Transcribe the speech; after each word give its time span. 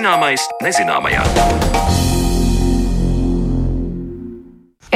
Zināmais 0.00 0.40
nezināmajā. 0.64 1.20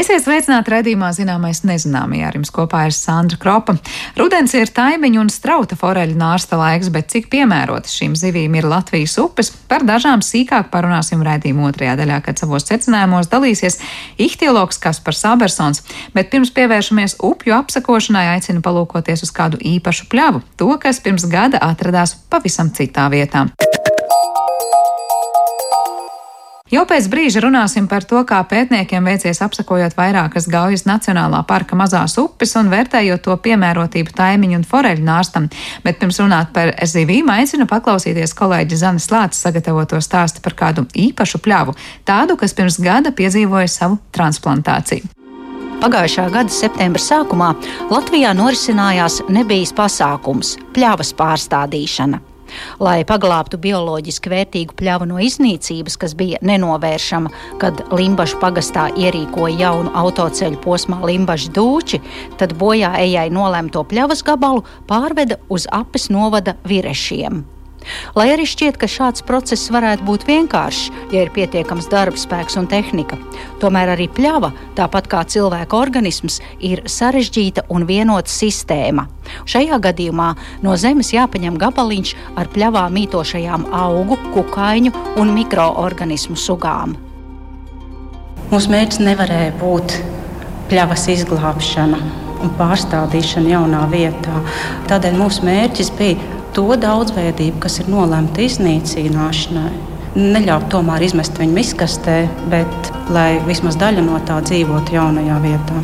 Esiet 0.00 0.22
sveicināti 0.24 0.72
redzījumā 0.72 1.10
zināmais 1.12 1.60
nezināmajā. 1.68 2.30
Ar 2.30 2.38
jums 2.38 2.52
kopā 2.54 2.86
ir 2.88 2.94
Sandra 2.96 3.36
Kropa. 3.42 3.74
Rudens 4.16 4.54
ir 4.56 4.72
taimiņu 4.72 5.20
un 5.20 5.28
strauta 5.28 5.76
foreļu 5.76 6.16
nārsta 6.16 6.56
laiks, 6.56 6.88
bet 6.94 7.12
cik 7.12 7.28
piemērotas 7.34 7.92
šīm 7.98 8.14
zivīm 8.16 8.56
ir 8.56 8.64
Latvijas 8.70 9.18
upes, 9.20 9.52
par 9.68 9.84
dažām 9.84 10.24
sīkāk 10.24 10.72
parunāsim 10.72 11.20
redzījuma 11.26 11.68
otrajā 11.68 11.98
daļā, 12.00 12.22
kad 12.24 12.40
savos 12.40 12.64
secinājumos 12.70 13.28
dalīsies 13.28 13.76
ihtiologs 14.16 14.80
Kaspars 14.80 15.20
Sabersons. 15.26 15.84
Bet 16.16 16.32
pirms 16.32 16.54
pievēršamies 16.56 17.18
upju 17.20 17.58
apsakošanai, 17.60 18.30
aicinu 18.38 18.64
palūkoties 18.64 19.28
uz 19.28 19.36
kādu 19.36 19.60
īpašu 19.60 20.08
pļavu, 20.08 20.40
to, 20.56 20.72
kas 20.80 21.04
pirms 21.04 21.28
gada 21.28 21.60
atradās 21.68 22.16
pavisam 22.32 22.72
citā 22.72 23.10
vietā. 23.12 23.50
Jau 26.72 26.80
pēc 26.88 27.10
brīža 27.12 27.42
runāsim 27.44 27.84
par 27.90 28.06
to, 28.08 28.22
kā 28.24 28.38
pētniekiem 28.48 29.04
veicies 29.04 29.42
apsakojot 29.44 29.92
vairākas 29.98 30.46
Gaujas 30.48 30.86
Nacionālā 30.88 31.42
parka 31.44 31.76
mazās 31.76 32.16
upes 32.16 32.56
un 32.56 32.70
vērtējot 32.72 33.20
to 33.26 33.36
piemērotību 33.44 34.14
taimiņu 34.16 34.62
un 34.62 34.64
foreļu 34.70 35.04
nārstam. 35.04 35.50
Bet 35.84 36.00
pirms 36.00 36.22
runāt 36.24 36.54
par 36.56 36.72
zivīm, 36.88 37.28
aicinu 37.28 37.68
paklausīties 37.68 38.32
kolēģi 38.40 38.80
Zanes 38.80 39.10
Lācis 39.12 39.44
sagatavoto 39.44 40.00
stāstu 40.00 40.40
par 40.40 40.56
kādu 40.56 40.88
īpašu 40.96 41.44
pļavu, 41.44 41.76
tādu, 42.08 42.40
kas 42.40 42.56
pirms 42.56 42.80
gada 42.80 43.12
piedzīvoja 43.12 43.68
savu 43.68 44.00
transplantāciju. 44.16 45.12
Pagājušā 45.84 46.30
gada 46.32 46.48
septembra 46.48 47.02
sākumā 47.12 47.54
Latvijā 47.92 48.32
norisinājās 48.32 49.20
nebijis 49.28 49.76
pasākums- 49.76 50.56
pļavas 50.72 51.12
pārstādīšana. 51.12 52.33
Lai 52.82 53.02
paglābtu 53.08 53.58
bioloģiski 53.62 54.32
vērtīgu 54.32 54.76
pļavu 54.78 55.08
no 55.10 55.20
iznīcības, 55.22 55.98
kas 56.00 56.16
bija 56.18 56.40
nenovēršama, 56.42 57.32
kad 57.62 57.84
Limbaģa 57.94 58.40
pagastā 58.42 58.88
ierīkoja 58.98 59.58
jaunu 59.64 59.94
autoceļu 60.04 60.60
posmā 60.64 61.00
Limbaģa 61.04 61.54
dūči, 61.56 62.02
tad 62.40 62.56
bojā 62.60 62.94
ejai 63.02 63.28
nolemto 63.34 63.84
pļavas 63.88 64.24
gabalu 64.26 64.64
pārveda 64.90 65.40
uz 65.48 65.68
apes 65.72 66.10
novada 66.12 66.58
virešiem. 66.68 67.44
Lai 68.16 68.28
arī 68.32 68.46
šķiet, 68.48 68.78
ka 68.80 68.88
šāds 68.90 69.24
process 69.26 69.70
varētu 69.72 70.06
būt 70.06 70.26
vienkāršs, 70.28 70.90
ja 71.12 71.24
ir 71.24 71.32
pietiekams 71.34 71.88
darba 71.92 72.20
spēks 72.20 72.58
un 72.60 72.68
tehnika, 72.70 73.18
tomēr 73.62 73.94
arī 73.94 74.08
pļava, 74.12 74.52
tāpat 74.78 75.08
kā 75.12 75.22
cilvēka 75.28 75.78
organisms, 75.78 76.40
ir 76.60 76.84
sarežģīta 76.90 77.66
un 77.74 77.86
vienota 77.88 78.30
sistēma. 78.30 79.06
Šajā 79.48 79.78
gadījumā 79.84 80.32
no 80.64 80.76
zemes 80.80 81.12
jāpaņem 81.14 81.56
gabaliņš 81.60 82.14
ar 82.40 82.50
pļavā 82.52 82.84
mītošajām 82.92 83.68
augu, 83.72 84.18
kukaiņu 84.34 84.92
un 85.20 85.32
mikroorganismu 85.36 86.36
sugām. 86.40 86.98
Mūsu 88.52 88.70
mērķis 88.70 89.00
nevarēja 89.02 89.54
būt 89.58 89.96
pļavas 90.70 91.08
izglābšana 91.14 91.98
un 92.44 92.52
pārstādīšana 92.58 93.54
jaunā 93.54 93.84
vietā. 93.92 94.40
Tādēļ 94.90 95.16
mūsu 95.18 95.46
mērķis 95.48 95.90
bija 95.98 96.42
to 96.54 96.66
daudzveidību, 96.80 97.58
kas 97.64 97.80
ir 97.82 97.90
nolemta 97.92 98.44
iznīcināšanai. 98.44 99.72
Neļaut 100.14 100.68
tomēr 100.70 101.02
izmest 101.02 101.40
viņu 101.40 101.56
miskastē, 101.56 102.20
bet 102.52 102.92
lai 103.14 103.40
vismaz 103.48 103.78
daļa 103.80 104.06
no 104.06 104.22
tā 104.28 104.38
dzīvotu 104.46 104.94
jaunajā 104.94 105.42
vietā. 105.42 105.82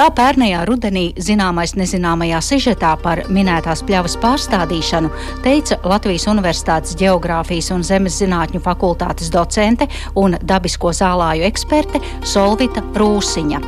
Tā 0.00 0.06
pērnējā 0.16 0.62
rudenī 0.64 1.02
zināmais 1.20 1.74
nezināmajā 1.76 2.38
sižetā 2.40 2.94
par 3.02 3.20
minētās 3.28 3.82
pļavas 3.84 4.14
pārstādīšanu 4.22 5.10
teica 5.44 5.76
Latvijas 5.84 6.24
Universitātes 6.32 6.96
Geogrāfijas 6.96 7.68
un 7.74 7.84
Zemes 7.84 8.16
zinātņu 8.22 8.62
fakultātes 8.64 9.28
docente 9.28 9.90
un 10.16 10.38
dabisko 10.40 10.94
zālāju 10.96 11.44
eksperte 11.44 12.00
Solvita 12.24 12.80
Rūsiņa. 12.96 13.60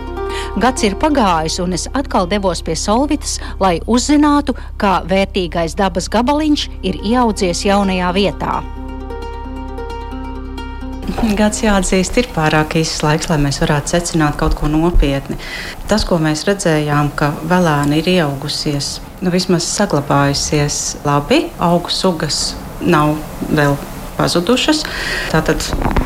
Gads 0.64 0.88
ir 0.88 0.96
pagājis, 0.96 1.60
un 1.60 1.76
es 1.76 1.84
atkal 1.92 2.24
devos 2.30 2.64
pie 2.64 2.80
Solvitas, 2.80 3.36
lai 3.60 3.82
uzzinātu, 3.84 4.56
kā 4.80 5.02
vērtīgais 5.04 5.76
dabas 5.76 6.08
gabaliņš 6.08 6.70
ir 6.80 7.04
ieaudzies 7.12 7.66
jaunajā 7.68 8.14
vietā. 8.16 8.62
Gads 11.02 11.64
jāatzīst, 11.64 12.18
ir 12.20 12.28
pārāk 12.30 12.76
īsts 12.78 13.02
laiks, 13.02 13.26
lai 13.30 13.38
mēs 13.42 13.58
varētu 13.62 13.90
secināt 13.90 14.36
kaut 14.38 14.54
ko 14.58 14.68
nopietni. 14.70 15.34
Tas, 15.90 16.04
ko 16.06 16.20
mēs 16.22 16.44
redzējām, 16.46 17.10
ka 17.18 17.32
vēlēni 17.50 17.98
ir 17.98 18.10
ieaugusies, 18.12 19.00
nu, 19.20 19.32
vismaz 19.34 19.66
saglabājusies 19.66 20.82
labi, 21.06 21.48
augu 21.58 21.90
sugas 21.90 22.52
nav 22.80 23.16
vēl 23.50 23.74
pazudušas. 24.14 24.84
Tātad 25.32 25.64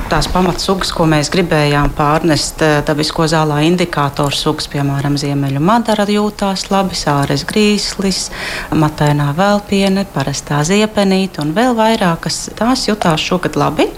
tās 0.08 0.28
pamatsugas, 0.32 0.92
ko 0.96 1.04
mēs 1.10 1.28
gribējām 1.34 1.90
pārnest, 1.96 2.62
eh, 2.64 2.78
dabisko 2.86 3.26
zālā 3.28 3.58
indikātoru 3.66 4.32
sugas, 4.32 4.68
piemēram, 4.72 5.18
ziemeļu 5.20 5.60
madara 5.60 6.06
jūtās 6.08 6.70
labi, 6.70 6.96
sāres 6.96 7.44
grīslis, 7.44 8.30
matēnā 8.70 9.28
vēlpiene, 9.36 10.06
parastā 10.14 10.62
ziepenīte 10.64 11.44
un 11.44 11.52
vēl 11.52 11.76
vairākas. 11.76 12.48
Tās 12.56 12.86
jutās 12.88 13.20
šogad 13.20 13.60
labi. 13.60 13.90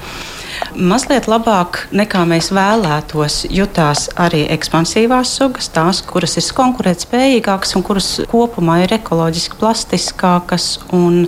Mazliet 0.78 1.26
labāk 1.26 1.80
nekā 1.90 2.20
mēs 2.30 2.52
vēlētos, 2.54 3.40
jutās 3.50 4.04
arī 4.14 4.44
ekspansīvās 4.54 5.32
sugas, 5.40 5.66
tās, 5.74 6.04
kuras 6.06 6.36
ir 6.38 6.46
konkurētspējīgākas 6.54 7.74
un 7.74 7.84
kuras 7.86 8.10
kopumā 8.30 8.76
ir 8.84 8.94
ekoloģiski 9.00 9.58
plastiskākas 9.58 10.68
un, 10.94 11.24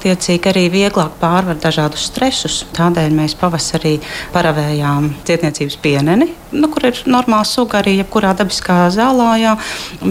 tiecīgi, 0.00 0.48
arī 0.48 0.64
vieglāk 0.72 1.18
pārvar 1.20 1.60
dažādus 1.60 2.08
stresus. 2.08 2.62
Tādēļ 2.78 3.12
mēs 3.18 3.36
pavasarī 3.36 3.98
paravējām 4.32 5.12
cietniecības 5.28 5.76
pieneni, 5.84 6.30
nu, 6.56 6.70
kur 6.72 6.88
ir 6.88 7.00
normāla 7.08 7.46
suga 7.48 7.80
arī 7.80 7.96
jebkurā 8.00 8.32
dabiskā 8.38 8.86
zālājā, 8.94 9.56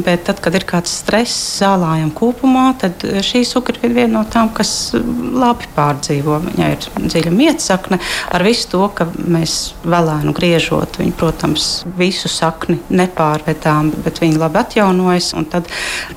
bet 0.05 0.25
tad, 0.29 0.41
kad 0.43 0.55
ir 0.57 0.65
kāds 0.67 0.93
stress 1.01 1.59
zālājam 1.61 2.11
kopumā, 2.15 2.67
tad 2.81 3.03
šī 3.25 3.43
suga 3.47 3.75
ir 3.75 3.93
viena 3.95 4.19
no 4.19 4.23
tām, 4.31 4.51
kas 4.55 4.93
labi 4.95 5.67
pārdzīvo. 5.75 6.39
Viņai 6.45 6.69
ir 6.75 6.87
dziļa 6.95 7.33
mietsakne 7.35 7.99
ar 8.35 8.45
visu 8.45 8.69
to, 8.71 8.83
ka 8.95 9.07
mēs 9.17 9.75
vēlēnu 9.85 10.33
griežot, 10.35 10.99
viņi, 11.01 11.15
protams, 11.19 11.69
visu 11.97 12.31
sakni 12.31 12.79
nepārvedām, 12.93 13.91
bet 14.05 14.21
viņi 14.23 14.39
labi 14.41 14.61
atjaunojas. 14.61 15.33
Tad, 15.51 15.69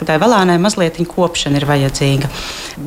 tai 0.05 0.19
vēlēnai 0.21 0.59
mazliet 0.63 0.99
kopšana 1.09 1.61
ir 1.61 1.67
vajadzīga. 1.69 2.31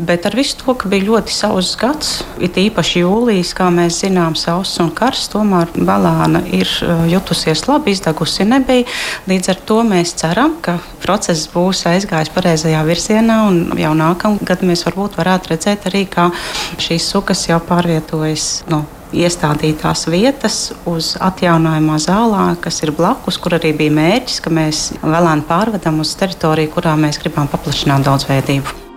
Bet 0.07 0.25
ar 0.29 0.35
visu 0.37 0.57
to, 0.61 0.75
ka 0.77 0.89
bija 0.91 1.07
ļoti 1.09 1.33
sauss 1.35 1.75
gads, 1.79 2.21
it 2.43 2.57
īpaši 2.59 3.03
jūlijas, 3.03 3.53
kā 3.57 3.67
mēs 3.73 4.01
zinām, 4.05 4.37
sauss 4.39 4.79
un 4.83 4.91
karsts, 4.95 5.31
tomēr 5.33 5.71
vēlēna 5.75 6.43
ir 6.55 6.69
uh, 6.85 7.03
jutusies 7.31 7.67
labi, 7.67 7.91
izdegusi 7.95 8.45
nebija. 8.45 8.85
Līdz 9.29 9.53
ar 9.53 9.59
to 9.65 9.81
mēs 9.87 10.15
ceram, 10.19 10.57
ka 10.61 10.79
process 11.03 11.47
būs 11.51 11.85
aizgājis 11.87 12.31
pareizajā 12.35 12.81
virzienā 12.85 13.41
un 13.47 13.61
jau 13.79 13.93
nākamgad 13.95 14.65
mēs 14.67 14.83
varbūt 14.87 15.17
varētu 15.19 15.53
redzēt 15.53 15.87
arī, 15.87 16.05
kā 16.11 16.29
šīs 16.81 17.07
sugas 17.13 17.47
jau 17.47 17.61
pārvietojas 17.63 18.65
no 18.71 18.83
iestādītās 19.11 20.05
vietas 20.07 20.59
uz 20.87 21.15
atjaunojumā 21.19 21.97
zālā, 21.99 22.45
kas 22.63 22.79
ir 22.83 22.93
blakus, 22.95 23.39
kur 23.39 23.57
arī 23.59 23.73
bija 23.75 23.95
mērķis, 23.95 24.39
ka 24.43 24.53
mēs 24.55 24.85
vēlēni 25.03 25.47
pārvedam 25.47 25.99
uz 26.03 26.15
teritoriju, 26.19 26.71
kurā 26.77 26.95
mēs 26.99 27.19
gribam 27.19 27.51
paplašināt 27.51 28.07
daudzveidību. 28.07 28.90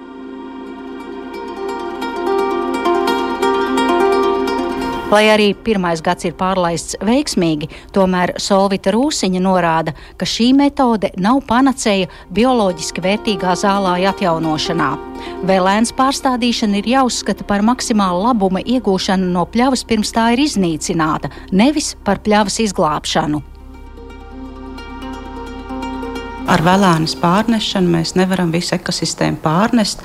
Lai 5.14 5.28
arī 5.30 5.52
pirmais 5.54 6.00
gads 6.02 6.26
ir 6.26 6.32
pārlaists 6.34 6.96
veiksmīgi, 7.06 7.68
tomēr 7.94 8.32
Solvita 8.42 8.90
Rūsiņa 8.90 9.42
norāda, 9.44 9.92
ka 10.18 10.26
šī 10.26 10.48
metode 10.58 11.12
nav 11.22 11.38
panacēja 11.46 12.08
bioloģiski 12.34 13.04
vērtīgā 13.04 13.54
zālāja 13.60 14.10
atjaunošanā. 14.10 14.90
Vēlēns 15.46 15.94
pārstādīšana 15.94 16.82
ir 16.82 16.90
jāuzskata 16.96 17.46
par 17.46 17.62
maksimālu 17.62 18.26
labuma 18.26 18.64
iegūšanu 18.66 19.30
no 19.38 19.46
pļavas 19.54 19.86
pirms 19.86 20.10
tā 20.16 20.32
ir 20.34 20.48
iznīcināta, 20.48 21.30
nevis 21.54 21.94
par 22.02 22.18
pļavas 22.26 22.58
izglābšanu. 22.66 23.53
Ar 26.44 26.60
vēlēnas 26.60 27.14
pārnešanu 27.22 27.92
mēs 27.94 28.14
nevaram 28.18 28.50
visu 28.52 28.74
ekosistēmu 28.76 29.40
pārnest 29.44 30.02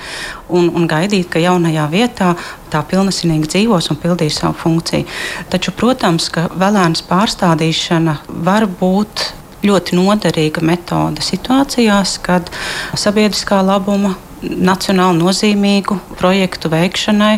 un, 0.47 0.69
un 0.71 0.88
gaidīt, 0.88 1.27
ka 1.33 1.41
jaunajā 1.44 1.88
vietā 1.91 2.30
tā 2.71 2.83
pilnesinīgi 2.88 3.50
dzīvos 3.51 3.89
un 3.91 4.00
pildīs 4.00 4.39
savu 4.39 4.56
funkciju. 4.62 5.07
Taču, 5.51 5.74
protams, 5.75 6.30
ka 6.31 6.47
vēlēnas 6.56 7.03
pārstādīšana 7.09 8.15
var 8.47 8.69
būt 8.80 9.27
ļoti 9.68 10.00
noderīga 10.00 10.63
metode 10.63 11.24
situācijās, 11.25 12.15
kad 12.24 12.47
sabiedriskā 12.95 13.59
labuma 13.65 14.15
nacionāli 14.44 15.19
nozīmīgu 15.19 16.00
projektu 16.19 16.71
veikšanai 16.71 17.36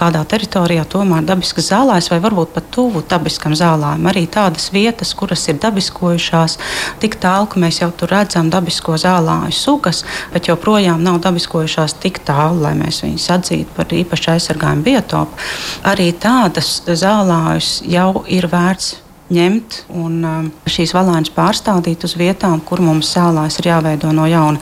kādā 0.00 0.22
teritorijā 0.28 0.84
tomēr 0.88 1.24
dabiskas 1.28 1.68
zālājs 1.70 2.08
vai 2.12 2.20
varbūt 2.24 2.54
pat 2.54 2.70
tuvu 2.72 3.02
dabiskam 3.10 3.54
zālājam. 3.58 4.06
Arī 4.08 4.24
tādas 4.32 4.70
vietas, 4.72 5.12
kuras 5.18 5.44
ir 5.50 5.58
dabiskojušās, 5.60 6.56
tik 7.02 7.18
tālu, 7.20 7.50
ka 7.50 7.60
mēs 7.60 7.82
jau 7.82 7.90
tur 7.92 8.12
redzam 8.14 8.48
dabisko 8.52 8.96
zālāju 9.00 9.56
sugas, 9.56 10.04
bet 10.32 10.48
joprojām 10.48 11.02
nav 11.04 11.20
dabiskojušās 11.26 11.98
tik 12.00 12.22
tālu, 12.28 12.62
lai 12.64 12.72
mēs 12.78 13.02
viņus 13.04 13.28
atzītu 13.36 13.76
par 13.76 13.92
īpaši 14.00 14.34
aizsargājumu 14.36 14.86
biotopu. 14.88 15.46
Arī 15.90 16.10
tādas 16.16 16.80
zālājus 16.86 17.80
jau 17.88 18.24
ir 18.28 18.48
vērts 18.50 18.96
ņemt 19.30 19.76
un 19.94 20.16
um, 20.26 20.48
šīs 20.70 20.92
valāņas 20.96 21.32
pārstādīt 21.34 22.04
uz 22.06 22.16
vietām, 22.18 22.60
kur 22.66 22.82
mums 22.84 23.12
sēlās 23.14 23.60
ir 23.60 23.70
jāveido 23.70 24.10
no 24.14 24.26
jauna. 24.30 24.60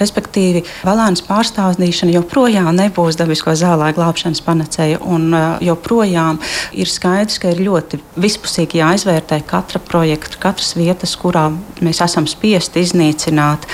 Respektīvi, 0.00 0.64
valāņas 0.86 1.24
pārstādīšana 1.28 2.14
joprojām 2.18 2.70
nebūs 2.76 3.18
dabisko 3.20 3.54
zālāju 3.58 3.96
glābšanas 3.98 4.42
panacēja, 4.44 5.00
un 5.02 5.28
uh, 5.32 5.46
joprojām 5.64 6.40
ir 6.76 6.90
skaidrs, 6.90 7.40
ka 7.42 7.52
ir 7.52 7.64
ļoti 7.64 8.00
vispusīgi 8.20 8.82
jāizvērtē 8.82 9.42
katra 9.48 9.80
projekta, 9.82 10.40
katras 10.42 10.74
vietas, 10.76 11.16
kurā 11.20 11.48
mēs 11.82 12.02
esam 12.04 12.28
spiesti 12.30 12.84
iznīcināt. 12.84 13.66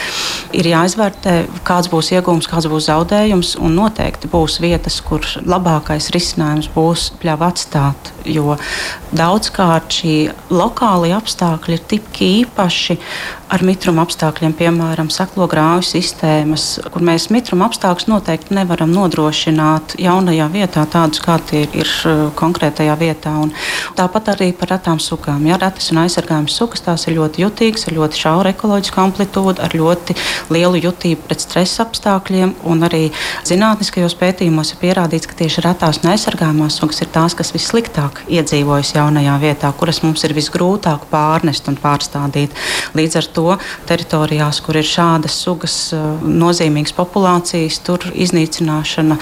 Ir 0.57 0.71
jāizvērtē, 0.71 1.37
kāds 1.67 1.91
būs 1.93 2.13
iegūms, 2.15 2.49
kāds 2.51 2.71
būs 2.71 2.89
zaudējums, 2.89 3.57
un 3.63 3.75
noteikti 3.79 4.31
būs 4.31 4.61
vietas, 4.63 5.01
kur 5.05 5.27
labākais 5.49 6.11
risinājums 6.15 6.71
būs 6.75 7.11
pļāva 7.23 7.51
atstāt, 7.53 8.13
jo 8.29 8.57
daudzkārt 9.17 9.99
šī 9.99 10.15
lokālie 10.53 11.15
apstākļi 11.17 11.77
ir 11.79 11.85
tik 11.91 12.23
īpaši 12.25 12.99
ar 13.49 13.63
mitruma 13.65 14.05
apstākļiem, 14.05 14.53
piemēram, 14.59 15.09
saklogrāju 15.13 15.85
sistēmas, 15.87 16.67
kur 16.93 17.05
mēs 17.05 17.29
mitruma 17.33 17.69
apstākļus 17.69 18.09
noteikti 18.11 18.57
nevaram 18.57 18.91
nodrošināt 18.93 19.97
jaunajā 20.01 20.49
vietā, 20.53 20.85
tādus 20.91 21.23
kā 21.25 21.39
tie 21.49 21.65
ir 21.67 21.89
uh, 22.09 22.27
konkrētajā 22.39 22.97
vietā. 23.01 23.33
Un 23.41 23.53
tāpat 23.99 24.33
arī 24.35 24.51
par 24.57 24.73
retām 24.75 25.01
sugām. 25.01 25.47
Ja 25.49 25.57
retas 25.61 25.89
un 25.93 26.03
aizsargājamas 26.05 26.59
sugas 26.61 26.85
tās 26.85 27.07
ir 27.09 27.17
ļoti 27.17 27.45
jutīgas, 27.47 27.87
ar 27.89 27.97
ļoti 27.97 28.21
šauru 28.21 28.53
ekoloģisku 28.53 29.03
amplitūdu, 29.05 29.65
ar 29.65 29.77
ļoti 29.77 30.17
lielu 30.53 30.83
jutību 30.85 31.29
pret 31.29 31.45
stresa 31.45 31.87
apstākļiem. 31.87 32.57
Arī 32.89 33.09
zinātniskajos 33.49 34.15
pētījumos 34.21 34.75
ir 34.75 34.83
pierādīts, 34.83 35.29
ka 35.29 35.37
tieši 35.41 35.65
retās 35.65 36.03
un 36.03 36.13
aizsargājamās 36.13 36.79
sugas 36.81 37.03
ir 37.05 37.11
tās, 37.13 37.35
kas 37.37 37.53
vissliktāk 37.57 38.23
iedzīvojas 38.29 38.95
jaunajā 38.97 39.35
vietā, 39.43 39.73
kuras 39.77 40.01
mums 40.05 40.25
ir 40.25 40.37
visgrūtāk 40.37 41.09
pārnest 41.11 41.69
un 41.69 41.77
pārstādīt. 41.81 42.55
Līdz 42.97 43.19
ar 43.21 43.29
to 43.38 43.38
teritorijās, 43.89 44.61
kur 44.65 44.79
ir 44.81 44.87
šādas 44.89 45.39
sugas 45.45 45.77
eh, 45.97 46.05
nozīmīgas 46.43 46.95
populācijas, 46.97 47.81
tur 47.87 48.05
iznīcināšana 48.13 49.19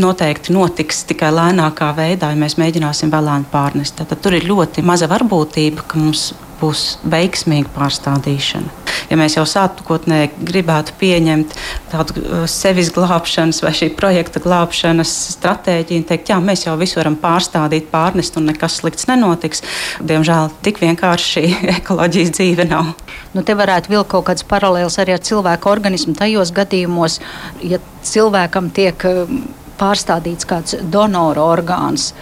noteikti 0.00 0.56
notiks 0.56 1.04
tikai 1.08 1.30
lēnākā 1.34 1.92
veidā, 1.98 2.32
ja 2.32 2.40
mēs 2.40 2.58
mēģināsim 2.60 3.12
vēlēni 3.14 3.48
pārnest. 3.52 4.00
Tad 4.00 4.20
tur 4.24 4.36
ir 4.38 4.48
ļoti 4.48 4.84
maza 4.86 5.10
varbūtība, 5.10 5.86
ka 5.88 6.00
mums 6.02 6.30
būs 6.58 6.98
veiksmīga 7.06 7.70
pārstādīšana. 7.74 8.74
Ja 9.08 9.16
mēs 9.16 9.36
jau 9.38 9.44
sākotnēji 9.48 10.32
gribētu 10.48 10.96
pieņemt 11.00 11.54
tādu 11.92 12.16
uh, 12.20 12.44
sevis 12.50 12.90
glābšanas 12.94 13.60
vai 13.64 13.72
šī 13.76 13.90
projekta 13.98 14.42
glābšanas 14.44 15.12
stratēģiju 15.34 16.02
un 16.02 16.06
teikt, 16.08 16.32
jā, 16.32 16.38
mēs 16.44 16.66
jau 16.66 16.76
visu 16.80 17.00
varam 17.00 17.18
pārstādīt, 17.20 17.90
pārnest 17.92 18.38
un 18.40 18.48
nekas 18.52 18.80
slikts 18.80 19.08
nenotiks, 19.10 19.64
diemžēl 20.04 20.52
tik 20.64 20.82
vienkārši 20.84 21.44
ekoloģijas 21.78 22.34
dzīve 22.38 22.68
nav. 22.70 22.94
Nu, 23.34 23.44
te 23.44 23.56
varētu 23.58 23.92
vilkt 23.92 24.12
kaut 24.14 24.28
kāds 24.30 24.46
paralēls 24.48 24.98
arī 25.02 25.16
ar 25.16 25.24
cilvēku 25.24 25.70
organismu 25.70 26.16
tajos 26.18 26.52
gadījumos, 26.56 27.20
ja 27.62 27.80
cilvēkam 28.06 28.72
tiek 28.74 29.08
um, 29.08 29.42
pārstādīts 29.78 30.48
kāds 30.48 30.78
donora 30.90 31.44
orgāns 31.46 32.12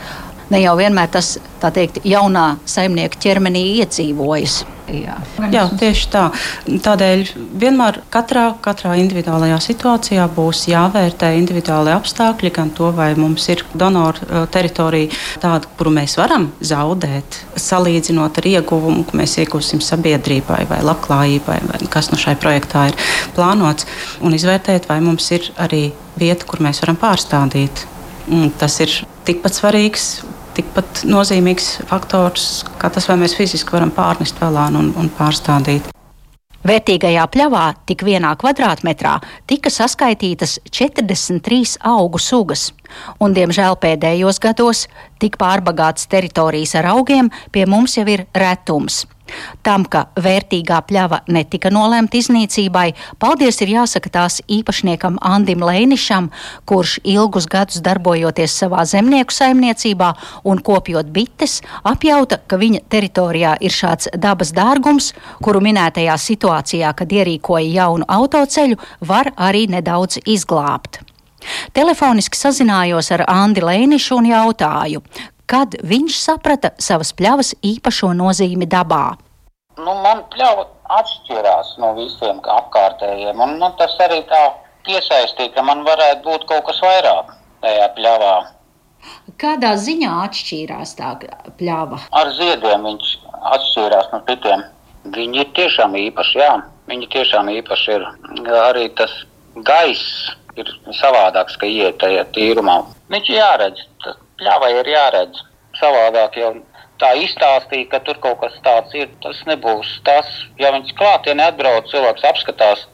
ne 0.52 0.62
jau 0.62 0.76
vienmēr 0.78 1.10
tas 1.18 1.36
teikt, 1.66 2.02
jaunā 2.06 2.56
saimnieka 2.68 3.20
ķermenī 3.22 3.66
iedzīvojas. 3.82 4.64
Jā. 4.86 5.16
Jā, 5.50 5.64
tieši 5.74 6.06
tā. 6.12 6.22
Tādēļ 6.84 7.22
vienmēr 7.58 7.98
katrā, 8.12 8.44
katrā 8.62 8.92
individuālajā 9.00 9.56
situācijā 9.64 10.26
būs 10.36 10.60
jāvērtē 10.70 11.32
individuāli 11.40 11.90
apstākļi, 11.90 12.52
gan 12.54 12.70
to, 12.76 12.92
vai 12.94 13.08
mums 13.18 13.48
ir 13.50 13.64
donoru 13.74 14.22
uh, 14.28 14.44
teritorija 14.52 15.10
tāda, 15.42 15.66
kuru 15.78 15.90
mēs 15.96 16.14
varam 16.20 16.52
zaudēt, 16.62 17.40
salīdzinot 17.58 18.38
ar 18.38 18.48
ieguvumu, 18.52 19.02
ko 19.08 19.18
mēs 19.18 19.34
iegūsim 19.42 19.82
sabiedrībai 19.82 20.62
vai 20.70 20.78
labklājībai, 20.86 21.58
vai 21.66 21.82
kas 21.90 22.12
no 22.12 22.20
šai 22.22 22.36
projektā 22.38 22.86
ir 22.92 23.10
plānots, 23.34 23.90
un 24.22 24.38
izvērtēt, 24.38 24.86
vai 24.92 25.00
mums 25.02 25.26
ir 25.34 25.50
arī 25.66 25.88
vieta, 26.14 26.46
kur 26.46 26.62
mēs 26.62 26.84
varam 26.84 27.00
pārstādīt. 27.00 27.88
Un 28.30 28.50
tas 28.58 28.78
ir 28.82 28.92
tikpat 29.26 29.58
svarīgs 29.58 30.10
tikpat 30.56 31.04
nozīmīgs 31.08 31.82
faktors, 31.90 32.64
kā 32.80 32.90
tas, 32.92 33.08
vai 33.10 33.18
mēs 33.20 33.36
fiziski 33.36 33.76
varam 33.76 33.92
pārnest 33.94 34.40
vēlānu 34.42 34.82
un, 34.82 34.90
un 35.00 35.12
pārstādīt. 35.18 35.92
Vērtīgajā 36.66 37.22
pļavā 37.30 37.64
tik 37.86 38.02
vienā 38.06 38.32
kvadrātmetrā 38.40 39.12
tika 39.46 39.70
saskaitītas 39.70 40.56
43 40.74 41.76
augu 41.86 42.18
sugas, 42.18 42.72
un, 43.22 43.36
diemžēl, 43.36 43.78
pēdējos 43.78 44.40
gados 44.42 44.86
tik 45.22 45.38
pārbagātas 45.38 46.08
teritorijas 46.10 46.74
ar 46.80 46.90
augiem 46.96 47.30
pie 47.54 47.68
mums 47.70 47.94
jau 48.00 48.06
ir 48.10 48.26
retums. 48.34 49.04
Tam, 49.66 49.84
ka 49.84 50.06
vērtīgā 50.22 50.78
pļava 50.88 51.22
netika 51.32 51.70
nolemta 51.74 52.18
iznīcībai, 52.20 52.86
paldies 53.22 53.60
ir 53.64 53.72
jāsaka 53.74 54.12
tās 54.12 54.38
īpašniekam 54.46 55.18
Andim 55.24 55.64
Lēnišam, 55.66 56.30
kurš 56.68 56.98
ilgus 57.04 57.48
gadus 57.50 57.82
darbojoties 57.84 58.54
savā 58.62 58.84
zemnieku 58.86 59.34
saimniecībā 59.34 60.12
un 60.44 60.62
kopjot 60.62 61.10
bites, 61.14 61.60
apjauta, 61.84 62.40
ka 62.46 62.60
viņa 62.60 62.84
teritorijā 62.92 63.56
ir 63.60 63.74
šāds 63.74 64.12
dabas 64.14 64.54
dārgums, 64.56 65.12
kuru 65.42 65.62
minētajā 65.64 66.16
situācijā, 66.20 66.94
kad 66.96 67.12
ierīkoja 67.12 67.74
jaunu 67.80 68.08
autoceļu, 68.08 68.78
var 69.06 69.32
arī 69.36 69.66
nedaudz 69.72 70.22
izglābt. 70.24 71.02
Telefoniski 71.76 72.38
sazinājos 72.38 73.12
ar 73.14 73.26
Andi 73.30 73.62
Lēnišu 73.62 74.18
un 74.18 74.30
jautāju, 74.32 75.02
kad 75.50 75.76
viņš 75.86 76.18
saprata 76.18 76.72
savas 76.82 77.12
pļavas 77.16 77.54
īpašo 77.64 78.12
nozīmi 78.18 78.68
dabā. 78.70 79.16
Nu, 79.76 79.92
man 80.02 80.22
pļava 80.32 80.66
atšķirās 80.98 81.74
no 81.82 81.92
visiem 81.98 82.40
apkārtējiem, 82.40 83.40
un 83.42 83.58
man 83.60 83.74
tas 83.80 83.94
arī 84.02 84.22
tā 84.30 84.42
piesaistīja, 84.86 85.52
ka 85.56 85.64
man 85.66 85.84
varētu 85.86 86.24
būt 86.24 86.46
kaut 86.50 86.64
kas 86.68 86.80
vairāk 86.84 87.34
tajā 87.64 87.88
pļavā. 87.98 88.36
Kādā 89.40 89.74
ziņā 89.78 90.12
atšķīrās 90.24 90.96
tā 90.98 91.12
pļava? 91.58 92.00
Ar 92.16 92.32
ziediem 92.38 92.88
viņš 92.88 93.12
atšķīrās 93.56 94.10
no 94.14 94.22
citiem. 94.30 94.64
Viņi 95.14 95.42
ir 95.44 95.52
tiešām 95.58 95.94
īpaši, 96.00 96.38
jā. 96.40 96.52
Viņi 96.90 97.08
tiešām 97.12 97.50
īpaši 97.52 97.92
ir. 97.94 98.06
Arī 98.64 98.88
tas 98.98 99.12
gaiss 99.68 100.32
ir 100.58 100.70
savādāks, 100.98 101.58
ka 101.60 101.68
iet 101.68 102.00
tajā 102.02 102.24
tīrumā. 102.34 102.80
Viņš 103.12 103.30
jāredz, 103.36 103.84
tas 104.02 104.18
pļāvai 104.40 104.72
ir 104.80 104.90
jāredz. 104.94 105.42
Savādāk 105.76 106.38
jau 106.40 106.52
tā 107.00 107.12
izstāstīt, 107.20 107.88
ka 107.92 108.00
tur 108.04 108.20
kaut 108.22 108.40
kas 108.40 108.54
tāds 108.64 108.94
ir, 108.96 109.10
tas 109.24 109.40
nebūs. 109.48 109.98
Tas, 110.06 110.28
ja 110.60 110.72
viņš 110.74 110.94
klātienē 110.98 111.50
atbrauc, 111.50 111.90
cilvēks 111.92 112.24
apskatās, 112.30 112.86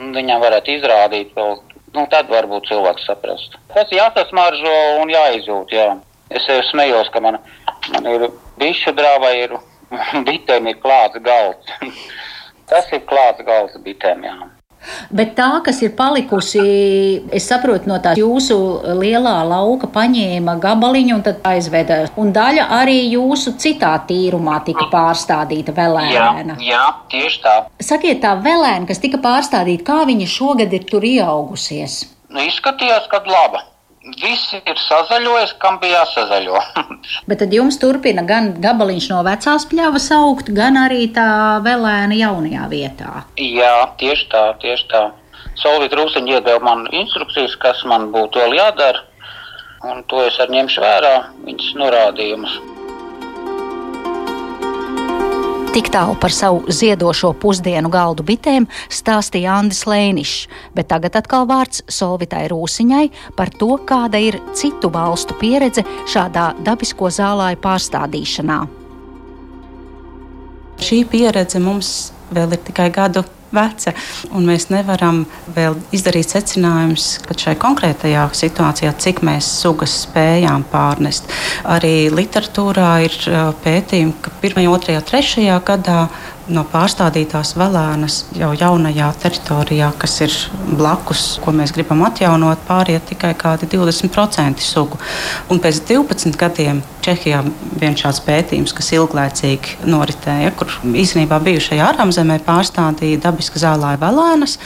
viņam 0.00 0.40
varētu 0.44 0.76
izrādīt 0.78 1.34
vēl, 1.36 1.58
nu 1.96 2.06
tad 2.12 2.30
varbūt 2.32 2.70
cilvēks 2.70 3.08
saprast. 3.10 3.58
Tas 3.74 3.92
jāsasmaržo 3.94 4.76
un 5.02 5.12
jāizjūt, 5.12 5.74
jā. 5.76 5.90
Es 6.30 6.46
jau 6.46 6.60
smējos, 6.70 7.10
ka 7.12 7.20
man, 7.24 7.40
man 7.90 8.06
ir 8.06 8.28
bišu 8.60 8.94
drāva, 8.96 9.34
ir 9.34 9.56
bitēm 10.28 10.70
ir 10.70 10.80
klāts 10.80 11.20
galds. 11.26 11.76
tas 12.70 12.88
ir 12.94 13.04
klāts 13.10 13.44
galds 13.44 13.76
bitēm, 13.84 14.24
jā. 14.24 14.38
Bet 15.10 15.32
tā, 15.38 15.48
kas 15.64 15.80
ir 15.84 15.94
palikusi, 15.98 16.62
es 17.32 17.48
saprotu, 17.50 17.88
no 17.90 17.96
tā 18.02 18.14
jūsu 18.18 18.58
lielā 19.00 19.36
lauka 19.48 19.88
paņēma 19.94 20.56
gabaliņu 20.62 21.16
un 21.16 21.24
tad 21.26 21.40
aizveda. 21.50 22.02
Un 22.20 22.34
daļa 22.36 22.68
arī 22.80 22.98
jūsu 23.14 23.56
citā 23.60 23.94
tīrumā 24.08 24.60
tika 24.66 24.86
pārstādīta 24.92 25.74
velēna. 25.76 26.58
Jā, 26.60 26.70
jā, 26.74 26.84
tieši 27.12 27.42
tā. 27.44 27.56
Sakiet, 27.80 28.20
tā 28.24 28.36
velēna, 28.44 28.86
kas 28.90 29.02
tika 29.02 29.20
pārstādīta, 29.22 29.86
kā 29.90 30.00
viņa 30.10 30.30
šogad 30.30 30.76
ir 30.76 30.86
tur 30.88 31.06
ieaugusies? 31.06 32.02
Nu, 32.30 32.44
izskatījās, 32.46 33.08
ka 33.10 33.24
laba 33.26 33.64
viss 34.18 34.54
ir 34.56 34.80
sazaļojis, 34.88 35.54
kam 35.62 35.78
bija 35.82 36.00
jāsazaļo. 36.00 36.62
Bet 37.28 37.42
tad 37.42 37.54
jums 37.54 37.78
turpina 37.82 38.24
gan 38.26 38.52
gabaliņš 38.62 39.10
no 39.12 39.20
vecās 39.26 39.66
pļavas 39.70 40.10
augt, 40.16 40.50
gan 40.56 40.78
arī 40.80 41.06
tā 41.14 41.28
vēlēna 41.64 42.18
jaunajā 42.18 42.66
vietā. 42.72 43.12
Jā, 43.36 43.74
tieši 44.00 44.28
tā, 44.32 44.44
tieši 44.62 44.90
tā. 44.92 45.04
Solvīt 45.60 45.94
Rūsiņa 45.96 46.38
iedeva 46.38 46.60
man 46.64 46.86
instrukcijas, 46.94 47.56
kas 47.60 47.82
man 47.88 48.08
būtu 48.14 48.40
vēl 48.40 48.56
jādara, 48.56 49.04
un 49.90 50.04
to 50.08 50.22
es 50.24 50.38
arī 50.40 50.60
ņemšu 50.60 50.84
vērā, 50.84 51.14
viņas 51.46 51.72
norādījumus. 51.80 52.60
Tik 55.70 55.86
tālu 55.94 56.16
par 56.18 56.32
savu 56.34 56.64
ziedošo 56.66 57.28
pusdienu 57.38 57.92
galdu 57.94 58.24
bitēm 58.26 58.64
stāstīja 58.90 59.52
Andris 59.54 59.84
Lēnišs, 59.86 60.48
bet 60.74 60.88
tagad 60.90 61.14
atkal 61.20 61.46
vārds 61.46 61.84
Solvitai 61.86 62.48
Rūsiņai 62.50 63.04
par 63.38 63.52
to, 63.54 63.76
kāda 63.86 64.18
ir 64.18 64.40
citu 64.50 64.90
valstu 64.90 65.36
pieredze 65.38 65.84
šādā 66.10 66.48
dabisko 66.66 67.12
zālāju 67.14 67.60
pārstādīšanā. 67.62 68.58
Šī 70.82 71.04
pieredze 71.12 71.62
mums 71.62 71.92
vēl 72.34 72.58
ir 72.58 72.66
tikai 72.66 72.90
gadu 72.90 73.22
veca. 73.54 73.94
Mēs 74.34 74.68
nevaram 74.72 75.24
vēl 75.54 75.78
izdarīt 75.94 76.34
secinājumus 76.34 77.08
pat 77.26 77.46
šai 77.46 77.56
konkrētajā 77.60 78.26
situācijā, 78.40 78.94
cik 79.02 79.22
mēs 79.26 79.48
sugas 79.62 79.94
spējām 80.06 80.66
pārnest. 80.72 81.30
Arī 81.68 82.10
literatūrā 82.14 82.90
ir 83.06 83.16
pētījumi, 83.64 84.18
ka 84.22 84.34
1, 84.42 84.68
2, 84.70 85.00
3 85.10 85.48
gadā 85.66 86.02
no 86.50 86.64
pārstādītās 86.66 87.54
velēnas 87.58 88.16
jau 88.34 88.50
jaunajā 88.58 89.10
teritorijā, 89.22 89.90
kas 90.00 90.16
ir 90.24 90.34
blakus, 90.78 91.24
ko 91.44 91.54
mēs 91.54 91.74
gribam 91.76 92.02
atjaunot, 92.08 92.64
pāriet 92.68 93.06
tikai 93.10 93.32
kādi 93.38 93.68
20% 93.70 94.64
sugu. 94.64 94.98
Un 95.50 95.62
pēc 95.62 95.82
12 95.90 96.38
gadiem 96.40 96.82
Čehijā 97.00 97.40
viens 97.80 98.00
šāds 98.00 98.20
pētījums, 98.26 98.74
kas 98.76 98.90
ilglaicīgi 98.92 99.88
noritēja, 99.88 100.52
kur 100.56 100.72
īstenībā 100.84 101.38
bijušajā 101.44 101.90
ārzemē 101.94 102.38
pārstādīja 102.44 103.22
dabiski 103.24 103.60
zālāju 103.62 104.00
velēnas, 104.02 104.58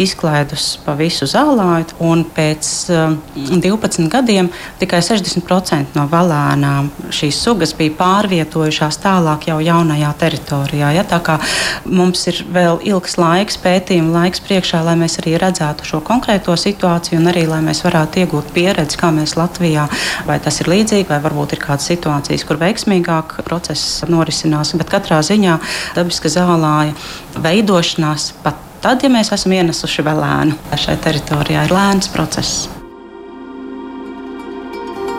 izklaidus 0.00 0.74
pa 0.84 0.94
visu 0.98 1.28
zālāju, 1.30 1.96
pēc 2.36 2.70
um, 2.94 3.16
12 3.34 4.08
gadiem 4.12 4.50
tikai 4.80 5.00
60% 5.04 5.96
no 5.98 6.06
velēnām 6.10 6.90
šīs 7.14 7.40
sugas 7.44 7.72
bija 7.76 7.94
pārvietojušās 7.98 9.00
tālāk 9.02 9.48
jau 9.50 9.58
jaunajā 9.64 10.12
teritorijā. 10.20 10.92
Ja? 10.96 11.04
Tā 11.08 11.20
kā 11.24 11.38
mums 11.84 12.26
ir 12.30 12.42
vēl 12.52 12.80
ilgs 12.90 13.16
laiks, 13.20 13.58
pētījuma 13.62 14.20
laiks 14.20 14.44
priekšā, 14.44 14.82
lai 14.86 14.96
mēs 15.00 15.18
arī 15.22 15.36
redzētu 15.40 15.88
šo 15.88 16.02
konkrēto 16.06 16.56
situāciju 16.58 17.20
un 17.20 17.32
arī 17.32 17.46
lai 17.50 17.62
mēs 17.64 17.82
varētu 17.86 18.24
iegūt 18.24 18.52
pieredzi, 18.56 19.00
kā 19.00 19.12
mēs 19.14 19.36
Latvijā, 19.40 19.86
vai 20.28 20.40
tas 20.42 20.60
ir 20.62 20.70
līdzīgi, 20.72 21.08
vai 21.10 21.20
varbūt 21.24 21.56
ir 21.56 21.64
kādas 21.70 21.88
situācijas, 21.90 22.46
kur 22.48 22.60
veiksmīgāk 22.60 23.38
process 23.46 24.02
norisinās. 24.10 24.74
Bet 24.78 24.90
katrā 24.92 25.22
ziņā 25.26 25.60
dabiska 25.98 26.32
zālāja 26.32 26.96
veidošanās 27.38 28.32
pat 28.44 28.58
tad, 28.82 29.04
ja 29.04 29.12
mēs 29.12 29.32
esam 29.36 29.54
ienesuši 29.56 30.04
vēl 30.06 30.20
lēnu, 30.24 30.58
šai 30.80 30.98
teritorijā 31.04 31.66
ir 31.68 31.74
lēns 31.76 32.10
process. 32.12 32.68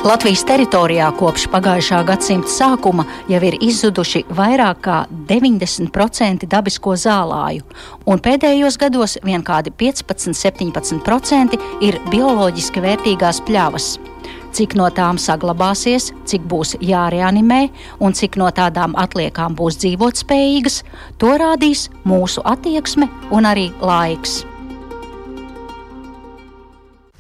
Latvijas 0.02 0.42
teritorijā 0.50 1.12
kopš 1.14 1.44
pagājušā 1.54 2.00
gadsimta 2.08 2.50
sākuma 2.50 3.04
jau 3.30 3.38
ir 3.46 3.60
izzuduši 3.62 4.24
vairāk 4.34 4.80
kā 4.88 4.96
90% 5.30 6.48
dabisko 6.50 6.96
zālāju, 6.98 7.62
un 8.10 8.24
pēdējos 8.26 8.82
gados 8.82 9.20
vien 9.22 9.46
kādi 9.46 9.70
15-17% 9.78 11.62
ir 11.86 12.02
bioloģiski 12.10 12.82
vērtīgās 12.82 13.46
pļavas. 13.46 13.94
Cik 14.52 14.76
no 14.76 14.90
tām 14.92 15.20
saglabāsies, 15.22 16.10
cik 16.28 16.44
būs 16.52 16.76
jāreanimē 16.84 17.62
un 18.04 18.16
cik 18.18 18.36
no 18.42 18.50
tādām 18.52 18.96
atliekām 19.00 19.56
būs 19.56 19.80
dzīvotspējīgas, 19.80 20.82
to 21.18 21.36
rādīs 21.40 21.88
mūsu 22.04 22.44
attieksme 22.44 23.08
un 23.32 23.48
arī 23.48 23.70
laiks. 23.80 24.42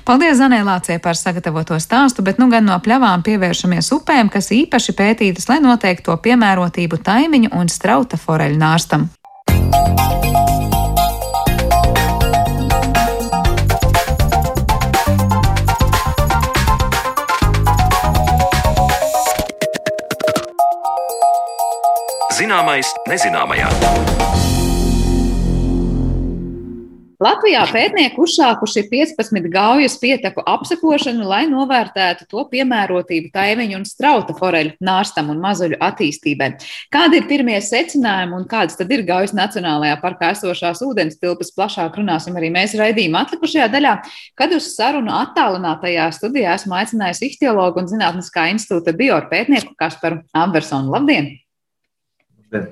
Paldies 0.01 0.39
Zanēlācijai 0.41 0.99
par 0.99 1.15
sagatavoto 1.15 1.77
stāstu, 1.79 2.25
bet 2.25 2.41
nu 2.41 2.49
gan 2.51 2.65
no 2.67 2.75
pļavām 2.83 3.21
pievēršamies 3.23 3.93
upēm, 3.95 4.33
kas 4.33 4.49
īpaši 4.51 4.97
pētītas, 4.97 5.47
lai 5.47 5.61
noteiktu 5.63 6.09
to 6.09 6.17
piemērotību 6.25 6.99
taimiņu 7.05 7.53
un 7.55 7.71
strauta 7.71 8.19
foreļu 8.19 8.59
nārstam. 8.59 9.07
Zināmais 22.41 22.89
nezināmajā. 23.05 23.67
Latvijā 27.21 27.67
pētnieki 27.69 28.17
uzsākuši 28.17 28.81
15 28.89 29.45
gaujas 29.53 29.93
pieteku 30.01 30.41
apsekošanu, 30.49 31.27
lai 31.29 31.43
novērtētu 31.51 32.25
to 32.31 32.41
piemērotību 32.49 33.29
taiviņu 33.35 33.77
un 33.77 33.85
strauta 33.85 34.33
foreļu 34.39 34.73
nārstam 34.81 35.29
un 35.29 35.37
mazuļu 35.43 35.77
attīstībai. 35.85 36.47
Kādi 36.89 37.19
ir 37.19 37.27
pirmie 37.29 37.59
secinājumi 37.61 38.39
un 38.39 38.47
kādas 38.49 38.79
tad 38.79 38.89
ir 38.89 39.05
gaujas 39.05 39.35
Nacionālajā 39.37 39.99
parkā 40.01 40.31
esošās 40.33 40.81
ūdens 40.87 41.21
tilpas? 41.21 41.53
Plašāk 41.53 42.01
runāsim 42.01 42.41
arī 42.41 42.49
mēs 42.57 42.73
raidījuma 42.79 43.21
atlikušajā 43.27 43.69
daļā, 43.75 43.93
kad 44.33 44.57
uz 44.57 44.71
sarunu 44.73 45.13
attālinātajā 45.19 46.09
studijā 46.17 46.57
esmu 46.57 46.79
aicinājusi 46.81 47.29
ihtiologu 47.29 47.85
un 47.85 47.93
zinātniskā 47.93 48.49
institūta 48.55 48.97
biopētnieku 48.97 49.77
Kasparu 49.77 50.23
Ambersonu. 50.33 50.89
Labdien! 50.97 51.35
Labdien. 52.51 52.69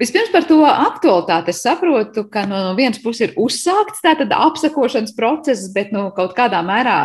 Vispirms 0.00 0.32
par 0.34 0.44
to 0.48 0.58
aktualitāti. 0.66 1.52
Es 1.54 1.62
saprotu, 1.62 2.24
ka 2.32 2.42
no 2.48 2.74
vienas 2.76 2.98
puses 3.02 3.28
ir 3.28 3.36
uzsākts 3.38 4.02
tātad 4.02 4.32
apsakošanas 4.34 5.14
process, 5.16 5.68
bet 5.72 5.92
nu, 5.94 6.08
kaut 6.16 6.34
kādā 6.36 6.58
mērā 6.66 6.96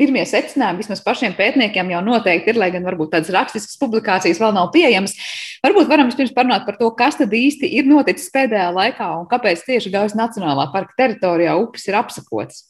pirmie 0.00 0.22
secinājumi 0.28 0.80
vismaz 0.80 1.02
pašiem 1.04 1.34
pētniekiem 1.36 1.90
jau 1.92 2.00
noteikti 2.04 2.52
ir, 2.52 2.60
lai 2.60 2.70
gan 2.72 2.84
varbūt 2.86 3.12
tādas 3.14 3.32
rakstiskas 3.34 3.80
publikācijas 3.80 4.40
vēl 4.40 4.54
nav 4.56 4.70
pieejamas. 4.74 5.16
Varbūt 5.64 5.90
varam 5.90 6.08
vispirms 6.08 6.32
parunāt 6.36 6.64
par 6.68 6.78
to, 6.80 6.88
kas 6.96 7.18
tad 7.20 7.32
īsti 7.36 7.68
ir 7.80 7.88
noticis 7.88 8.30
pēdējā 8.32 8.70
laikā 8.76 9.10
un 9.18 9.28
kāpēc 9.32 9.64
tieši 9.66 9.92
Gaujas 9.92 10.16
Nacionālā 10.16 10.70
parka 10.72 10.96
teritorijā 11.00 11.56
upes 11.60 11.88
ir 11.88 11.98
apsakotas. 12.00 12.62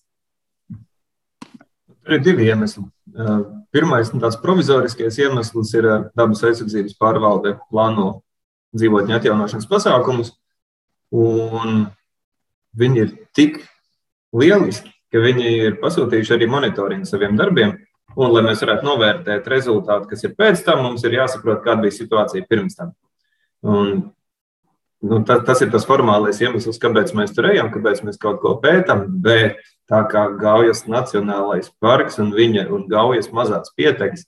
Tur 2.00 2.16
ir 2.16 2.24
divi 2.24 2.48
iemesli. 2.50 2.86
Pirmais, 3.74 4.10
tāds 4.10 4.38
provizoriskais 4.42 5.18
iemesls 5.20 5.70
ir 5.78 5.86
dabas 6.18 6.42
aizsardzības 6.46 6.98
pārvalde 6.98 7.58
plāno 7.70 8.20
dzīvotņu 8.76 9.16
atjaunošanas 9.16 9.68
pasākumus. 9.70 10.32
Viņi 12.80 13.02
ir 13.02 13.12
tik 13.34 13.60
lieliski, 14.36 14.92
ka 15.10 15.22
viņi 15.22 15.54
ir 15.66 15.78
pasūtījuši 15.82 16.36
arī 16.36 16.48
monitoringu 16.50 17.08
saviem 17.08 17.36
darbiem. 17.38 17.74
Un, 18.18 18.32
lai 18.34 18.42
mēs 18.42 18.62
varētu 18.64 18.86
novērtēt 18.86 19.46
rezultātu, 19.50 20.08
kas 20.10 20.24
ir 20.26 20.34
pēc 20.38 20.64
tam, 20.66 20.82
mums 20.82 21.04
ir 21.06 21.14
jāsaprot, 21.14 21.60
kāda 21.62 21.84
bija 21.84 21.94
situācija 21.94 22.46
pirms 22.50 22.74
tam. 22.78 22.90
Un, 23.62 23.92
nu, 25.06 25.20
tas, 25.26 25.44
tas 25.46 25.62
ir 25.62 25.70
tas 25.70 25.86
formālais 25.86 26.40
iemesls, 26.42 26.80
kāpēc 26.82 27.12
mēs 27.14 27.34
tur 27.36 27.50
ejam, 27.52 27.70
kāpēc 27.70 28.02
mēs 28.06 28.18
kaut 28.22 28.40
ko 28.42 28.56
pētām. 28.62 29.06
Bet 29.22 29.62
tā 29.90 30.02
kā 30.10 30.26
Gaujas 30.40 30.88
Nacionālais 30.90 31.70
parks 31.82 32.18
un 32.22 32.34
viņa 32.34 32.66
un 32.74 32.88
Gaujas 32.90 33.30
mazās 33.34 33.70
pietekas 33.78 34.26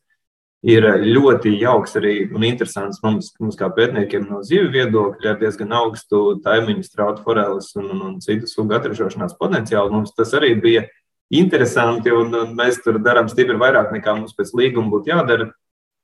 ir 0.62 0.86
ļoti 1.02 1.56
jauks 1.58 1.96
arī 1.98 2.14
un 2.30 2.44
interesants 2.46 3.00
mums, 3.02 3.32
mums 3.42 3.58
kā 3.58 3.68
pētniekiem 3.74 4.28
no 4.30 4.42
zivju 4.46 4.70
viedokļa, 4.76 5.34
ar 5.34 5.40
diezgan 5.40 5.74
augstu 5.74 6.22
taimiņu, 6.44 6.84
strautu 6.86 7.24
foreles 7.26 7.72
un, 7.78 7.88
un, 7.90 8.02
un 8.06 8.20
citu 8.22 8.46
sugu 8.50 8.76
atrašanās 8.78 9.34
potenciālu. 9.40 9.90
Mums 9.92 10.14
tas 10.14 10.34
arī 10.38 10.54
bija 10.62 10.86
interesanti, 11.34 12.12
un, 12.14 12.30
un 12.36 12.54
mēs 12.58 12.78
tur 12.84 13.00
darām 13.02 13.30
stipri 13.32 13.58
vairāk 13.58 13.90
nekā 13.96 14.14
mums 14.20 14.36
pēc 14.38 14.54
līguma 14.58 14.92
būtu 14.92 15.10
jādara, 15.10 15.50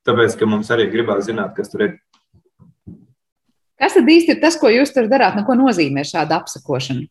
tāpēc, 0.09 0.35
ka 0.41 0.51
mums 0.51 0.73
arī 0.75 0.89
gribās 0.91 1.29
zināt, 1.29 1.55
kas 1.57 1.71
tur 1.71 1.87
ir. 1.87 1.95
Kas 3.79 3.95
tad 3.95 4.11
īsti 4.11 4.35
ir 4.35 4.43
tas, 4.43 4.59
ko 4.59 4.73
jūs 4.73 4.91
tur 4.91 5.07
darāt? 5.07 5.39
Nu, 5.39 5.47
ko 5.47 5.55
nozīmē 5.55 6.03
šāda 6.09 6.41
apsakošana? 6.43 7.07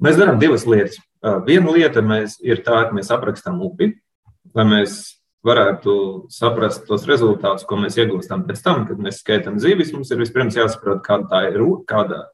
Mēs 0.00 0.16
darām 0.16 0.40
divas 0.40 0.64
lietas. 0.66 0.96
Viena 1.44 1.74
lieta 1.74 2.00
mēs, 2.00 2.38
ir 2.40 2.62
tā, 2.64 2.86
ka 2.88 2.96
mēs 2.96 3.10
aprakstām 3.12 3.60
upi, 3.66 3.92
lai 4.56 4.64
mēs 4.66 5.17
varētu 5.46 5.92
saprast 6.32 6.86
tos 6.88 7.06
rezultātus, 7.08 7.66
ko 7.68 7.78
mēs 7.80 7.98
iegūstam 8.00 8.44
pēc 8.48 8.62
tam, 8.64 8.84
kad 8.88 9.00
mēs 9.02 9.20
skaitām 9.22 9.58
zivis. 9.62 9.92
Mums 9.94 10.10
ir 10.10 10.20
vispirms 10.22 10.58
jāsaprot, 10.58 11.02
kāda 11.06 11.28
tā 11.30 11.42
ir, 11.50 11.62
kāda, 11.88 12.24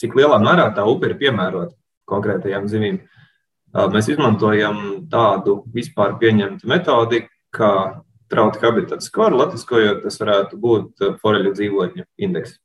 cik 0.00 0.14
lielā 0.18 0.38
mērā 0.42 0.70
tā 0.76 0.86
upe 0.88 1.10
ir 1.10 1.18
piemērota 1.20 1.74
konkrētajām 2.10 2.68
zivīm. 2.70 3.02
Mēs 3.72 4.10
izmantojam 4.12 5.06
tādu 5.10 5.62
vispār 5.72 6.18
pieņemtu 6.20 6.68
metodi, 6.68 7.22
kā 7.54 8.02
trauta 8.32 8.60
habitats 8.62 9.08
skolu, 9.08 9.40
latviskojot, 9.40 10.02
tas 10.04 10.18
varētu 10.20 10.58
būt 10.60 11.06
foreļu 11.22 11.54
dzīvotņu 11.56 12.06
indeks. 12.24 12.58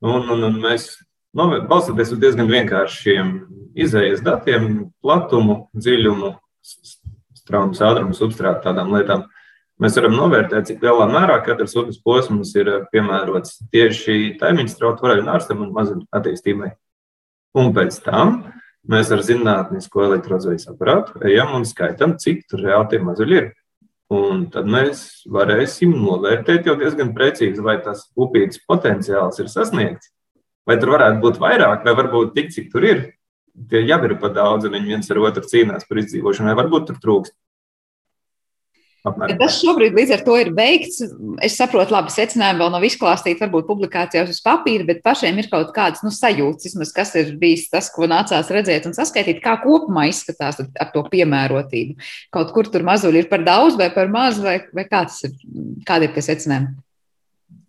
Un, 0.00 0.26
un, 0.32 0.44
un 0.46 0.58
mēs 0.62 0.92
balstoties 1.36 2.14
uz 2.14 2.20
diezgan 2.22 2.50
vienkāršiem 2.50 3.32
izējas 3.78 4.22
datiem, 4.26 4.90
platumu, 5.02 5.68
dziļumu, 5.76 6.34
traumas 7.50 7.82
ātrumu, 7.84 8.16
substrātu 8.16 8.64
tādām 8.68 8.94
lietām. 8.94 9.26
Mēs 9.80 9.96
varam 9.96 10.16
novērtēt, 10.16 10.68
cik 10.68 10.82
lielā 10.84 11.06
mērā 11.08 11.38
katrs 11.44 11.74
upes 11.80 12.00
posms 12.04 12.52
ir 12.60 12.68
eh, 12.68 12.80
piemērots 12.92 13.62
tieši 13.72 14.36
taimiņu 14.40 14.72
strautu 14.72 15.06
vareļu 15.06 15.26
nārstam 15.26 15.62
un 15.64 15.70
mazuļu 15.76 16.04
attīstībai. 16.16 16.74
Un 17.60 17.72
pēc 17.74 17.96
tam 18.04 18.34
mēs 18.90 19.10
ar 19.14 19.24
zinātnisko 19.24 20.04
elektrozvejas 20.06 20.68
aparātu 20.70 21.22
ejam 21.26 21.56
un 21.58 21.64
skaitām, 21.68 22.18
cik 22.20 22.44
tur 22.50 22.62
reāli 22.66 22.92
tie 22.92 23.00
mazuļi 23.04 23.38
ir. 23.40 23.48
Un 24.10 24.48
tad 24.50 24.66
mēs 24.66 25.22
varēsim 25.30 25.92
novērtēt 25.94 26.66
jau 26.66 26.74
diezgan 26.78 27.12
precīzi, 27.14 27.62
vai 27.62 27.76
tas 27.82 28.08
upītas 28.18 28.58
potenciāls 28.66 29.38
ir 29.38 29.50
sasniegts, 29.52 30.10
vai 30.66 30.76
tur 30.82 30.96
varētu 30.96 31.22
būt 31.22 31.38
vairāk, 31.42 31.86
vai 31.86 31.94
varbūt 31.98 32.34
tik, 32.34 32.50
cik 32.54 32.72
tur 32.72 32.86
ir. 32.88 33.04
Tie 33.70 33.84
jau 33.84 34.00
ir 34.06 34.16
pa 34.22 34.30
daudz, 34.34 34.66
un 34.66 34.74
viņi 34.76 34.94
viens 34.94 35.10
ar 35.12 35.22
otru 35.22 35.46
cīnās 35.46 35.86
par 35.88 36.02
izdzīvošanu, 36.02 36.50
vai 36.50 36.58
varbūt 36.62 36.90
tur 36.90 37.00
trūkst. 37.02 37.36
Apmēram. 39.00 39.38
Tas 39.40 39.54
šobrīd 39.62 39.94
līdz 39.96 40.10
ar 40.12 40.22
to 40.26 40.34
ir 40.36 40.50
veikts. 40.52 40.98
Es 41.44 41.54
saprotu, 41.56 41.94
labi, 41.94 42.12
secinājumi 42.12 42.60
vēl 42.60 42.72
nav 42.74 42.84
izklāstīti, 42.84 43.40
varbūt 43.40 43.68
publikācijās 43.70 44.28
uz 44.34 44.42
papīra, 44.44 44.84
bet 44.90 45.00
pašiem 45.06 45.40
ir 45.40 45.48
kaut 45.52 45.72
kādas 45.76 46.04
nu, 46.04 46.12
sajūtas, 46.12 46.68
vismaz, 46.68 46.92
kas 46.96 47.14
ir 47.16 47.32
bijis 47.40 47.70
tas, 47.72 47.88
ko 47.94 48.08
nācās 48.10 48.52
redzēt 48.52 48.90
un 48.90 48.96
saskaitīt, 48.96 49.40
kā 49.44 49.56
kopumā 49.62 50.04
izskatās 50.10 50.60
ar 50.60 50.92
to 50.92 51.06
piemērotību. 51.14 51.96
Kaut 52.36 52.52
kur 52.56 52.68
tur 52.68 52.84
mazuļi 52.84 53.24
ir 53.24 53.32
par 53.32 53.46
daudz 53.46 53.80
vai 53.80 53.88
par 53.94 54.12
maz, 54.12 54.42
vai, 54.44 54.58
vai 54.76 54.84
kāds 54.90 55.22
ir, 55.24 55.36
kādi 55.88 56.10
ir 56.10 56.16
tie 56.18 56.26
secinājumi? 56.28 56.76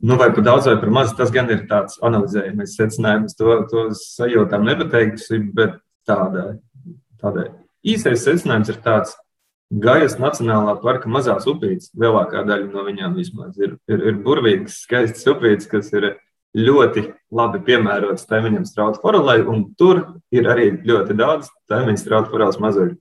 Nu, 0.01 0.17
vai 0.17 0.31
par 0.33 0.43
daudz 0.45 0.65
vai 0.65 0.79
par 0.81 0.89
maz, 0.89 1.11
tas 1.17 1.29
gan 1.33 1.49
ir 1.53 1.67
tāds 1.69 1.99
analizējums 2.01 2.77
secinājums. 2.77 3.35
To, 3.37 3.57
to 3.69 3.83
sajūtām 3.97 4.65
nepateiktu, 4.65 5.41
bet 5.53 5.75
tāda, 6.09 6.55
tāda 7.21 7.51
īsais 7.85 8.25
secinājums 8.25 8.73
ir 8.73 8.79
tāds, 8.81 9.13
Gajas 9.71 10.17
Nacionālā 10.19 10.73
parka 10.81 11.07
mazās 11.07 11.45
upītes, 11.47 11.93
lielākā 11.95 12.41
daļa 12.43 12.65
no 12.73 12.81
viņām 12.83 13.13
vismaz 13.15 13.55
ir, 13.55 13.77
ir, 13.87 14.01
ir 14.09 14.17
burvīgas, 14.25 14.81
skaistas 14.83 15.23
upītes, 15.31 15.69
kas 15.71 15.87
ir 15.95 16.09
ļoti 16.57 17.05
labi 17.31 17.61
piemērotas 17.69 18.27
taimiņam 18.27 18.65
strautu 18.67 18.99
forelai, 18.99 19.37
un 19.47 19.69
tur 19.79 20.01
ir 20.35 20.49
arī 20.51 20.73
ļoti 20.83 21.15
daudz 21.15 21.47
taimiņu 21.71 22.01
strautu 22.01 22.33
forelas 22.33 22.59
mazuļu. 22.59 22.97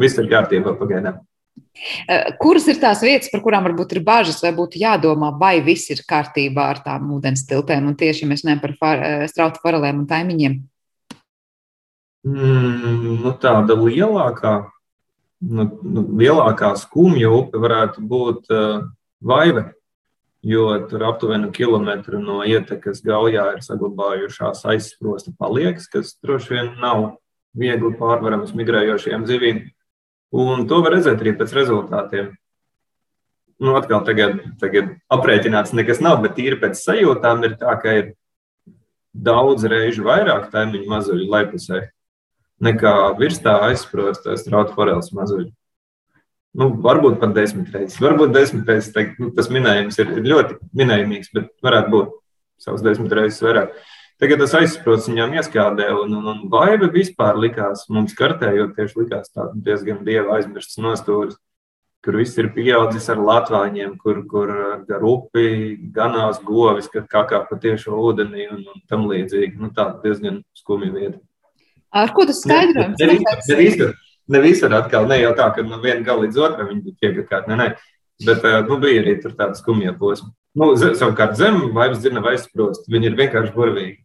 Viss 0.00 0.16
ir 0.16 0.30
kārtībā 0.32 0.72
pagaidām. 0.80 1.20
Eh, 2.08 2.30
kuras 2.40 2.66
ir 2.70 2.78
tās 2.80 3.02
vietas, 3.04 3.28
par 3.32 3.42
kurām 3.44 3.66
varbūt 3.68 3.96
ir 3.96 4.02
bažas, 4.04 4.38
vai 4.44 4.52
būtu 4.56 4.80
jādomā, 4.80 5.32
vai 5.38 5.58
viss 5.64 5.90
ir 5.92 6.00
kārtībā 6.08 6.70
ar 6.72 6.80
tām 6.84 7.10
ūdens 7.16 7.44
tiltēm, 7.48 7.90
un 7.90 7.98
tieši 7.98 8.28
mēs 8.28 8.44
runājam 8.44 8.62
par 8.62 8.74
far, 8.80 9.02
eh, 9.04 9.26
strautu 9.28 9.60
forelēm 9.64 10.00
un 10.00 10.06
taimiņiem? 10.08 10.56
Mm, 12.26 13.20
nu, 13.22 13.32
tāda 13.40 13.76
lielākā 13.78 14.54
nu, 15.40 15.66
nu, 15.82 16.04
lielākā 16.18 16.72
skumja 16.80 17.30
upe 17.30 17.60
varētu 17.60 18.02
būt 18.02 18.50
uh, 18.50 18.88
Vaive, 19.20 19.68
jo 20.46 20.66
tur 20.90 21.04
aptuveni 21.10 21.52
kilometru 21.54 22.18
no 22.22 22.40
ietekas 22.46 23.02
gaujā 23.04 23.46
ir 23.56 23.62
saglabājušās 23.64 24.64
aizsprosta 24.72 25.32
paliekas, 25.38 25.88
kas 25.92 26.16
droši 26.24 26.54
vien 26.54 26.72
nav 26.82 27.06
viegli 27.56 27.92
pārvaramas 27.98 28.54
migrējošiem 28.56 29.26
zivīm. 29.28 29.62
Un 30.34 30.66
to 30.66 30.80
var 30.82 30.96
redzēt 30.96 31.22
arī 31.22 31.36
pēc 31.38 31.54
rezultātiem. 31.54 32.32
Nu, 33.62 33.72
atkal 33.78 34.02
tagad, 34.04 34.40
tagad 34.60 34.96
aprēķināts 35.12 35.72
nekas 35.76 36.02
nav, 36.04 36.18
bet 36.24 36.34
tīri 36.36 36.58
pēc 36.60 36.76
sajūtām 36.76 37.44
ir 37.46 37.54
tā, 37.60 37.76
ka 37.80 37.94
ir 38.00 38.08
daudz 39.16 39.64
reižu 39.70 40.04
vairāk 40.04 40.50
taimiņu 40.52 40.90
mazuļu 40.90 41.28
laipusē 41.32 41.86
nekā 42.62 42.92
virs 43.20 43.38
tā 43.44 43.56
aizsprostās 43.68 44.44
trauta 44.46 44.74
foreles 44.76 45.12
mazuļi. 45.16 45.50
Nu, 46.56 46.70
varbūt 46.84 47.18
pat 47.20 47.34
desmit 47.36 47.72
reizes. 47.74 47.98
Varbūt 48.00 48.32
desmit 48.32 48.68
reizes 48.68 48.94
teikt, 48.94 49.18
nu, 49.20 49.28
tas 49.36 49.50
minējums 49.52 49.98
ir, 50.00 50.12
ļoti 50.24 50.56
minējumīgs, 50.76 51.32
bet 51.36 51.50
varētu 51.64 51.92
būt 51.92 52.14
savas 52.64 52.84
desmit 52.84 53.12
reizes 53.12 53.42
vairāk. 53.44 53.74
Tagad 54.16 54.40
tas 54.40 54.54
aizsprosts 54.56 55.10
viņām 55.10 55.34
ieskādē, 55.36 55.90
un, 55.92 56.14
un, 56.16 56.28
un 56.32 56.44
vaiva 56.52 56.88
vispār 56.92 57.36
likās 57.36 57.84
mums 57.92 58.14
kartējot, 58.16 58.72
tieši 58.78 59.02
likās 59.02 59.28
tāds 59.28 59.58
diezgan 59.66 59.98
dieva 60.06 60.38
aizmirstas 60.38 60.80
nostūris, 60.80 61.36
kur 62.06 62.16
viss 62.16 62.38
ir 62.40 62.48
pieaudzis 62.54 63.10
ar 63.12 63.20
latvāņiem, 63.20 63.96
kur, 64.00 64.22
kur 64.30 64.52
gar 64.88 65.04
upi 65.04 65.74
ganās 65.92 66.38
govis, 66.46 66.88
kad 66.92 67.10
kakā 67.12 67.42
pa 67.48 67.58
tiešo 67.60 67.98
ūdenī 68.08 68.46
un, 68.54 68.62
un 68.72 68.84
tam 68.88 69.04
līdzīgi. 69.10 69.58
Nu, 69.60 69.68
tā 69.76 69.90
diezgan 70.04 70.40
skumja 70.56 70.94
vieta. 70.94 71.20
Ar 71.92 72.14
ko 72.16 72.24
tas 72.28 72.40
skaidrojums? 72.40 72.96
Ne, 73.02 73.10
ne, 73.10 73.18
ne, 73.20 73.58
visur, 73.60 73.92
ne 74.32 74.42
visur 74.46 74.78
atkal, 74.78 75.10
ne 75.10 75.20
jau 75.20 75.34
tā, 75.36 75.50
ka 75.58 75.66
no 75.66 75.82
viena 75.84 76.00
gala 76.06 76.24
līdz 76.24 76.40
otram 76.46 76.72
viņi 76.72 76.82
būtu 76.86 76.98
piegākārt, 77.04 77.52
ne, 77.52 77.60
ne. 77.60 77.68
Bet 78.24 78.48
nu, 78.64 78.80
bija 78.80 79.02
arī 79.02 79.18
tur 79.20 79.36
tāda 79.36 79.58
skumja 79.58 79.92
posma. 80.00 80.32
Nu, 80.56 80.72
savukārt 80.80 81.36
zem 81.36 81.66
vairs 81.76 82.00
dzirna 82.00 82.24
vai 82.24 82.38
sprost, 82.40 82.88
viņi 82.88 83.10
ir 83.10 83.18
vienkārši 83.18 83.52
burvīgi. 83.52 83.98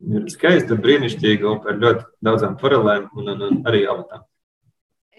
Ir 0.00 0.26
skaista, 0.32 0.78
brīnišķīga 0.80 1.48
upe 1.50 1.72
ar 1.72 1.80
ļoti 1.80 2.06
daudzām 2.24 2.56
forelēm 2.60 3.10
un, 3.12 3.32
un, 3.34 3.46
un 3.48 3.58
arī 3.68 3.84
avatām. 3.84 4.24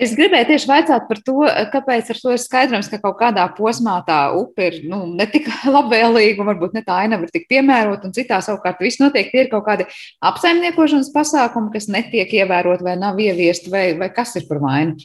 Es 0.01 0.15
gribēju 0.17 0.47
tieši 0.49 0.69
vaicāt 0.69 1.03
par 1.05 1.19
to, 1.21 1.43
kāpēc 1.69 2.07
ar 2.09 2.19
to 2.23 2.31
ir 2.33 2.39
skaidrojums, 2.41 2.87
ka 2.89 2.97
kaut 3.03 3.19
kādā 3.19 3.43
posmā 3.53 3.99
tā 4.07 4.17
upe 4.33 4.71
ir 4.71 4.77
nu, 4.89 5.03
ne 5.13 5.27
tik 5.29 5.45
labvēlīga, 5.75 6.47
varbūt 6.47 6.73
ne 6.77 6.81
tā 6.87 7.03
ainava 7.03 7.27
ir 7.27 7.33
tik 7.35 7.45
piemērota, 7.51 8.09
un 8.09 8.15
citā 8.15 8.39
savukārt 8.41 8.81
viss 8.81 9.01
notiek. 9.03 9.29
Tie 9.29 9.43
ir 9.43 9.51
kaut 9.51 9.67
kādi 9.67 9.85
apsaimniekošanas 10.31 11.11
pasākumi, 11.13 11.69
kas 11.75 11.89
netiek 11.93 12.33
ievērot 12.39 12.81
vai 12.87 12.95
nav 12.97 13.21
ieviesti, 13.21 13.69
vai, 13.73 13.91
vai 13.99 14.09
kas 14.15 14.33
ir 14.41 14.47
par 14.49 14.63
vainu? 14.63 14.97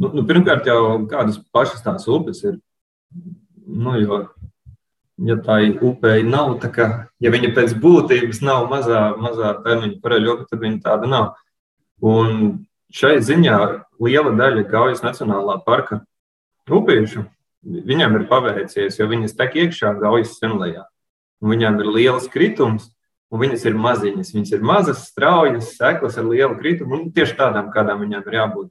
Nu, 0.00 0.10
nu, 0.16 0.24
pirmkārt, 0.26 0.66
jau 0.66 1.04
kādas 1.12 1.38
pašas 1.52 1.84
tās 1.84 2.08
upes 2.10 2.42
ir. 2.48 2.58
Nu, 3.70 3.94
jo, 4.00 4.24
ja 5.26 5.36
tā 5.44 5.60
upei 5.84 6.24
nav, 6.26 6.56
tā 6.62 6.70
kā, 6.72 6.88
ja 7.20 7.32
viņa 7.32 7.52
pēc 7.56 7.74
būtības 7.80 8.40
nav 8.44 8.68
mazā, 8.70 9.10
mazā 9.20 9.54
termiņa 9.64 10.00
pareļoka, 10.04 10.48
tad 10.50 10.62
viņa 10.64 10.80
tāda 10.84 11.10
nav. 11.10 11.34
Un 12.00 12.62
šai 12.94 13.18
ziņā 13.24 13.58
liela 14.00 14.32
daļa 14.36 14.64
Gaujas 14.70 15.04
Nacionālā 15.04 15.58
parka 15.66 16.00
upīšu 16.70 17.26
viņam 17.64 18.16
ir 18.16 18.26
paveicies, 18.30 18.96
jo 18.98 19.08
viņas 19.10 19.36
tek 19.36 19.58
iekšā 19.60 19.92
Gaujas 20.00 20.38
senlējā. 20.40 20.86
Viņām 21.44 21.78
ir 21.80 21.92
liels 21.92 22.28
kritums, 22.32 22.90
un 23.32 23.40
viņas 23.44 23.64
ir 23.68 23.78
maziņas. 23.80 24.32
Viņas 24.34 24.54
ir 24.56 24.64
mazas, 24.66 25.06
straujas, 25.08 25.74
seklas 25.76 26.18
ar 26.20 26.28
lielu 26.28 26.56
kritumu, 26.58 26.98
un 26.98 27.12
tieši 27.14 27.36
tādām, 27.38 27.70
kādām 27.74 28.02
viņām 28.04 28.26
ir 28.26 28.38
jābūt. 28.40 28.68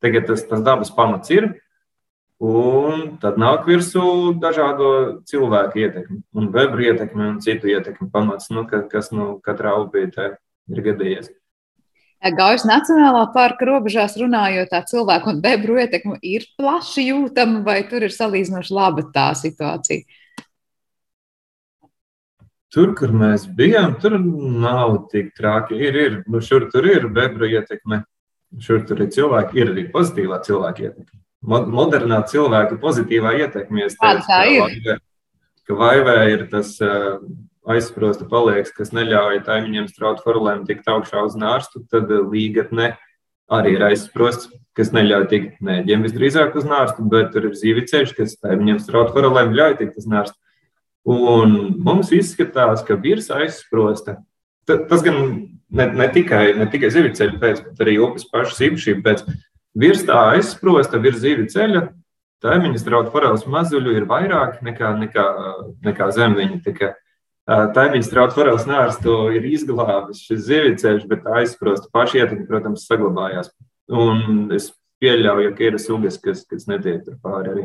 Tagad 0.00 0.30
tas, 0.30 0.44
tas 0.48 0.62
dabas 0.64 0.92
pamats 0.96 1.32
ir, 1.34 1.50
un 2.40 3.02
tad 3.20 3.36
nāk 3.40 3.66
virsū 3.68 4.32
dažādo 4.40 4.92
cilvēku 5.28 5.82
ietekmi, 5.84 6.22
un 6.32 6.48
bebru 6.54 6.86
ietekmi 6.88 7.26
un 7.26 7.36
citu 7.44 7.68
ietekmi 7.68 8.08
pamats, 8.12 8.48
nu, 8.54 8.64
kas 8.64 9.12
nu, 9.12 9.34
katrā 9.44 9.76
upītē 9.84 10.32
ir 10.70 10.82
gadījies. 10.86 11.30
Gaujas 12.20 12.66
Nacionālā 12.68 13.22
parka 13.32 13.64
robežās 13.64 14.16
runājot, 14.20 14.68
tā 14.68 14.82
cilvēku 14.88 15.30
un 15.32 15.38
bebru 15.40 15.78
ietekme 15.80 16.18
ir 16.20 16.44
plaši 16.60 17.06
jūtama, 17.06 17.62
vai 17.64 17.78
tur 17.88 18.04
ir 18.04 18.12
salīdzinoši 18.12 18.74
laba 18.76 19.06
tā 19.14 19.30
situācija? 19.40 20.04
Tur, 22.70 22.92
kur 22.94 23.10
mēs 23.16 23.48
bijām, 23.56 23.96
tur 24.00 24.18
nav 24.20 25.08
tik 25.10 25.32
traki. 25.34 25.80
Ir, 25.80 25.96
ir, 25.96 26.20
nu 26.30 26.38
šur 26.44 26.68
tur 26.70 26.86
ir 26.86 27.08
bebru 27.10 27.48
ietekme, 27.50 28.04
šur 28.62 28.84
tur 28.86 29.00
ir 29.00 29.10
cilvēki, 29.16 29.58
ir 29.58 29.72
arī 29.72 29.88
pozitīvā 29.90 30.38
cilvēka 30.44 30.84
ietekme. 30.86 31.18
Modernā 31.42 32.20
cilvēka 32.28 32.76
pozitīvā 32.82 33.36
ietekme. 33.44 33.88
Tāda 34.00 34.24
tā 34.26 34.40
ir. 34.52 34.98
Ka 35.64 35.76
vaivē 35.78 36.16
ir 36.34 36.48
tas 36.50 36.74
aizsprosta 37.70 38.26
palieks, 38.28 38.72
kas 38.76 38.92
neļauj 38.96 39.42
taimiņiem 39.46 39.86
straut 39.90 40.22
forulēm 40.24 40.64
tikt 40.68 40.88
augšā 40.90 41.22
uz 41.26 41.36
nārstu, 41.38 41.84
tad 41.92 42.10
līgatne 42.10 42.94
arī 43.50 43.76
ir 43.76 43.84
aizsprosts, 43.90 44.50
kas 44.76 44.92
neļauj 44.94 45.26
tikt 45.30 45.60
nēģiem 45.64 46.04
visdrīzāk 46.06 46.56
uz 46.58 46.66
nārstu, 46.68 47.04
bet 47.10 47.32
tur 47.34 47.50
ir 47.50 47.56
zīviceļš, 47.58 48.14
kas 48.16 48.38
taimiņiem 48.40 48.80
straut 48.82 49.12
forulēm 49.14 49.54
ļauj 49.56 49.78
tikt 49.82 50.00
uz 50.00 50.08
nārstu. 50.10 50.36
Un 51.10 51.56
mums 51.80 52.12
izskatās, 52.14 52.84
ka 52.86 52.98
virs 53.00 53.30
aizsprosta. 53.34 54.18
Tas 54.68 55.02
gan 55.02 55.16
ne, 55.72 55.86
ne 55.96 56.08
tikai, 56.12 56.52
ne 56.58 56.66
tikai 56.70 56.90
zivju 56.92 57.14
ceļa 57.18 57.38
pēc, 57.42 57.62
bet 57.66 57.84
arī 57.84 57.96
upes 58.04 58.26
pašas 58.30 58.60
īpašība 58.68 59.02
pēc. 59.08 59.24
Virs 59.78 60.02
tā 60.06 60.18
aizsprosta, 60.34 60.98
virs 60.98 61.20
zivju 61.22 61.46
ceļa, 61.52 61.84
taimiņu 62.42 62.80
strautu 62.80 63.12
forels 63.14 63.46
mazuļu 63.46 63.94
ir 63.98 64.08
vairāk 64.10 64.58
nekā, 64.66 64.94
nekā, 65.04 65.26
nekā 65.86 66.10
zem 66.16 66.34
viņa. 66.38 66.58
Tikai 66.64 66.94
Taimīgs 67.50 68.10
trauks 68.12 68.36
varēs 68.38 68.66
nērstu 68.68 69.14
ir 69.34 69.46
izglābis 69.48 70.20
šis 70.22 70.44
zivīceļš, 70.46 71.06
bet 71.10 71.24
aizsprosta 71.26 71.88
paši 71.90 72.20
ietekmi, 72.20 72.46
protams, 72.46 72.84
saglabājās. 72.86 73.50
Un 73.90 74.52
es 74.54 74.68
pieļauju, 75.02 75.54
ka 75.58 75.66
ir 75.66 75.78
sugas, 75.82 76.20
kas, 76.22 76.44
kas 76.46 76.68
netiek 76.70 77.02
tur 77.06 77.16
pāri 77.24 77.50
arī. 77.50 77.64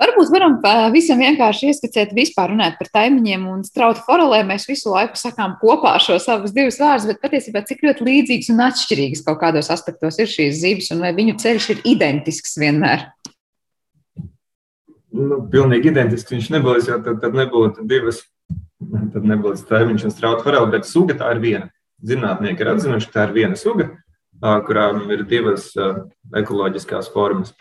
Varbūt 0.00 0.30
varam 0.32 0.54
visam 0.94 1.20
vienkārši 1.20 1.70
ieskicēt, 1.70 2.14
vispār 2.16 2.54
runāt 2.54 2.78
par 2.80 2.88
taimiņiem 2.94 3.44
un 3.50 3.60
strautu 3.66 4.00
forelēm. 4.06 4.48
Mēs 4.48 4.64
visu 4.70 4.94
laiku 4.94 5.20
sakām 5.20 5.58
kopā 5.60 5.92
šos 6.00 6.28
abus 6.32 6.54
divus 6.56 6.80
vārdus, 6.80 7.10
bet 7.10 7.20
patiesībā 7.20 7.62
cik 7.68 7.84
ļoti 7.84 8.08
līdzīgas 8.08 8.50
un 8.54 8.64
atšķirīgas 8.64 9.24
kaut 9.28 9.42
kādos 9.42 9.68
aspektos 9.74 10.16
ir 10.22 10.30
šīs 10.32 10.62
zivis 10.62 10.90
un 10.94 11.04
vai 11.04 11.12
viņu 11.16 11.36
ceļš 11.42 11.70
ir 11.74 11.84
identisks 11.92 12.56
vienmēr. 12.60 13.10
Nu, 15.10 15.42
pilnīgi 15.52 15.90
identisks 15.90 16.32
viņš 16.32 16.52
nebūs, 16.54 16.88
jo 16.88 17.00
tad, 17.04 17.20
tad 17.20 17.36
nebūtu 17.36 17.84
divas 17.90 18.22
Tad 18.80 19.26
nebūs 19.28 19.66
taimiņš 19.68 20.06
un 20.08 20.12
strauta 20.14 20.44
forela, 20.46 20.68
bet 20.72 20.88
suga 20.88 21.16
tā 21.18 21.34
ir 21.34 21.42
viena. 21.42 21.66
Zinātnieki 22.06 22.64
ir 22.64 22.70
atzinuši, 22.72 23.10
ka 23.10 23.16
tā 23.18 23.26
ir 23.28 23.34
viena 23.36 23.58
suga. 23.60 23.90
kurām 24.40 25.10
ir 25.12 25.26
divas 25.28 25.74
ekoloģiskās 26.32 27.10
formas. 27.12 27.52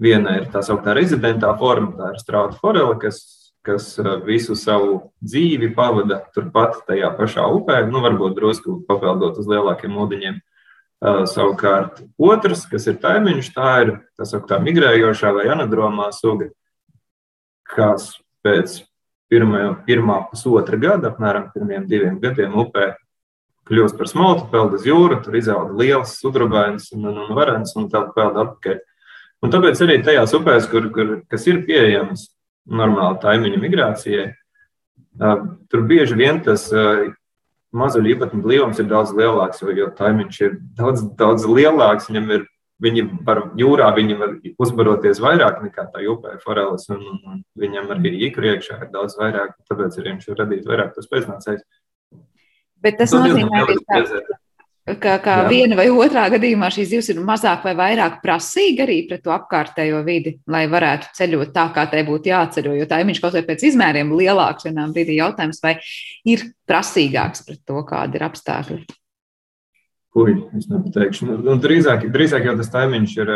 Viena 0.00 0.38
ir 0.38 0.48
tā 0.52 0.62
sauktā 0.64 0.94
rezidentā 0.96 1.52
forma, 1.58 1.92
tā 1.98 2.12
ir 2.14 2.22
strauta 2.22 2.56
forela, 2.60 2.94
kas, 3.00 3.20
kas 3.66 3.94
visu 4.26 4.56
savu 4.58 5.12
dzīvi 5.20 5.72
pavada 5.76 6.22
turpat 6.34 6.80
tajā 6.88 7.12
pašā 7.18 7.44
upē, 7.58 7.82
nu, 7.90 8.00
varbūt 8.04 8.38
drusku 8.38 8.80
papeldot 8.88 9.38
uz 9.42 9.50
lielākiem 9.50 10.00
ūdeņiem. 10.04 10.40
Uh, 11.02 11.24
savukārt, 11.26 11.98
otrs, 12.14 12.60
kas 12.70 12.86
ir 12.86 13.00
taimiņš, 13.02 13.48
tā 13.56 13.70
ir 13.82 13.88
tā 14.14 14.26
sauktā 14.28 14.60
migrējošā 14.62 15.32
vai 15.34 15.48
anadromā 15.50 16.12
suga, 16.14 16.52
kas 17.66 18.20
pēc 18.46 18.84
pirmā, 19.32 19.64
pirmā 19.86 20.20
pusotra 20.30 20.78
gada, 20.78 21.10
apmēram 21.10 21.48
pirmiem 21.54 21.88
diviem 21.90 22.20
gadiem 22.22 22.54
upē, 22.62 22.92
kļūst 23.66 23.98
par 23.98 24.10
smalku, 24.10 24.46
peld 24.52 24.76
uz 24.78 24.86
jūru, 24.86 25.18
tur 25.24 25.38
izauga 25.38 25.74
liels 25.78 26.14
sudrabainis 26.20 26.92
un, 26.94 27.10
un, 27.10 27.34
varens, 27.34 27.74
un 27.78 27.88
tad 27.90 28.12
peld 28.16 28.38
atpakaļ. 28.44 28.80
Un 29.42 29.50
tāpēc 29.50 29.80
arī 29.82 29.98
tajās 30.06 30.34
upēs, 30.38 30.68
kur, 30.70 30.86
kur, 30.94 31.16
kas 31.30 31.48
ir 31.50 31.64
pieejamas 31.66 32.28
normāli 32.70 33.18
taimiņu 33.24 33.58
migrācijai, 33.62 34.28
tur 35.70 35.84
bieži 35.88 36.16
vien 36.18 36.38
tas 36.44 36.68
mazuļu 37.76 38.14
īpatņu 38.14 38.42
blīvums 38.44 38.80
ir 38.80 38.88
daudz 38.90 39.12
lielāks, 39.16 39.62
jo, 39.64 39.74
jo 39.74 39.88
taimiņš 39.98 40.40
ir 40.44 40.56
daudz, 40.78 41.04
daudz 41.18 41.46
lielāks. 41.48 42.08
Viņam 42.10 42.30
ir, 42.36 42.44
viņi 42.84 43.04
var 43.26 43.42
jūrā, 43.58 43.88
viņi 43.96 44.18
var 44.20 44.34
uzbaroties 44.62 45.22
vairāk 45.24 45.62
nekā 45.64 45.88
tā 45.94 46.04
upē 46.12 46.36
foreles, 46.44 46.86
un, 46.92 47.00
un, 47.00 47.20
un 47.32 47.42
viņam 47.58 47.90
arī 47.96 48.14
ikru 48.28 48.52
iekšā 48.52 48.78
ir 48.84 48.92
daudz 48.94 49.16
vairāk, 49.20 49.56
tāpēc 49.70 49.98
arī 49.98 50.14
viņš 50.14 50.28
var 50.30 50.42
radīt 50.44 50.68
vairāk 50.68 50.94
tos 50.96 51.10
pēcnācējus. 51.12 51.64
Bet 52.82 52.98
tas 52.98 53.14
nozīmē, 53.14 53.64
ka 53.66 54.40
ka, 55.00 55.16
ka 55.22 55.36
viena 55.48 55.76
vai 55.78 55.86
otrā 55.90 56.24
gadījumā 56.32 56.68
šīs 56.74 56.90
zivs 56.90 57.10
ir 57.12 57.20
mazāk 57.24 57.64
vai 57.66 57.74
vairāk 57.78 58.20
prasīga 58.24 58.86
arī 58.86 58.98
pret 59.08 59.22
to 59.24 59.34
apkārtējo 59.34 60.00
vidi, 60.06 60.36
lai 60.50 60.64
varētu 60.70 61.12
ceļot 61.18 61.52
tā, 61.54 61.68
kā 61.74 61.86
tai 61.92 62.02
būtu 62.08 62.32
jāceļo. 62.32 62.74
Jo 62.80 62.88
tā 62.90 63.00
ir 63.02 63.08
viņš 63.10 63.22
kaut 63.22 63.36
vai 63.38 63.44
pēc 63.48 63.66
izmēriem 63.70 64.12
lielāks, 64.18 64.66
vienā 64.68 64.88
brīdī 64.92 65.20
jautājums, 65.20 65.62
vai 65.64 65.76
ir 66.28 66.48
prasīgāks 66.68 67.46
pret 67.46 67.62
to, 67.68 67.84
kādi 67.88 68.20
ir 68.20 68.26
apstākļi. 68.28 68.82
Ui, 70.12 70.34
es 70.58 70.68
nepateikšu. 70.68 71.26
Nu, 71.30 71.38
nu, 71.40 71.56
drīzāk, 71.60 72.04
drīzāk 72.12 72.44
jau 72.44 72.56
tas 72.58 72.68
taimiņš 72.74 73.14
ir 73.22 73.30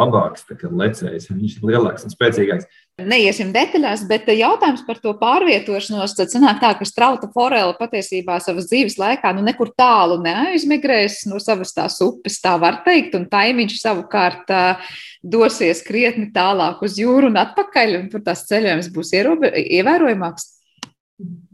labāks, 0.00 0.44
lecējs, 0.50 1.30
viņš 1.32 1.54
ir 1.56 1.70
lielāks 1.70 2.04
un 2.04 2.12
spēcīgāks. 2.12 2.68
Neiesim 3.08 3.50
detaļās, 3.54 4.04
bet 4.10 4.28
jautājums 4.34 4.82
par 4.86 5.00
to 5.02 5.14
pārvietošanos. 5.20 6.14
Tad 6.18 6.32
sanāk 6.32 6.60
tā, 6.62 6.72
ka 6.78 6.86
strauta 6.88 7.30
forela 7.34 7.74
patiesībā 7.78 8.36
savas 8.42 8.68
dzīves 8.70 8.98
laikā 9.00 9.32
nu, 9.36 9.44
nekur 9.46 9.72
tālu 9.78 10.20
neaizmigrēs 10.24 11.24
no 11.30 11.40
savas 11.42 11.74
tās 11.76 12.00
upes, 12.04 12.40
tā 12.44 12.56
var 12.60 12.82
teikt, 12.86 13.16
un 13.18 13.26
taimiņš 13.30 13.80
savukārt 13.80 14.54
uh, 14.54 14.94
dosies 15.22 15.82
krietni 15.86 16.30
tālāk 16.34 16.84
uz 16.84 17.00
jūru 17.00 17.32
un 17.32 17.40
atpakaļ, 17.40 17.98
un 18.02 18.08
tur 18.12 18.24
tās 18.26 18.46
ceļojums 18.50 18.92
būs 18.94 19.14
ievērojamāks. 19.16 20.59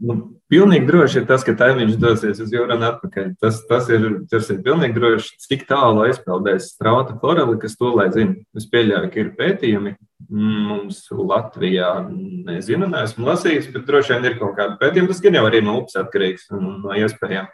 Nu, 0.07 0.15
pilnīgi 0.51 0.87
droši 0.87 1.21
ir 1.21 1.25
tas, 1.29 1.43
ka 1.45 1.55
taimiņš 1.57 1.95
dosies 1.99 2.39
uz 2.43 2.51
jūru 2.53 2.75
un 2.77 2.85
atpakaļ. 2.87 3.31
Tas, 3.41 3.59
tas, 3.69 3.89
ir, 3.93 4.05
tas 4.31 4.47
ir 4.53 4.61
pilnīgi 4.65 4.95
droši, 4.95 5.33
cik 5.43 5.65
tālu 5.69 6.05
aizpeldēs 6.05 6.71
strauta 6.75 7.17
foreli, 7.21 7.57
kas 7.61 7.77
to 7.79 7.91
lai 7.95 8.07
zina. 8.13 8.37
Es 8.57 8.67
pieļauju, 8.71 9.11
ka 9.13 9.21
ir 9.23 9.33
pētījumi. 9.39 9.95
Mums 10.27 11.03
Latvijā 11.13 11.91
nezinu, 12.09 12.89
neesmu 12.91 13.27
lasījis, 13.27 13.69
bet 13.73 13.85
droši 13.89 14.15
vien 14.15 14.29
ir 14.29 14.39
kaut 14.39 14.55
kāda 14.59 14.79
pētījuma. 14.81 15.11
Tas 15.11 15.23
gan 15.25 15.39
jau 15.39 15.45
arī 15.49 15.63
no 15.65 15.77
upes 15.81 15.99
atkarīgs 15.99 16.49
un 16.57 16.69
no 16.85 16.95
iespējām. 16.97 17.51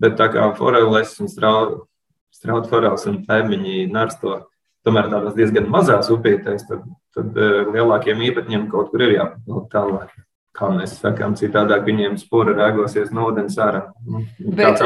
Bet 0.00 0.18
tā 0.18 0.28
kā 0.32 0.50
foreles 0.58 1.14
un 1.22 1.32
strauta, 1.32 2.68
foreles 2.68 3.06
un 3.08 3.22
taimiņi 3.28 3.88
narsto 3.94 4.42
tomēr 4.86 5.08
tādās 5.10 5.34
diezgan 5.34 5.66
mazās 5.72 6.12
upītēs, 6.14 6.68
tad, 6.68 6.84
tad 7.16 7.40
eh, 7.42 7.64
lielākiem 7.74 8.22
īpatņiem 8.28 8.68
kaut 8.70 8.92
kur 8.92 9.02
ir 9.02 9.16
jāpapildu 9.16 9.64
tālāk 9.72 10.12
kā 10.56 10.70
mēs 10.72 10.96
sakām, 11.02 11.36
citādāk 11.38 11.84
viņiem 11.86 12.16
spora 12.20 12.54
rēgosies 12.56 13.12
no 13.14 13.28
ūdens 13.30 13.58
ārā. 13.62 13.82
Nu, 14.06 14.22
bet, 14.38 14.80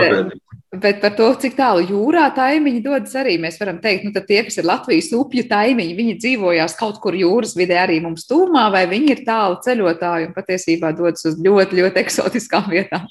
bet 0.83 1.01
par 1.03 1.15
to, 1.19 1.29
cik 1.43 1.57
tālu 1.59 1.87
jūrā 1.89 2.27
taimiņi 2.37 2.83
dodas, 2.85 3.15
arī 3.21 3.37
mēs 3.43 3.61
varam 3.63 3.81
teikt, 3.83 4.09
nu, 4.09 4.15
tie, 4.15 4.43
kas 4.47 4.61
ir 4.61 4.69
Latvijas 4.69 5.13
upju 5.17 5.47
taimiņi, 5.51 5.97
viņi 5.99 6.19
dzīvojās 6.21 6.77
kaut 6.81 7.01
kur 7.03 7.17
jūras 7.19 7.57
vidē 7.59 7.81
arī 7.85 8.01
mums 8.05 8.27
tūmā, 8.31 8.69
vai 8.75 8.85
viņi 8.91 9.15
ir 9.17 9.25
tālu 9.29 9.61
ceļotāji 9.65 10.31
un 10.31 10.37
patiesībā 10.37 10.93
dodas 10.99 11.27
uz 11.31 11.41
ļoti, 11.41 11.83
ļoti 11.83 12.05
eksotiskām 12.05 12.71
vietām. 12.75 13.09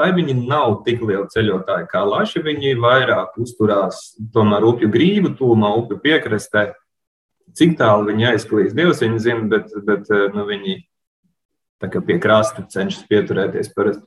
Taimiņi 0.00 0.34
nav 0.48 0.78
tik 0.86 1.02
lieli 1.04 1.28
ceļotāji 1.28 1.88
kā 1.90 2.00
laši. 2.08 2.40
Viņi 2.44 2.76
vairāk 2.80 3.34
uzturās 3.42 4.14
tomēr 4.32 4.64
upju 4.70 4.88
grību, 4.92 5.34
tūmā 5.36 5.74
upju 5.82 5.98
piekrastē. 6.00 6.70
Cik 7.58 7.74
tālu 7.80 8.10
viņi 8.10 8.28
aizklīs, 8.34 8.76
Dievs 8.76 9.02
viņu 9.02 9.18
zina, 9.22 9.48
bet, 9.50 9.72
bet 9.86 10.10
eh, 10.12 10.28
nu, 10.34 10.46
viņi 10.48 10.78
pie 11.80 12.20
krasta 12.20 12.66
cenšas 12.68 13.08
pieturēties 13.10 13.72
parasti. 13.74 14.06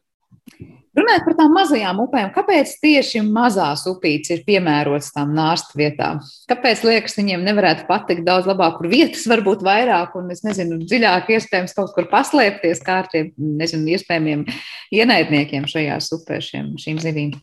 Runājot 0.93 1.23
par 1.25 1.33
tām 1.39 1.55
mazajām 1.55 1.99
upēm, 2.03 2.27
kāpēc 2.35 2.75
tieši 2.83 3.23
mazās 3.25 3.87
upītes 3.89 4.29
ir 4.35 4.43
piemērotas 4.45 5.09
tām 5.15 5.31
nārstu 5.33 5.79
vietām? 5.79 6.19
Kāpēc 6.51 6.83
liekas, 6.85 7.15
viņiem 7.17 7.41
nevarētu 7.47 7.87
patikt 7.87 8.21
daudz 8.27 8.45
labāk, 8.45 8.75
kur 8.77 8.91
vietas 8.91 9.23
var 9.29 9.41
būt 9.45 9.65
vairāk 9.65 10.13
un, 10.19 10.29
es 10.35 10.43
nezinu, 10.45 10.77
dziļāk 10.83 11.31
iespējams 11.33 11.73
kaut 11.73 11.95
kur 11.95 12.05
paslēpties 12.11 12.83
kā 12.85 12.99
ar 13.01 13.09
tiem, 13.09 13.31
nezinu, 13.63 13.89
iespējamiem 13.95 14.45
ienaidniekiem 14.93 15.65
šajās 15.71 16.11
upēs, 16.19 16.51
šīm 16.85 17.01
zivīm? 17.01 17.33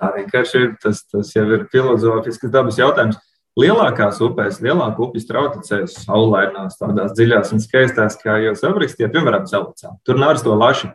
Tā 0.00 0.10
vienkārši 0.16 0.64
ir, 0.64 0.72
tas, 0.80 1.04
tas 1.12 1.36
jau 1.36 1.44
ir 1.52 1.68
filozofisks 1.72 2.48
dabas 2.54 2.80
jautājums. 2.80 3.20
Lielākās 3.54 4.18
upēs, 4.24 4.58
lielākā 4.64 4.98
upes 5.04 5.28
traucēs 5.28 6.00
saulainās, 6.02 6.78
tādās 6.80 7.12
dziļās 7.14 7.52
un 7.54 7.62
skaistās, 7.62 8.16
kā 8.18 8.40
jūs 8.42 8.64
aprakstījāt, 8.66 9.12
piemēram, 9.14 9.44
Zelcā. 9.46 9.92
Tur 10.02 10.18
nārs 10.18 10.42
to 10.42 10.56
laši. 10.58 10.90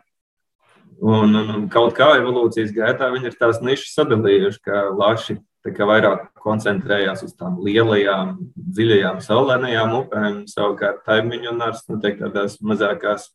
Un, 1.00 1.32
un, 1.32 1.46
un 1.54 1.68
kaut 1.72 1.94
kā 1.96 2.10
evolūcijas 2.18 2.74
gaitā 2.76 3.08
viņi 3.14 3.30
ir 3.30 3.38
tās 3.40 3.62
nišas 3.64 3.94
sadalījuši, 3.96 4.60
ka 4.66 4.82
laši 4.92 5.38
kā 5.68 5.86
vairāk 5.88 6.28
koncentrējās 6.40 7.24
uz 7.26 7.34
tām 7.36 7.58
lielajām, 7.64 8.36
dziļajām, 8.56 9.20
saulainajām 9.24 9.92
upēm, 9.98 10.38
savukārt 10.48 11.02
taimiņu 11.08 11.52
un 11.52 11.60
nārs 11.60 11.82
nu, 11.88 11.98
teikt, 12.00 12.22
tādās 12.24 12.56
mazākās, 12.64 13.28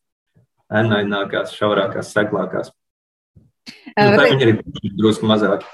ēnainākās, 0.74 1.54
šaurākās, 1.58 2.14
seklākās. 2.16 2.72
Nu, 3.96 4.10
tā 4.18 4.26
viņi 4.30 4.50
ir 4.50 4.58
drusku 4.98 5.30
mazāki. 5.30 5.70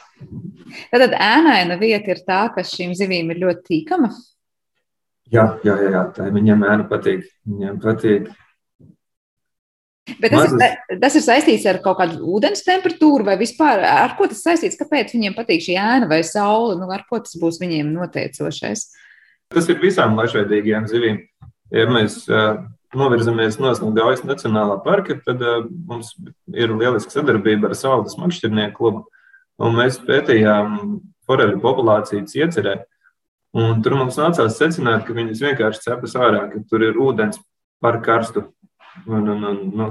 Tad 0.92 1.16
ēnaina 1.16 1.78
vieta 1.82 2.14
ir 2.14 2.22
tā, 2.28 2.44
kas 2.56 2.74
šīm 2.76 2.94
zivīm 2.98 3.32
ir 3.34 3.42
ļoti 3.44 3.66
tīkama. 3.70 4.12
Jā, 5.32 5.46
jā, 5.64 5.76
jā, 5.80 5.92
jā 5.96 6.06
tā 6.16 6.28
viņam 6.34 6.64
ēna 6.68 6.88
patīk. 6.92 7.28
Viņam 7.48 7.80
patīk. 7.84 8.32
Bet 10.20 10.34
tas, 10.34 10.52
Mazas... 10.52 10.64
ir, 10.90 10.98
tas 11.00 11.16
ir 11.16 11.24
saistīts 11.24 11.68
ar 11.70 11.80
kaut 11.84 12.00
kādu 12.02 12.26
ūdens 12.34 12.66
temperatūru 12.66 13.26
vai 13.28 13.38
vispār 13.40 13.84
ar 13.86 14.16
ko 14.18 14.28
tas 14.32 14.42
saistīts? 14.44 14.80
Kāpēc 14.80 15.14
viņiem 15.14 15.36
patīk 15.38 15.64
šī 15.64 15.78
ēna 15.80 16.10
vai 16.10 16.20
saule? 16.28 16.76
Nu, 16.80 16.90
ar 16.92 17.06
ko 17.08 17.22
tas 17.24 17.38
būs 17.40 17.62
viņiem 17.62 17.94
noteicošais? 17.94 18.88
Tas 19.52 19.70
ir 19.72 19.80
visām 19.84 20.18
lašveidīgajām 20.20 20.90
zivīm. 20.90 21.22
Ja 21.72 21.86
mēs 21.88 22.24
uh, 22.32 22.64
novirzamies 22.98 23.60
no 23.62 23.72
Gaujas 23.96 24.26
Nacionālā 24.28 24.82
parka, 24.84 25.16
tad 25.24 25.44
uh, 25.46 25.64
mums 25.70 26.14
ir 26.52 26.74
lieliska 26.76 27.14
sadarbība 27.14 27.70
ar 27.70 27.78
Saules 27.78 28.18
makšķernieku 28.20 28.78
klubu. 28.80 29.06
Un 29.62 29.78
mēs 29.78 30.00
pētījām 30.06 30.78
foreļu 31.30 31.60
populāciju 31.62 32.26
ciecerē. 32.30 32.80
Un 33.58 33.82
tur 33.84 33.98
mums 34.00 34.18
nācās 34.20 34.56
secināt, 34.58 35.04
ka 35.06 35.16
viņas 35.16 35.44
vienkārši 35.44 35.84
cepas 35.90 36.16
ārā, 36.16 36.46
ka 36.54 36.62
tur 36.70 36.86
ir 36.88 37.00
ūdens 37.00 37.42
par 37.84 38.00
karstu. 38.06 38.48
Un, 39.08 39.28
un, 39.28 39.44
un, 39.50 39.60
nu, 39.76 39.90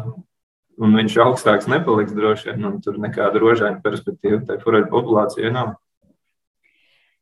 un 0.80 0.96
viņš 0.96 1.18
augstāks 1.24 1.68
nepaliks 1.70 2.16
droši 2.16 2.50
vien, 2.50 2.64
un 2.68 2.80
tur 2.84 2.98
nekāda 3.00 3.40
rožaina 3.40 3.80
perspektīva 3.84 4.40
tai 4.48 4.58
foreļu 4.62 4.88
populācijai 4.92 5.52
nav. 5.54 5.76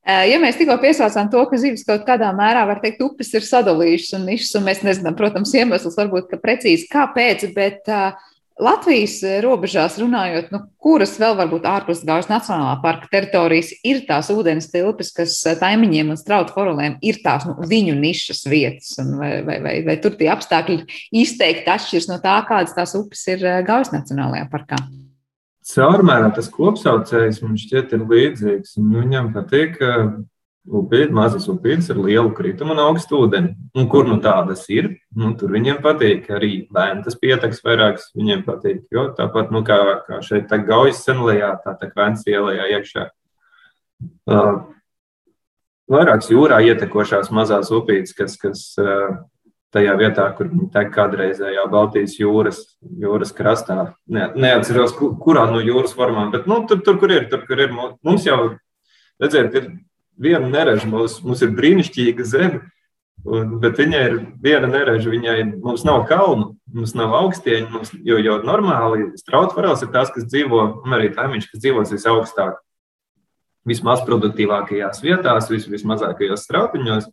Ja 0.09 0.39
mēs 0.41 0.57
tikko 0.57 0.79
piesaucām 0.81 1.29
to, 1.29 1.43
ka 1.51 1.59
zivis 1.61 1.85
kaut 1.85 2.07
kādā 2.07 2.31
mērā, 2.33 2.63
var 2.71 2.79
teikt, 2.81 3.03
upes 3.05 3.29
ir 3.37 3.45
sadalījušas 3.45 4.15
un 4.17 4.23
nišas, 4.31 4.55
un 4.57 4.65
mēs 4.65 4.81
nezinām, 4.87 5.17
protams, 5.19 5.53
iemeslus 5.59 5.99
varbūt, 5.99 6.33
precīzi 6.41 6.87
kāpēc, 6.89 7.45
bet 7.53 7.91
uh, 7.93 8.15
Latvijas 8.59 9.21
eh, 9.23 9.39
robežās 9.45 10.01
runājot, 10.03 10.49
nu, 10.51 10.61
kuras 10.83 11.13
vēl 11.21 11.37
varbūt 11.39 11.67
ārpus 11.69 12.03
Gaujas 12.07 12.27
Nacionālā 12.31 12.75
parka 12.83 13.07
teritorijas 13.13 13.71
ir 13.87 14.01
tās 14.09 14.33
ūdens 14.35 14.67
tilpes, 14.73 15.13
kas 15.15 15.37
eh, 15.47 15.55
taimiņiem 15.61 16.11
un 16.11 16.19
strautu 16.19 16.57
forolēm 16.57 16.97
ir 17.07 17.21
tās 17.23 17.47
nu, 17.47 17.55
viņu 17.71 17.95
nišas 18.01 18.43
vietas, 18.51 18.97
vai, 18.99 19.37
vai, 19.47 19.61
vai, 19.63 19.75
vai 19.87 19.97
tur 20.03 20.17
tie 20.19 20.31
apstākļi 20.35 20.81
izteikti 21.23 21.71
atšķiras 21.71 22.11
no 22.11 22.19
tā, 22.25 22.35
kādas 22.49 22.75
tās 22.75 22.97
upes 22.99 23.23
ir 23.31 23.47
eh, 23.47 23.61
Gaujas 23.67 23.95
Nacionālajā 23.95 24.49
parkā? 24.51 24.81
Caurmērā 25.69 26.33
tas 26.35 26.49
kopsaucējs 26.51 27.43
man 27.45 27.59
šķiet 27.61 27.95
ir 27.95 28.07
līdzīgs. 28.09 28.75
Viņam 28.81 29.35
patīk 29.35 29.77
upīti, 30.69 31.15
mazas 31.15 31.49
upītes 31.51 31.89
ar 31.93 32.01
lielu 32.03 32.31
kritumu 32.37 32.75
un 32.75 32.83
augstu 32.83 33.23
ūdeni. 33.25 33.55
Un 33.79 33.89
kur 33.91 34.09
nu 34.09 34.19
tādas 34.25 34.65
ir, 34.73 34.91
nu, 35.17 35.33
tur 35.39 35.53
viņiem 35.55 35.81
patīk. 35.85 36.29
Arī 36.35 36.53
lēntas 36.75 37.19
pieteks 37.21 37.63
vairākas 37.65 38.11
viņiem 38.19 38.45
patīk. 38.47 38.83
Jo 38.95 39.09
tāpat, 39.17 39.53
nu, 39.55 39.63
kā, 39.67 39.79
kā 40.07 40.21
šeit 40.25 40.49
tā 40.51 40.61
gaujas 40.65 41.03
senlējā, 41.07 41.55
tā 41.65 41.77
tā 41.81 41.91
vēns 41.97 42.27
ielējā 42.29 42.69
iekšā. 42.77 43.09
Uh, 44.29 44.53
vairākas 45.91 46.31
jūrā 46.33 46.61
ietekošās 46.69 47.33
mazās 47.35 47.73
upītes, 47.75 48.15
kas, 48.17 48.37
kas 48.41 48.69
uh, 48.83 49.19
tajā 49.75 49.97
vietā, 50.01 50.29
kur 50.37 50.49
viņi 50.53 50.71
tek 50.75 50.93
kādreizējā 50.95 51.67
Baltijas 51.73 52.17
jūras, 52.21 52.63
jūras 53.03 53.35
krastā. 53.37 53.93
Ne, 54.09 54.31
neatceros, 54.37 54.95
kurā 54.97 55.49
no 55.51 55.61
jūras 55.65 55.97
formām, 55.97 56.33
bet 56.35 56.49
nu, 56.51 56.63
tur, 56.69 56.85
tur, 56.85 57.01
kur 57.01 57.13
ir, 57.13 57.29
tur, 57.33 57.45
kur 57.49 57.61
ir. 57.65 57.75
Mums 57.75 58.29
jau, 58.29 58.39
redziet, 59.21 59.55
ir 59.59 59.69
viena 60.21 60.49
nereža, 60.51 60.89
mums, 60.91 61.19
mums 61.25 61.45
ir 61.45 61.55
brīnišķīga 61.57 62.27
zeme. 62.29 62.67
Un, 63.29 63.57
bet 63.59 63.81
viņai 63.81 64.01
ir 64.07 64.15
viena 64.41 64.69
nereža, 64.71 65.11
viņai 65.11 65.37
mums 65.59 65.83
nav 65.85 66.05
kalnu, 66.09 66.53
mums 66.71 66.95
nav 66.97 67.17
augstieņa, 67.19 67.67
mums, 67.73 67.91
jo, 68.07 68.17
jo 68.23 68.37
normāli 68.47 69.09
strautvarels 69.19 69.83
ir 69.83 69.91
tās, 69.95 70.13
kas 70.15 70.29
dzīvo, 70.31 70.61
un 70.87 70.95
arī 70.95 71.11
taimiņš, 71.17 71.49
kas 71.51 71.63
dzīvos 71.65 71.93
visaugstāk, 71.97 72.61
vismaz 73.69 74.05
produktīvākajās 74.07 75.03
vietās, 75.03 75.51
vis, 75.51 75.67
vismazākajos 75.69 76.47
strautiņos. 76.47 77.11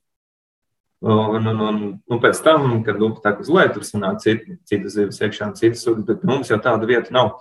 Un, 1.05 1.49
un, 1.51 1.59
un, 1.61 1.81
un 2.09 2.21
pēc 2.21 2.39
tam, 2.45 2.79
kad 2.85 3.01
upe 3.03 3.21
tā 3.21 3.35
uz 3.41 3.49
leju, 3.51 3.73
tur 3.75 3.83
sanāk 3.85 4.21
cita, 4.23 4.55
cita 4.65 4.93
zivis 4.93 5.19
iekšā 5.21 5.49
un 5.51 5.57
citas 5.57 5.83
sugas, 5.85 6.05
bet 6.07 6.23
mums 6.25 6.49
jau 6.49 6.57
tāda 6.61 6.87
vieta 6.89 7.13
nav. 7.13 7.35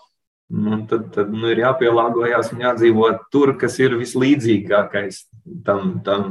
Un 0.53 0.85
tad 0.87 1.09
tad 1.15 1.33
nu, 1.33 1.49
ir 1.49 1.63
jāpielāgojas 1.63 2.53
un 2.53 2.61
jādzīvo 2.67 3.09
tur, 3.33 3.55
kas 3.61 3.79
ir 3.81 3.97
vislīdzīgākais 3.97 5.23
tam, 5.65 5.99
tam 6.05 6.27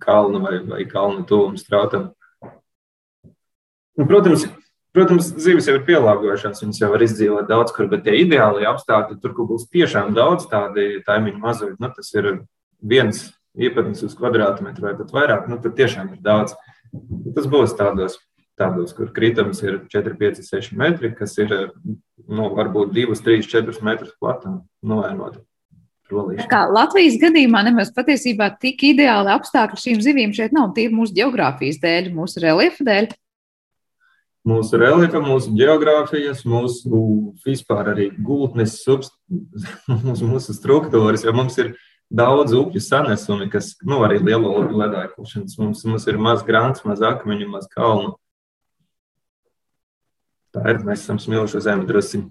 kalnu 0.00 0.40
vai, 0.40 0.58
vai 0.64 0.84
kalnu 0.88 1.26
tuvuma 1.28 1.60
strautam. 1.60 2.08
Un, 3.94 4.08
protams, 4.08 4.46
protams, 4.96 5.28
zivis 5.44 5.68
jau 5.68 5.76
ir 5.76 5.84
pielāgojušās, 5.86 6.64
viņas 6.64 6.80
jau 6.80 6.90
var 6.94 7.04
izdzīvot 7.04 7.50
daudz 7.52 7.76
kur, 7.76 7.86
bet 7.92 8.06
tie 8.08 8.16
ideālie 8.24 8.66
apstākļi, 8.70 9.20
tur, 9.22 9.36
kur 9.36 9.50
būs 9.52 9.68
tiešām 9.70 10.16
daudz 10.16 10.48
tādi 10.50 11.04
taimiņu 11.06 11.44
mazuļi, 11.44 11.76
nu, 11.84 11.92
tas 11.94 12.10
ir 12.16 12.30
viens 12.80 13.26
īpatnis 13.54 14.02
uz 14.08 14.16
kvadrātmetru 14.18 14.88
vai 14.88 14.96
pat 14.98 15.12
vairāk, 15.14 15.50
nu, 15.52 15.60
tad 15.62 15.76
tiešām 15.78 16.14
ir 16.16 16.24
daudz. 16.24 16.56
Tas 17.36 17.46
būs 17.50 17.76
tādos, 17.78 18.16
tādos 18.60 18.94
kur 18.96 19.10
kritums 19.14 19.62
ir 19.64 19.80
4, 19.90 20.14
5, 20.20 20.44
6 20.46 20.76
metri, 20.78 21.10
kas 21.16 21.34
ir 21.42 21.50
nu, 22.28 22.50
varbūt 22.54 22.94
2, 22.94 23.18
3, 23.26 23.50
4 23.50 23.82
metrus 23.86 24.14
platuma 24.20 24.62
novainota. 24.82 25.42
Kā 26.50 26.66
Latvijas 26.68 27.16
gadījumā 27.18 27.62
nemaz 27.64 27.88
patiesībā 27.94 28.50
tik 28.60 28.82
ideāli 28.92 29.32
apstākļi 29.32 29.80
šīm 29.80 30.02
zivīm 30.04 30.34
šeit 30.36 30.52
nav. 30.54 30.74
Tīri 30.76 30.92
mūsu 30.94 31.16
geogrāfijas 31.16 31.80
dēļ, 31.82 32.10
mūsu 32.14 32.42
reliefa 32.44 32.84
dēļ. 32.86 33.08
Mūsu 34.44 34.76
reliefa, 34.76 35.22
mūsu 35.24 35.54
geogrāfijas, 35.56 36.42
mūsu 36.44 37.00
vispār 37.46 37.94
arī 37.94 38.10
gultnes, 38.12 38.76
subst... 38.84 39.16
mūsu, 40.04 40.28
mūsu 40.28 40.52
struktūras, 40.52 41.24
jo 41.24 41.32
mums 41.32 41.56
ir 41.62 41.72
daudz 42.12 42.52
upju 42.52 42.82
sanesumi, 42.84 43.48
kas, 43.50 43.72
nu, 43.88 44.02
arī 44.04 44.20
lielo 44.20 44.52
upju 44.60 44.82
ledājušanas. 44.82 45.56
Mums, 45.62 45.86
mums 45.88 46.06
ir 46.12 46.20
maz 46.20 46.44
grāns, 46.44 46.84
maz 46.84 47.00
akmeņu, 47.00 47.48
maz 47.56 47.66
kalnu. 47.72 48.18
Tā 50.54 50.64
ir, 50.70 50.80
mēs 50.86 51.04
esam 51.04 51.18
smilšu 51.22 51.62
zemi 51.64 51.86
drusciņi. 51.88 52.30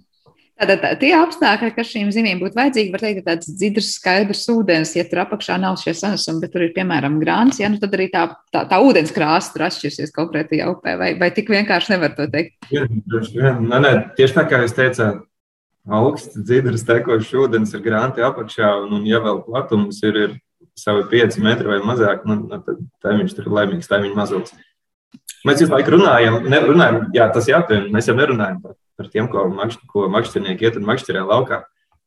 Tātad 0.63 0.99
tie 1.01 1.09
apstākļi, 1.17 1.71
kas 1.75 1.89
šīm 1.89 2.12
zivīm 2.13 2.39
būtu 2.39 2.55
vajadzīgi, 2.55 2.91
var 2.93 3.01
teikt, 3.01 3.19
ir 3.19 3.25
tāds 3.25 3.49
dzidrs, 3.49 3.89
skaidrs 3.97 4.43
ūdens, 4.53 4.93
ja 4.95 5.03
tur 5.09 5.23
apakšā 5.23 5.57
nav 5.59 5.79
šie 5.81 5.95
sanesumi, 5.97 6.43
bet 6.43 6.53
tur 6.53 6.63
ir, 6.63 6.71
piemēram, 6.75 7.17
grāns, 7.19 7.57
ja, 7.59 7.71
nu 7.73 7.81
tad 7.81 7.95
arī 7.97 8.05
tā, 8.13 8.27
tā, 8.53 8.62
tā 8.69 8.79
ūdens 8.86 9.12
krāsa 9.15 9.51
tur 9.51 9.65
atšķirsies 9.67 10.13
konkrētajā 10.15 10.69
upē, 10.71 10.93
vai, 11.01 11.09
vai 11.19 11.31
tik 11.36 11.49
vienkārši 11.51 11.95
nevar 11.95 12.13
to 12.15 12.29
teikt? 12.31 12.53
Jā, 12.71 12.86
nē, 12.86 13.81
nē, 13.81 13.93
tieši 14.19 14.38
tā 14.38 14.45
kā 14.47 14.62
jūs 14.62 14.77
teicāt, 14.77 15.23
augsts, 15.89 16.38
dzidrs, 16.38 16.86
tekošs 16.88 17.33
ūdens 17.43 17.73
ir 17.73 17.83
grānti 17.83 18.23
apakšā, 18.23 18.69
un, 18.86 18.99
un 18.99 19.09
ja 19.09 19.19
vēl 19.25 19.41
platums 19.49 19.99
ir, 20.05 20.21
ir 20.27 20.38
savi 20.79 21.03
5 21.12 21.41
metri 21.43 21.73
vai 21.73 21.81
mazāk, 21.83 22.23
nu, 22.29 22.39
nu 22.45 22.62
tad 22.62 22.79
tā 23.03 23.17
viņš 23.17 23.36
tur 23.36 23.49
ir 23.49 23.57
laimīgs, 23.57 23.89
tā 23.89 23.99
viņa 24.05 24.21
mazums. 24.21 24.53
Mēs 25.43 25.60
visu 25.60 25.73
laiku 25.73 25.97
runājam, 25.97 26.39
nerunājam, 26.47 27.02
jā, 27.15 27.28
tas 27.36 27.49
jāpieņem. 27.52 27.89
Mēs 27.91 28.08
jau 28.08 28.15
nerunājam 28.15 28.62
par, 28.63 28.78
par 28.99 29.10
tiem, 29.12 29.28
ko, 29.32 29.43
makš, 29.52 29.78
ko 29.91 30.08
makšķernieki 30.13 30.69
iet 30.69 30.80
un 30.80 30.88
makšķerē 30.88 31.26
laukā. 31.28 31.60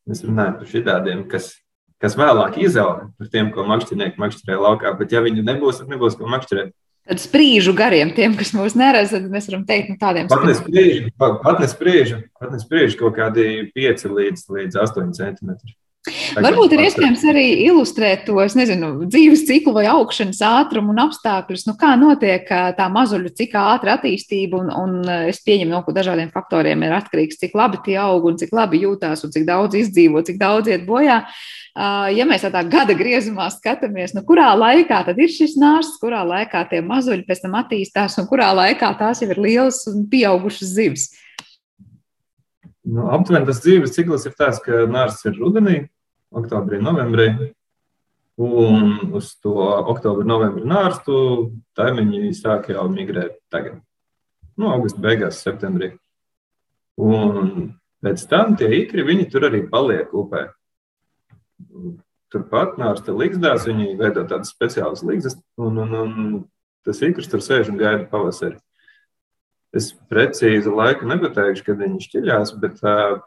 Mēs 0.09 0.25
runājam 0.25 0.57
par 0.61 0.71
šitādiem, 0.71 1.23
kas, 1.29 1.51
kas 2.03 2.17
vēlāk 2.17 2.57
izauga 2.65 3.11
par 3.19 3.31
tiem, 3.33 3.53
ko 3.53 3.67
makšķernieki 3.69 4.23
makšķerē 4.23 4.59
laukā. 4.65 4.95
Bet 4.97 5.13
ja 5.13 5.21
viņi 5.25 5.45
nebūs, 5.45 5.83
tad 5.83 5.93
nebūs 5.93 6.17
ko 6.17 6.31
makšķerēt. 6.33 6.73
Tad 7.07 7.23
sprīžu 7.23 7.71
gariem, 7.77 8.11
tiem, 8.17 8.33
kas 8.35 8.51
mūs 8.57 8.75
neredz, 8.75 9.13
tad 9.15 9.29
mēs 9.31 9.47
varam 9.47 9.63
teikt, 9.69 9.93
nu 9.93 10.01
tādiem 10.01 10.27
pat 10.27 10.43
nespriežu, 10.43 11.13
pat 11.21 11.61
nespriežu, 11.63 12.17
pat 12.41 12.51
nespriežu 12.51 12.99
kaut 12.99 13.15
kādi 13.21 13.45
5 13.77 14.09
līdz, 14.11 14.49
līdz 14.57 14.81
8 14.83 15.13
centimetri. 15.15 15.77
Varbūt 16.37 16.75
ir 16.77 16.85
iespējams 16.85 17.23
arī 17.27 17.45
ilustrēt 17.65 18.27
to, 18.29 18.37
nezinu, 18.59 19.09
dzīves 19.11 19.43
ciklu 19.49 19.73
vai 19.75 19.87
augšanas 19.91 20.39
ātrumu 20.47 20.93
un 20.95 21.01
apstākļus. 21.07 21.67
Nu, 21.67 21.75
kā 21.81 21.97
notiek 21.99 22.47
tā 22.47 22.87
mazuļu, 22.93 23.33
cik 23.35 23.57
ātri 23.59 23.91
attīstība, 23.97 24.61
un, 24.63 24.71
un 24.71 25.11
es 25.33 25.43
pieņemu, 25.47 25.75
no 25.75 25.97
dažādiem 25.97 26.31
faktoriem 26.35 26.87
ir 26.87 26.95
atkarīgs, 27.01 27.41
cik 27.43 27.57
labi 27.59 27.83
tie 27.89 27.99
aug 28.03 28.29
un 28.31 28.39
cik 28.39 28.55
labi 28.55 28.85
jūtās 28.85 29.27
un 29.27 29.35
cik 29.35 29.49
daudz 29.49 29.79
izdzīvo, 29.83 30.23
cik 30.27 30.39
daudz 30.39 30.71
iet 30.71 30.87
bojā. 30.87 31.25
Ja 31.77 32.25
mēs 32.25 32.47
tādā 32.47 32.63
gada 32.71 32.95
griezumā 32.97 33.51
skatāmies, 33.53 34.15
nu, 34.17 34.23
kurā 34.25 34.53
laikā 34.57 35.03
tad 35.11 35.19
ir 35.21 35.33
šis 35.33 35.59
nārsts, 35.61 35.99
kurā 36.01 36.23
laikā 36.25 36.63
tie 36.71 36.81
mazuļi 36.87 37.27
pēc 37.27 37.43
tam 37.43 37.59
attīstās 37.59 38.17
un 38.23 38.31
kurā 38.31 38.53
laikā 38.57 38.95
tās 38.97 39.21
jau 39.21 39.29
ir 39.35 39.43
lielas 39.43 39.83
un 39.91 40.07
pieaugušas 40.13 40.73
zivis. 40.79 41.11
Nu, 42.87 43.09
aptuveni 43.11 43.49
tas 43.49 43.61
dzīves 43.65 43.93
cikls 43.97 44.25
ir 44.29 44.35
tāds, 44.39 44.63
ka 44.63 44.87
nārsts 44.87 45.27
ir 45.27 45.37
rudenī, 45.41 45.81
oktobrī, 46.37 46.81
novembrī. 46.83 47.31
Un 48.37 49.15
uz 49.17 49.31
to 49.41 49.55
oktobra, 49.65 50.27
novembra 50.29 50.67
nārstu 50.69 51.15
taimiņi 51.77 52.35
sāk 52.37 52.69
jau 52.75 52.85
migrēt 52.93 53.39
tagad. 53.53 53.79
Nu, 54.61 54.69
augusta 54.73 55.01
beigās, 55.01 55.41
septembrī. 55.41 55.95
Un 57.01 57.71
pēc 58.05 58.25
tam 58.29 58.57
tie 58.61 58.69
ikri, 58.83 59.05
viņi 59.09 59.29
tur 59.33 59.49
arī 59.49 59.63
paliek 59.71 60.13
upē. 60.13 60.47
Turpat 62.33 62.77
nārsta 62.81 63.15
līgzdās, 63.17 63.65
viņi 63.69 63.97
veido 63.97 64.27
tādas 64.29 64.53
speciālas 64.53 65.05
līgzdas, 65.07 65.39
un, 65.57 65.81
un, 65.85 65.97
un 65.97 66.41
tas 66.85 67.01
ikrs 67.05 67.31
tur 67.33 67.45
sēž 67.45 67.73
un 67.73 67.81
gaida 67.81 68.05
pavasari. 68.11 68.59
Es 69.77 69.91
precīzi 70.11 70.73
laiku 70.73 71.09
nepateikšu, 71.09 71.65
kad 71.67 71.81
viņi 71.81 72.05
šķiļās, 72.05 72.53
bet 72.61 72.85
uh, 72.85 73.19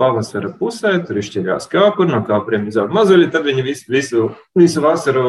pavasara 0.00 0.50
pusē, 0.56 0.96
tur 1.06 1.20
izšķirās 1.20 1.68
kāpuri, 1.70 2.10
no 2.14 2.22
kāpuriem 2.26 2.66
izaug 2.70 2.92
mazuļi, 2.96 3.30
tad 3.32 3.46
viņi 3.46 3.64
visu, 3.66 3.88
visu, 3.92 4.26
visu 4.56 4.84
vasaru 4.84 5.24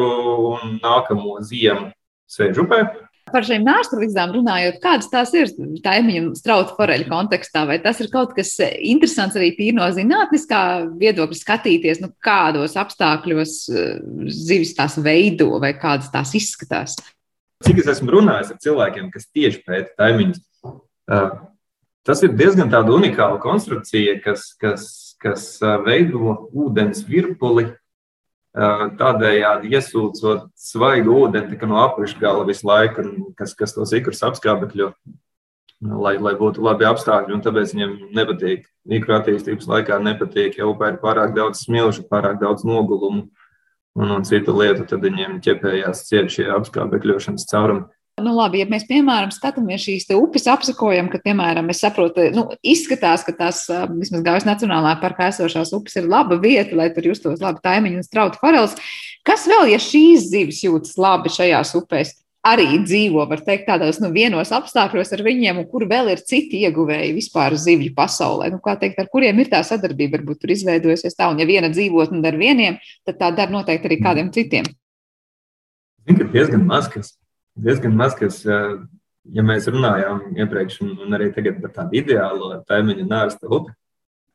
un 0.54 0.78
nākamo 0.82 1.38
ziemu 1.44 1.90
sēž 2.32 2.64
upē. 2.64 2.84
Par 3.32 3.46
šīm 3.46 3.62
nāstrulīgzdām 3.64 4.32
runājot, 4.34 4.80
kādas 4.82 5.06
tās 5.12 5.30
ir 5.38 5.52
taimiņu 5.84 6.34
strauta 6.36 6.74
foreļu 6.76 7.06
kontekstā, 7.08 7.62
vai 7.68 7.78
tas 7.84 8.00
ir 8.02 8.10
kaut 8.12 8.34
kas 8.36 8.50
interesants 8.60 9.38
arī 9.38 9.52
tīri 9.56 9.76
no 9.76 9.86
zinātniskā 9.94 10.62
viedokļa 11.00 11.38
skatīties, 11.38 12.02
nu 12.02 12.10
kādos 12.24 12.74
apstākļos 12.82 13.54
eh, 13.70 13.94
zivis 14.26 14.74
tās 14.76 14.98
veido 15.00 15.54
vai 15.62 15.72
kādas 15.78 16.10
tās 16.12 16.34
izskatās? 16.36 16.98
Cik 17.62 17.78
es 17.84 17.92
esmu 17.94 18.16
runājis 18.16 18.52
ar 18.52 18.60
cilvēkiem, 18.64 19.08
kas 19.14 19.30
tieši 19.30 19.62
pēta 19.64 19.94
taimiņus, 20.02 20.42
eh, 21.14 21.32
Tas 22.06 22.22
ir 22.26 22.32
diezgan 22.34 22.70
tāda 22.70 22.90
unikāla 22.96 23.38
konstrukcija, 23.42 24.16
kas, 24.24 24.48
kas, 24.58 24.84
kas 25.22 25.44
veido 25.86 26.48
ūdens 26.50 27.04
virpuli, 27.06 27.68
tādējādi 28.52 29.70
iesūcot 29.72 30.50
svaigu 30.58 31.14
ūdeni 31.24 31.56
no 31.68 31.78
apakšgala 31.86 32.44
visu 32.48 32.66
laiku, 32.68 33.04
kas, 33.38 33.54
kas 33.54 33.72
tos 33.72 33.94
ikrus 33.96 34.20
apskābekļo, 34.26 34.90
lai, 35.80 36.16
lai 36.18 36.34
būtu 36.36 36.62
labi 36.64 36.84
apstākļi. 36.90 37.40
Tāpēc 37.44 37.72
viņiem 37.72 37.94
nepatīk, 38.18 38.66
ikru 38.98 39.16
attīstības 39.16 39.70
laikā 39.70 39.98
nepatīk, 40.02 40.58
ja 40.58 40.68
upē 40.68 40.92
ir 40.92 41.00
pārāk 41.00 41.32
daudz 41.38 41.64
smilšu, 41.64 42.04
pārāk 42.10 42.42
daudz 42.42 42.66
nogulumu 42.68 43.30
un, 43.96 44.10
un 44.18 44.28
citu 44.28 44.54
lietu, 44.58 44.84
tad 44.90 45.00
viņiem 45.06 45.40
ķepējās 45.44 46.06
ciet 46.10 46.32
šie 46.34 46.50
apskābekļošanas 46.58 47.48
caurumi. 47.48 47.88
Nu, 48.20 48.34
labi, 48.36 48.60
ja 48.60 48.66
mēs, 48.68 48.82
piemēram, 48.84 49.30
skatāmies 49.32 49.86
šīs 49.86 50.10
upes, 50.12 50.44
apsakojam, 50.52 51.06
ka, 51.08 51.16
piemēram, 51.24 51.70
es 51.72 51.78
saprotu, 51.80 52.26
nu, 52.36 52.44
izskatās, 52.60 53.22
ka 53.24 53.32
tās, 53.38 53.62
vismaz 53.94 54.20
Gaujas 54.26 54.44
Nacionālā 54.44 54.98
parkā 55.00 55.30
esošās 55.30 55.72
upes 55.72 55.96
ir 55.96 56.10
laba 56.12 56.36
vieta, 56.42 56.76
lai 56.76 56.90
tur 56.92 57.08
justos 57.08 57.40
labi 57.40 57.62
taimiņi 57.64 58.02
un 58.02 58.04
strauti 58.04 58.40
forels. 58.42 58.76
Kas 59.24 59.46
vēl, 59.48 59.70
ja 59.72 59.78
šīs 59.80 60.26
zivis 60.28 60.60
jūtas 60.66 60.98
labi 61.00 61.32
šajās 61.32 61.72
upēs? 61.80 62.12
Arī 62.44 62.82
dzīvo, 62.82 63.24
var 63.30 63.40
teikt, 63.46 63.64
tādos 63.70 64.00
nu, 64.02 64.10
vienos 64.12 64.50
apstākļos 64.52 65.14
ar 65.14 65.24
viņiem, 65.24 65.62
un 65.62 65.68
kur 65.70 65.86
vēl 65.88 66.10
ir 66.12 66.20
citi 66.26 66.60
ieguvēji 66.66 67.14
vispār 67.16 67.56
zivju 67.56 67.94
pasaulē. 67.96 68.50
Nu, 68.52 68.58
kā 68.60 68.74
teikt, 68.80 68.98
ar 68.98 69.08
kuriem 69.08 69.40
ir 69.40 69.48
tā 69.54 69.62
sadarbība, 69.64 70.18
varbūt 70.18 70.42
tur 70.42 70.52
izveidojusies 70.52 71.16
tā, 71.16 71.30
un 71.32 71.40
ja 71.40 71.48
viena 71.48 71.70
dzīvot 71.72 72.12
un 72.12 72.26
ar 72.26 72.36
vieniem, 72.36 72.80
tad 73.06 73.22
tā 73.22 73.30
dara 73.38 73.54
noteikti 73.54 73.88
arī 73.88 74.00
kādiem 74.02 74.34
citiem. 74.34 74.66
Zinu, 76.02 76.18
ka 76.18 76.30
diezgan 76.34 76.66
maz 76.66 76.90
kas, 76.90 77.14
diezgan 77.56 77.94
maz 77.96 78.16
kas, 78.18 78.40
ja 78.44 79.44
mēs 79.46 79.68
runājām 79.70 80.34
iepriekš, 80.40 80.80
un 80.86 81.16
arī 81.16 81.30
tagad 81.34 81.60
par 81.62 81.74
tādu 81.76 81.98
ideālo 82.00 82.54
taimiņu 82.68 83.06
nārsta 83.08 83.50
upi, 83.50 83.74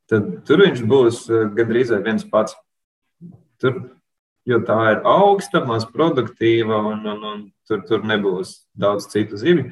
tad 0.08 0.30
tur 0.48 0.64
viņš 0.66 0.84
būs 0.88 1.26
gandrīz 1.58 1.92
viens 2.06 2.26
pats. 2.30 2.56
Tur, 3.58 3.80
jo 4.48 4.62
tā 4.64 4.78
ir 4.94 5.04
augsta, 5.08 5.64
maz 5.66 5.88
produktīva, 5.90 6.80
un, 6.94 7.04
un, 7.10 7.28
un 7.32 7.44
tur, 7.68 7.84
tur 7.90 8.06
nebūs 8.06 8.54
daudz 8.78 9.10
citu 9.12 9.40
zivju. 9.40 9.72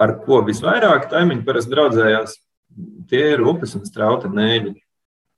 Ar 0.00 0.16
ko 0.24 0.40
visvairāk 0.44 1.10
taimiņi 1.12 1.44
parasti 1.46 1.74
draudzējās, 1.74 2.36
tie 3.10 3.24
ir 3.34 3.44
upes 3.46 3.76
un 3.78 3.84
strauta 3.88 4.30
nēģi. 4.32 4.74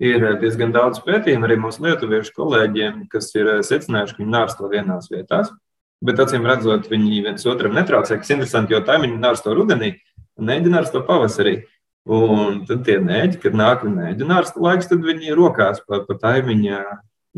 Ir 0.03 0.25
diezgan 0.41 0.73
daudz 0.75 0.99
pētījumu 1.05 1.47
arī 1.47 1.57
mūsu 1.63 1.85
lietuviešu 1.85 2.33
kolēģiem, 2.35 3.05
kas 3.13 3.29
ir 3.37 3.51
secinājuši, 3.67 4.17
ka 4.17 4.23
viņi 4.23 4.35
nārsto 4.35 4.71
vienās 4.71 5.11
vietās. 5.13 5.53
Bet, 6.03 6.19
acīm 6.19 6.47
redzot, 6.49 6.89
viņi 6.91 7.21
viens 7.29 7.47
otram 7.47 7.77
netraucē, 7.79 8.19
kas 8.19 8.31
ir 8.31 8.41
interesanti, 8.41 8.75
jo 8.75 8.83
taimiņi 8.87 9.21
nārsto 9.23 9.55
rudenī, 9.55 9.95
un 10.39 10.51
nēģi 10.51 10.73
nārsto 10.73 11.05
pavasarī. 11.07 11.61
Un 12.11 12.65
tad 12.67 12.83
tie 12.89 12.97
nēģi, 12.99 13.39
kad 13.45 13.55
nāk 13.55 13.85
nēģi 13.87 14.27
nārsta 14.27 14.59
laiks, 14.59 14.89
tad 14.91 15.05
viņi 15.07 15.37
rokās 15.39 15.79
pa, 15.87 16.01
pa 16.03 16.17
taimiņa 16.19 16.81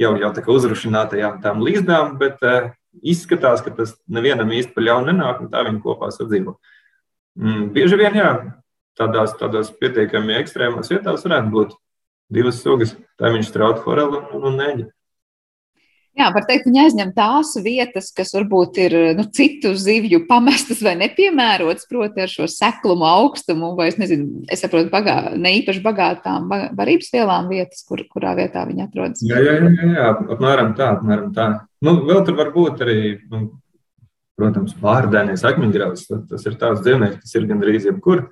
jau, 0.01 0.13
jau 0.23 0.31
tā 0.33 0.45
kā 0.45 0.55
uzrušinātajām 0.55 1.43
tām 1.45 1.61
līzdām, 1.67 2.15
bet 2.21 2.41
uh, 2.41 2.71
izskatās, 3.03 3.61
ka 3.65 3.75
tas 3.77 3.95
nevienam 4.09 4.53
īsti 4.55 4.73
pa 4.73 4.85
ļaunu 4.85 5.13
nenāk, 5.13 5.43
un 5.45 5.51
tā 5.53 5.65
viņi 5.67 5.83
kopā 5.85 6.09
sadzīvo. 6.15 6.57
Mm, 7.41 7.71
bieži 7.75 7.99
vien, 8.01 8.17
jā, 8.17 8.31
tādās, 8.99 9.35
tādās 9.39 9.73
pietiekami 9.81 10.39
ekstrēmās 10.39 10.93
vietās 10.93 11.27
varētu 11.27 11.53
būt 11.55 11.75
divas 12.35 12.61
sugas, 12.63 12.95
tā 13.21 13.33
viņš 13.35 13.51
strauta 13.51 13.83
forela 13.85 14.25
un, 14.33 14.49
un 14.49 14.61
neģi. 14.61 14.89
Jā, 16.15 16.29
var 16.31 16.45
teikt, 16.47 16.69
viņi 16.69 16.79
aizņem 16.85 17.09
tās 17.17 17.49
vietas, 17.59 18.13
kas 18.15 18.31
varbūt 18.37 18.77
ir 18.85 18.93
nu, 19.19 19.25
citu 19.35 19.73
zivju 19.75 20.21
pamestas 20.29 20.79
vai 20.87 20.93
nepiemērotas, 21.01 21.89
proti, 21.91 22.23
ar 22.23 22.31
šo 22.31 22.47
seklumu, 22.51 23.03
augstumu, 23.09 23.73
vai 23.75 23.89
es 23.91 23.99
nezinu, 23.99 24.45
es 24.47 24.63
saprotu, 24.63 24.93
bagā, 24.93 25.17
ne 25.35 25.57
īpaši 25.59 25.83
bagātām 25.83 26.47
barības 26.79 27.11
vielām 27.17 27.51
vietas, 27.51 27.83
kur, 27.89 28.05
kurā 28.13 28.37
vietā 28.39 28.63
viņi 28.69 28.87
atrodas. 28.87 29.25
Jā, 29.27 29.43
jā, 29.43 29.59
jā, 29.59 29.91
jā 29.97 30.07
apmēram 30.37 30.71
tā, 30.79 30.93
apmēram 31.01 31.35
tā. 31.35 31.49
Nu, 31.83 31.97
vēl 32.07 32.23
tur 32.29 32.39
var 32.39 32.55
būt 32.55 32.87
arī, 32.87 32.99
nu, 33.35 33.43
protams, 34.39 34.79
pārdēnies 34.79 35.43
akmeņgrauds. 35.51 36.07
Tas 36.31 36.47
ir 36.47 36.59
tāds 36.63 36.87
dzīvnieks, 36.87 37.25
kas 37.25 37.39
ir 37.41 37.51
gandrīz 37.51 37.91
jebkur. 37.91 38.29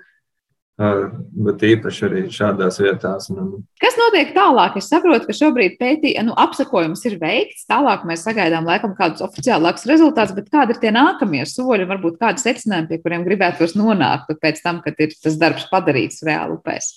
Bet 0.83 1.63
īpaši 1.67 2.05
arī 2.07 2.23
šādās 2.33 2.79
vietās. 2.81 3.29
Nu. 3.31 3.61
Kas 3.83 3.95
notiek 4.01 4.33
tālāk? 4.35 4.79
Es 4.81 4.89
saprotu, 4.91 5.29
ka 5.29 5.37
šobrīd 5.37 5.77
pētī, 5.79 6.15
nu, 6.25 6.33
apsakojums 6.39 7.05
ir 7.11 7.19
veikts. 7.21 7.67
Tālāk 7.71 8.07
mēs 8.09 8.25
sagaidām 8.27 8.67
laikam 8.67 8.97
kādus 8.99 9.23
oficiālākus 9.27 9.87
rezultātus, 9.91 10.35
bet 10.39 10.49
kādi 10.53 10.75
ir 10.75 10.81
tie 10.83 10.95
nākamie 10.95 11.45
soļi, 11.47 11.87
varbūt 11.91 12.19
kādi 12.23 12.43
secinājumi, 12.43 12.89
pie 12.91 13.01
kuriem 13.05 13.27
gribētu 13.29 13.69
nonākt 13.79 14.33
pēc 14.43 14.63
tam, 14.65 14.81
kad 14.83 14.99
ir 15.05 15.15
tas 15.15 15.37
darbs 15.39 15.69
padarīts 15.71 16.25
reāli 16.27 16.57
upēs? 16.57 16.91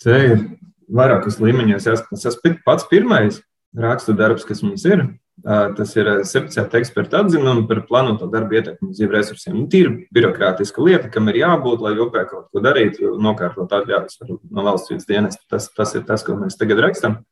Te 0.00 0.16
ir 0.32 0.44
vairākas 0.90 1.38
līmeņos 1.42 1.86
jāskatās. 1.90 2.26
Tas 2.26 2.60
pats 2.66 2.88
pirmais 2.90 3.42
rakstu 3.76 4.16
darbs, 4.18 4.46
kas 4.48 4.64
mums 4.66 4.84
ir, 4.88 5.04
Tas 5.44 5.92
ir 5.96 6.08
certificēta 6.28 6.80
eksperta 6.80 7.22
atzinuma 7.24 7.62
par 7.68 7.82
plānoto 7.88 8.26
darbu 8.28 8.58
ietekmi 8.58 8.90
uz 8.90 8.98
zivju 8.98 9.14
resursiem. 9.14 9.54
Nu, 9.56 9.68
Tīri 9.72 10.06
birokrātiska 10.12 10.84
lieta, 10.84 11.08
kam 11.12 11.30
ir 11.32 11.38
jābūt, 11.40 11.84
lai 11.84 11.94
upē 12.02 12.26
kaut 12.28 12.50
ko 12.52 12.62
darītu, 12.64 13.14
nokārtot 13.22 13.72
atļaujas 13.78 14.20
no 14.28 14.64
valsts 14.66 14.92
vidas 14.92 15.08
dienesta. 15.08 15.46
Tas, 15.48 15.70
tas 15.76 15.94
ir 15.96 16.04
tas, 16.08 16.24
ko 16.26 16.36
mēs 16.36 16.58
tagad 16.60 16.82
rakstam. 16.84 17.22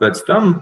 Pēc 0.00 0.24
tam 0.26 0.56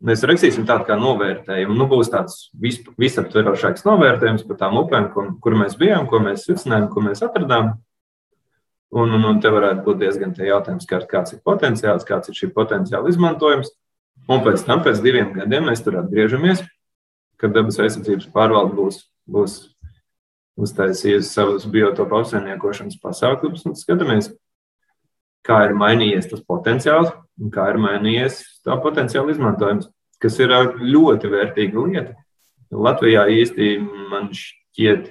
mēs 0.00 0.24
rakstīsim 0.26 0.64
tādu 0.68 0.86
kā 0.88 0.96
novērtējumu. 1.00 1.76
Nu, 1.76 1.86
būs 1.90 2.08
tāds 2.12 2.48
vis, 2.56 2.80
visaptverošāks 3.00 3.84
novērtējums 3.84 4.46
par 4.48 4.62
tām 4.62 4.80
upēm, 4.80 5.10
kur, 5.12 5.34
kur 5.44 5.58
mēs 5.60 5.76
bijām, 5.80 6.08
ko 6.08 6.22
mēs 6.24 6.46
secinājām, 6.48 6.88
ko 6.94 7.04
mēs 7.04 7.20
atradām. 7.26 7.74
Un, 8.90 9.12
un, 9.14 9.28
un 9.28 9.38
te 9.42 9.52
varētu 9.52 9.84
būt 9.84 10.00
diezgan 10.00 10.32
tie 10.34 10.48
jautājums, 10.48 10.88
kāds 10.88 11.36
ir 11.36 11.44
potenciāls, 11.46 12.06
kāds 12.08 12.32
ir 12.32 12.38
šī 12.40 12.48
potenciāla 12.56 13.12
izmantojums. 13.12 13.70
Un 14.30 14.44
pēc 14.46 14.62
tam, 14.62 14.84
pēc 14.84 15.00
diviem 15.02 15.32
gadiem, 15.34 15.66
mēs 15.66 15.82
tur 15.82 15.96
atgriežamies, 15.98 16.62
kad 17.40 17.54
dabas 17.56 17.80
aizsardzības 17.82 18.28
pārvalde 18.34 18.76
būs, 18.76 19.00
būs 19.26 19.56
uztaisījusi 20.60 21.26
savus 21.26 21.66
biotopu 21.70 22.20
apsaimniekošanas 22.20 23.00
pasākumus 23.02 23.64
un 23.66 23.74
skatāmies, 23.78 24.30
kā 25.46 25.64
ir 25.66 25.74
mainījies 25.78 26.30
tas 26.30 26.44
potenciāls 26.46 27.10
un 27.40 27.50
kā 27.50 27.70
ir 27.72 27.80
mainījies 27.82 28.38
tā 28.66 28.76
potenciāla 28.82 29.34
izmantojums, 29.34 29.88
kas 30.22 30.36
ir 30.38 30.54
ļoti 30.78 31.32
vērtīga 31.32 31.86
lieta. 31.86 32.14
Latvijā 32.70 33.24
īsti 33.34 33.72
man 34.12 34.28
šķiet, 34.36 35.08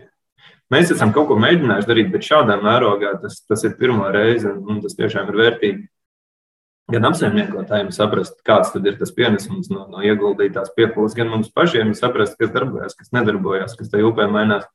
mēs 0.72 0.94
esam 0.96 1.12
kaut 1.16 1.28
ko 1.32 1.40
mēģinājuši 1.42 1.90
darīt, 1.90 2.12
bet 2.14 2.28
šādā 2.30 2.60
mērogā 2.62 3.18
tas, 3.20 3.42
tas 3.50 3.66
ir 3.68 3.76
pirmo 3.80 4.08
reizi 4.16 4.48
un, 4.48 4.62
un 4.70 4.84
tas 4.86 4.96
tiešām 4.96 5.28
ir 5.34 5.42
vērtīgi 5.44 5.90
gan 6.92 7.08
apsaimniekotājiem 7.10 7.94
saprast, 7.96 8.40
kāds 8.48 8.74
ir 8.80 8.98
tas 9.00 9.14
pienesums 9.16 9.70
no, 9.74 9.86
no 9.92 10.04
ieguldītās 10.06 10.74
piepūles, 10.78 11.16
gan 11.18 11.32
mums 11.32 11.52
pašiem 11.54 11.94
saprast, 11.98 12.38
kas 12.40 12.52
darbojas, 12.56 12.98
kas 12.98 13.14
nedarbojas, 13.16 13.78
kas 13.80 13.92
tajā 13.94 14.10
upē 14.10 14.30
mainās. 14.32 14.68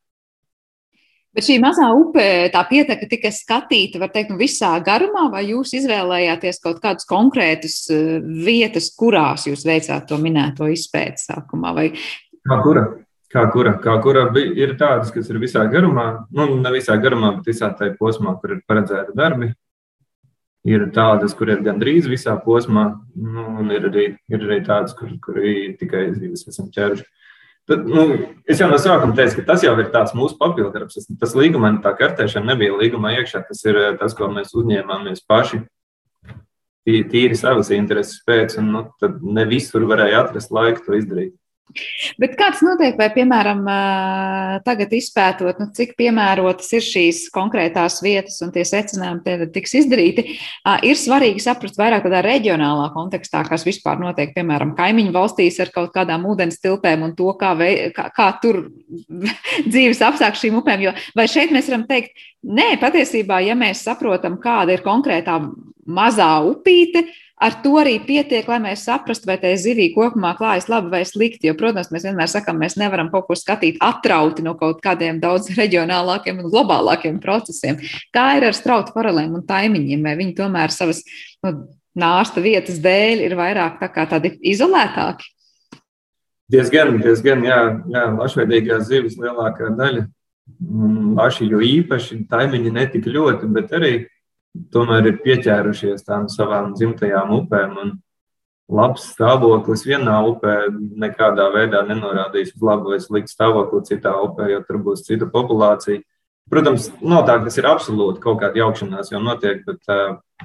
Bet 1.35 1.48
šī 1.48 1.57
mazā 1.59 1.88
upe, 1.98 2.24
tā 2.55 2.61
pieteka 2.68 3.09
tika 3.11 3.31
skatīta, 3.35 3.98
var 3.98 4.12
teikt, 4.14 4.31
nu, 4.31 4.38
visā 4.38 4.70
garumā, 4.87 5.27
vai 5.33 5.42
jūs 5.48 5.72
izvēlējāties 5.81 6.62
kaut 6.62 6.79
kādus 6.83 7.09
konkrētus 7.11 7.79
eh, 7.90 8.20
vietas, 8.22 8.92
kurās 8.94 9.48
jūs 9.50 9.66
veicāt 9.66 10.07
to 10.07 10.20
minēto 10.22 10.70
izpēti 10.70 11.27
sākumā? 11.27 11.74
Vai... 11.74 11.88
Kā 12.46 12.61
kura? 12.62 12.87
Kā 13.35 13.48
kura, 13.50 13.72
kā 13.83 13.96
kura 13.98 14.29
ir 14.38 14.77
tādas, 14.79 15.11
kas 15.11 15.27
ir 15.27 15.40
visā 15.42 15.64
garumā, 15.66 16.07
nu, 16.38 16.53
ne 16.62 16.70
visā 16.70 16.94
garumā, 17.03 17.33
bet 17.40 17.50
visā 17.50 17.72
tajā 17.74 17.96
posmā, 17.98 18.37
kur 18.38 18.55
ir 18.55 18.61
paredzēti 18.70 19.16
darbi, 19.18 19.50
Ir 20.64 20.87
tādas, 20.96 21.35
kur 21.37 21.50
ir 21.53 21.61
gandrīz 21.64 22.07
visā 22.09 22.38
posmā, 22.40 22.87
nu, 23.20 23.42
un 23.61 23.72
ir 23.74 23.85
arī, 23.90 24.07
ir 24.33 24.46
arī 24.46 24.62
tādas, 24.64 24.94
kur, 24.96 25.11
kur 25.20 25.37
tikai 25.81 26.07
zivis 26.16 26.46
esam 26.48 26.70
ķēruši. 26.72 27.05
Tad, 27.68 27.85
nu, 27.88 28.03
es 28.48 28.61
jau 28.61 28.68
no 28.68 28.77
sākuma 28.81 29.16
teicu, 29.16 29.38
ka 29.38 29.46
tas 29.53 29.62
jau 29.64 29.72
ir 29.81 29.88
tāds 29.92 30.12
mūsu 30.16 30.37
papildinājums. 30.40 30.96
Tas, 30.98 31.07
tas 31.20 31.37
līgumā, 31.37 31.70
tā 31.85 31.94
kartēšana 31.96 32.53
nebija 32.53 32.77
līgumā 32.77 33.14
iekšā. 33.18 33.40
Tas 33.48 33.62
ir 33.64 33.79
eh, 33.81 33.94
tas, 34.00 34.16
ko 34.16 34.29
mēs 34.33 34.53
uzņēmāmies 34.57 35.24
paši. 35.29 35.62
Tīri 36.85 37.37
savas 37.40 37.70
intereses 37.72 38.18
pēc, 38.29 38.59
un 38.61 38.68
nu, 38.74 38.83
ne 39.33 39.46
visur 39.48 39.87
varēja 39.88 40.27
atrast 40.27 40.53
laiku 40.53 40.85
to 40.85 40.98
izdarīt. 40.98 41.33
Bet 42.20 42.37
kāds 42.38 42.61
notiek, 42.62 42.94
vai, 42.98 43.09
piemēram, 43.14 43.64
tagad 44.66 44.92
izpētot, 44.94 45.59
nu, 45.59 45.66
cik 45.74 45.94
piemērotas 45.98 46.68
ir 46.77 46.85
šīs 46.87 47.22
konkrētās 47.35 47.98
vietas 48.05 48.37
un 48.44 48.53
tie 48.55 48.62
secinājumi 48.68 49.48
tiks 49.55 49.74
izdarīti, 49.81 50.27
ir 50.87 51.00
svarīgi 51.00 51.42
saprast 51.42 51.81
vairāk 51.81 52.07
tādā 52.07 52.22
reģionālā 52.27 52.90
kontekstā, 52.94 53.42
kas 53.48 53.66
vispār 53.66 53.98
notiek, 54.03 54.31
piemēram, 54.37 54.77
kaimiņu 54.79 55.14
valstīs 55.16 55.59
ar 55.64 55.72
kaut 55.74 55.90
kādām 55.96 56.29
ūdens 56.31 56.62
tilpēm 56.62 57.09
un 57.09 57.16
to, 57.18 57.33
kā, 57.40 57.55
vei, 57.59 57.74
kā, 57.96 58.07
kā 58.14 58.31
tur 58.42 58.66
dzīves 59.72 60.05
apstākļi 60.07 60.44
šīm 60.44 60.62
upēm. 60.62 60.87
Jo 60.87 60.94
vai 61.18 61.27
šeit 61.31 61.55
mēs 61.55 61.72
varam 61.72 61.88
teikt, 61.90 62.14
nē, 62.46 62.74
patiesībā, 62.83 63.40
ja 63.48 63.59
mēs 63.59 63.83
saprotam, 63.88 64.38
kāda 64.42 64.77
ir 64.77 64.87
konkrētā 64.87 65.40
mazā 65.85 66.31
upīte, 66.46 67.07
ar 67.42 67.57
to 67.64 67.75
arī 67.81 67.97
pietiek, 68.05 68.47
lai 68.49 68.61
mēs 68.62 68.85
saprastu, 68.87 69.29
vai 69.29 69.37
tai 69.42 69.55
zivī 69.61 69.88
kopumā 69.94 70.35
klājas 70.38 70.68
labi 70.70 70.92
vai 70.92 71.03
slikti. 71.09 71.49
Jo, 71.49 71.57
protams, 71.59 71.90
mēs 71.94 72.07
vienmēr 72.07 72.31
sakām, 72.31 72.59
mēs 72.62 72.79
nevaram 72.81 73.11
kaut 73.12 73.27
ko 73.29 73.37
skatīt 73.38 73.81
atrauti 73.85 74.44
no 74.47 74.55
kaut 74.59 74.83
kādiem 74.85 75.20
daudz 75.23 75.51
reģionālākiem 75.61 76.42
un 76.42 76.51
globālākiem 76.53 77.20
procesiem. 77.23 77.81
Kā 78.14 78.33
ir 78.38 78.49
ar 78.51 78.57
strautu 78.57 78.94
paralēliem 78.97 79.40
un 79.40 79.47
taimiņiem, 79.49 80.05
vai 80.07 80.16
viņi 80.20 80.37
tomēr 80.40 80.75
savas 80.75 81.05
nu, 81.44 81.57
nārsta 81.99 82.42
vietas 82.44 82.81
dēļ 82.83 83.25
ir 83.29 83.38
vairāk 83.38 83.79
tā 83.83 83.90
kā 83.92 84.07
tādi 84.11 84.35
izolētāki? 84.55 85.31
Diezgan, 86.55 86.99
diezgan, 87.01 87.40
jā, 87.47 87.61
jā 87.88 88.03
lašveidīgās 88.18 88.85
zivis 88.90 89.16
lielākā 89.18 89.73
daļa. 89.79 90.05
Laši 91.16 91.47
jo 91.49 91.62
īpaši 91.64 92.18
taimiņi 92.29 92.73
netika 92.75 93.09
ļoti, 93.09 93.49
bet 93.55 93.73
arī 93.73 93.92
tomēr 94.74 95.10
ir 95.10 95.20
pieķērušies 95.24 96.06
tām 96.06 96.28
savām 96.32 96.72
dzimtajām 96.78 97.32
upēm. 97.40 97.76
Un 97.82 97.92
labs 98.70 99.10
stāvoklis 99.12 99.84
vienā 99.86 100.16
upē 100.30 100.56
nekādā 100.72 101.50
veidā 101.54 101.84
nenorādīs 101.88 102.54
uz 102.54 102.64
labu 102.64 102.94
vai 102.94 103.00
sliktu 103.02 103.34
stāvokli 103.34 103.84
citā 103.90 104.14
upē, 104.24 104.48
jo 104.52 104.62
tur 104.68 104.80
būs 104.86 105.04
cita 105.06 105.28
populācija. 105.30 106.02
Protams, 106.50 106.90
noteikti 107.00 107.48
tas 107.48 107.58
ir 107.60 107.68
absolūti 107.68 108.20
kaut 108.20 108.42
kāda 108.42 108.61
jaukšanās 108.61 109.11
jau 109.12 109.20
notiek, 109.24 109.62
bet 109.64 109.80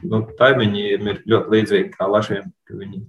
nu, 0.08 0.22
taimiņiem 0.40 1.10
ir 1.12 1.24
ļoti 1.28 1.56
līdzīgi 1.56 1.90
kā 1.98 2.08
lašiem, 2.08 2.48
ka 2.68 2.78
viņi, 2.80 3.02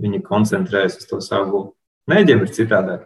viņi 0.00 0.22
koncentrējas 0.24 1.02
uz 1.02 1.10
to 1.10 1.20
savu. 1.24 1.62
Nēģiem 2.08 2.46
ir 2.46 2.54
citādāk. 2.56 3.04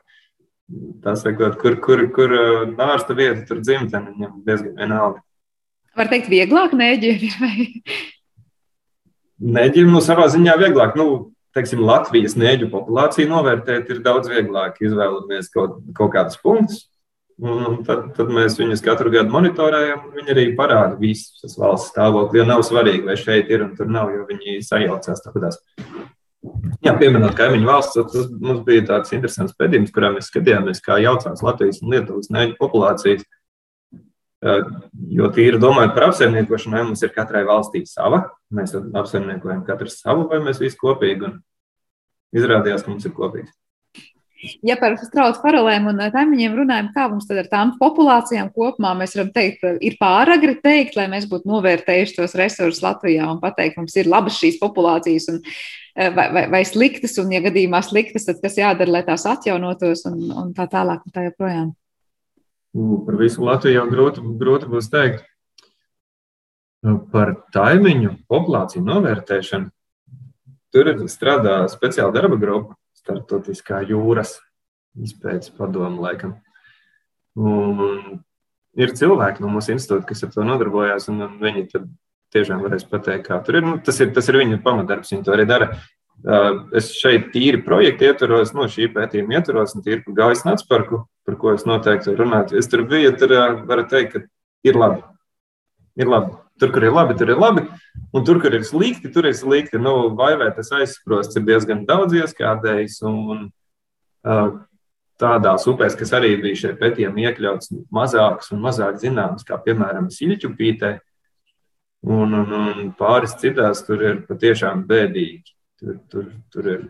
Tas 1.03 1.25
sakot, 1.27 1.59
kur, 1.61 1.77
kur, 1.83 2.05
kur 2.15 2.33
nārsta 2.79 3.17
vieta, 3.19 3.43
tur 3.49 3.61
dzimtene, 3.61 4.15
viņam 4.15 4.39
diezgan 4.47 4.79
vienalga. 4.79 5.25
Var 5.99 6.09
teikt, 6.09 6.31
vieglāk 6.33 6.73
nēģiem? 6.77 7.27
Vai? 7.43 7.67
Nēģiem 9.43 9.91
nu, 9.93 10.01
savā 10.05 10.29
ziņā 10.33 10.55
vieglāk. 10.61 10.97
Nu, 10.99 11.35
teiksim, 11.57 11.83
Latvijas 11.85 12.37
nēģu 12.39 12.71
populāciju 12.73 13.31
novērtēt 13.33 13.91
ir 13.93 14.01
daudz 14.05 14.31
vieglāk. 14.31 14.79
Izvēlamies 14.85 15.51
kaut, 15.53 15.81
kaut 15.97 16.15
kādus 16.15 16.39
punktus, 16.41 16.87
un 17.43 17.83
tad, 17.87 18.13
tad 18.17 18.31
mēs 18.33 18.57
viņus 18.61 18.85
katru 18.85 19.13
gadu 19.13 19.35
monitorējam. 19.35 20.09
Viņi 20.17 20.35
arī 20.37 20.47
parāda 20.57 20.97
visas 21.01 21.59
valsts 21.59 21.93
stāvokli. 21.93 22.41
Jo 22.41 22.49
nav 22.49 22.65
svarīgi, 22.69 23.05
vai 23.11 23.19
šeit 23.21 23.53
ir 23.53 23.67
un 23.67 23.77
tur 23.77 23.91
nav, 23.91 24.15
jo 24.15 24.25
viņi 24.31 24.63
sajaucās 24.65 25.27
tādās. 25.27 25.61
Jā, 26.83 26.97
pieminot 26.99 27.37
kaimiņu 27.39 27.69
valsts, 27.69 28.01
tas 28.15 28.31
mums 28.33 28.65
bija 28.67 28.83
tāds 28.89 29.13
interesants 29.15 29.55
pētījums, 29.59 29.93
kurā 29.95 30.09
mēs 30.15 30.31
skatījāmies, 30.33 30.81
kā 30.83 30.97
jaucās 31.03 31.45
Latvijas 31.45 31.79
un 31.83 31.93
Lietuvas 31.95 32.33
nēģu 32.35 32.57
populācijas. 32.59 33.29
Jo 34.43 35.29
tīri 35.31 35.61
domājot 35.63 35.93
par 35.95 36.09
apsaimniekošanu, 36.09 36.75
vai 36.75 36.85
mums 36.89 37.03
ir 37.07 37.13
katrai 37.15 37.45
valstī 37.47 37.85
sava, 37.87 38.25
mēs 38.51 38.75
apsaimniekojam 38.75 39.63
katrs 39.69 40.01
savu, 40.03 40.27
vai 40.31 40.41
mēs 40.43 40.59
visi 40.63 40.79
kopīgi. 40.81 41.29
Un 41.29 41.37
izrādījās, 42.35 42.83
ka 42.83 42.91
mums 42.91 43.07
ir 43.07 43.15
kopīgs. 43.15 43.53
Ja 44.67 44.75
par 44.81 44.97
strautu 44.99 45.39
paralēm 45.45 45.85
un 45.93 46.01
taimiņiem 46.11 46.57
runājam, 46.59 46.89
kā 46.97 47.05
mums 47.13 47.29
tad 47.29 47.39
ar 47.45 47.51
tām 47.51 47.77
populācijām 47.79 48.49
kopumā 48.51 48.91
mēs 48.99 49.15
varam 49.15 49.31
teikt, 49.37 49.63
ir 49.79 49.95
pāragri 50.01 50.57
teikt, 50.65 50.97
lai 50.99 51.05
mēs 51.13 51.29
būtu 51.31 51.47
novērtējuši 51.47 52.17
tos 52.17 52.35
resursus 52.41 52.83
Latvijā 52.83 53.29
un 53.31 53.39
pateikt, 53.43 53.79
mums 53.79 53.95
ir 53.95 54.11
labas 54.11 54.41
šīs 54.43 54.59
populācijas 54.59 55.29
un, 55.31 55.39
vai, 55.95 56.27
vai, 56.35 56.45
vai 56.57 56.65
sliktas, 56.67 57.15
un, 57.23 57.31
ja 57.31 57.43
gadījumā 57.45 57.85
sliktas, 57.87 58.27
tad 58.27 58.43
kas 58.43 58.59
jādara, 58.59 58.97
lai 58.97 59.05
tās 59.07 59.29
atjaunotos 59.31 60.03
un, 60.11 60.19
un 60.43 60.51
tā 60.59 60.67
tālāk 60.75 61.07
un 61.07 61.15
tā 61.15 61.29
joprojām. 61.29 61.71
Par 62.73 63.21
visu 63.21 63.45
Latviju 63.45 63.77
jau 63.77 63.87
grūti, 63.91 64.25
grūti 64.41 64.71
būs 64.73 64.89
teikt. 64.93 65.27
Par 67.13 67.37
taimiņu 67.55 68.17
populāciju 68.33 68.83
novērtēšanu 68.87 69.71
Tur 70.73 70.89
strādā 71.13 71.67
speciāla 71.69 72.15
darba 72.15 72.39
grupa, 72.41 72.79
starptautiskā 72.97 73.83
jūras 73.85 74.39
izpētes 74.97 75.53
padoma, 75.53 76.01
laikam. 76.07 76.39
Un 77.37 78.23
ir 78.81 78.95
cilvēki 78.97 79.45
no 79.45 79.51
mūsu 79.53 79.75
institūta, 79.75 80.07
kas 80.09 80.25
ar 80.25 80.33
to 80.33 80.47
nodarbojās, 80.49 81.11
un 81.13 81.27
viņi 81.43 81.67
tiešām 82.33 82.65
varēs 82.65 82.89
pateikt, 82.89 83.27
kā 83.27 83.37
tur 83.45 83.61
ir. 83.61 83.67
Nu, 83.69 83.75
tas, 83.85 84.01
ir 84.01 84.15
tas 84.17 84.33
ir 84.33 84.41
viņu 84.41 84.63
pamatdarbs, 84.65 85.13
viņi 85.13 85.27
to 85.29 85.35
arī 85.37 85.45
dara. 85.51 85.69
Es 86.79 86.93
šeit 86.95 87.33
tīri 87.35 87.59
projektu 87.67 88.07
ietvaros, 88.07 88.53
no 88.55 88.69
šī 88.71 88.87
pētījuma 88.95 89.41
ietvaros, 89.41 89.75
un 89.75 89.83
tīri 89.83 90.05
par 90.05 90.19
Gaujas 90.21 90.45
Nācparku, 90.47 91.03
par 91.27 91.39
ko 91.41 91.55
es 91.57 91.67
noteikti 91.67 92.15
runātu. 92.19 92.59
Es 92.61 92.71
tur 92.71 92.85
biju, 92.87 93.11
tur 93.19 93.35
varu 93.67 93.87
teikt, 93.91 94.15
ka 94.15 94.23
ir 94.69 94.79
labi. 94.79 95.03
Ir 95.99 96.11
labi. 96.11 96.37
Tur, 96.63 96.71
kur 96.71 96.85
ir 96.87 96.95
labi, 96.95 97.17
tur 97.19 97.33
ir 97.33 97.41
labi. 97.43 97.65
Un 98.15 98.27
tur, 98.27 98.39
kur 98.43 98.55
ir 98.55 98.63
slikti, 98.63 99.11
tur 99.13 99.27
ir 99.27 99.35
slikti. 99.35 99.81
Nu, 99.83 100.13
vai 100.19 100.37
vai 100.39 100.53
tas 100.55 100.71
aizsprosts 100.79 101.41
ir 101.41 101.47
diezgan 101.49 101.83
daudz 101.89 102.15
ieskādējis. 102.21 103.01
Un, 103.09 103.49
uh, 104.23 104.53
tādās 105.23 105.67
upēs, 105.71 105.97
kas 105.99 106.13
arī 106.17 106.35
bija 106.43 106.61
šeit 106.65 106.79
pētījumā 106.81 107.29
iekļauts, 107.29 107.73
mazākas 107.95 108.53
un 108.55 108.63
mazāk 108.65 109.01
zināmas, 109.03 109.47
kā 109.47 109.59
piemēram 109.63 110.11
Siļķupītē. 110.13 110.93
Un, 112.03 112.35
un, 112.35 112.55
un 112.59 112.89
pāris 112.99 113.37
citās 113.39 113.85
tur 113.87 114.03
ir 114.03 114.23
patiešām 114.27 114.83
bēdīgi. 114.89 115.55
Tur, 115.83 115.99
tur, 116.11 116.27
tur, 116.55 116.67
ir, 116.71 116.83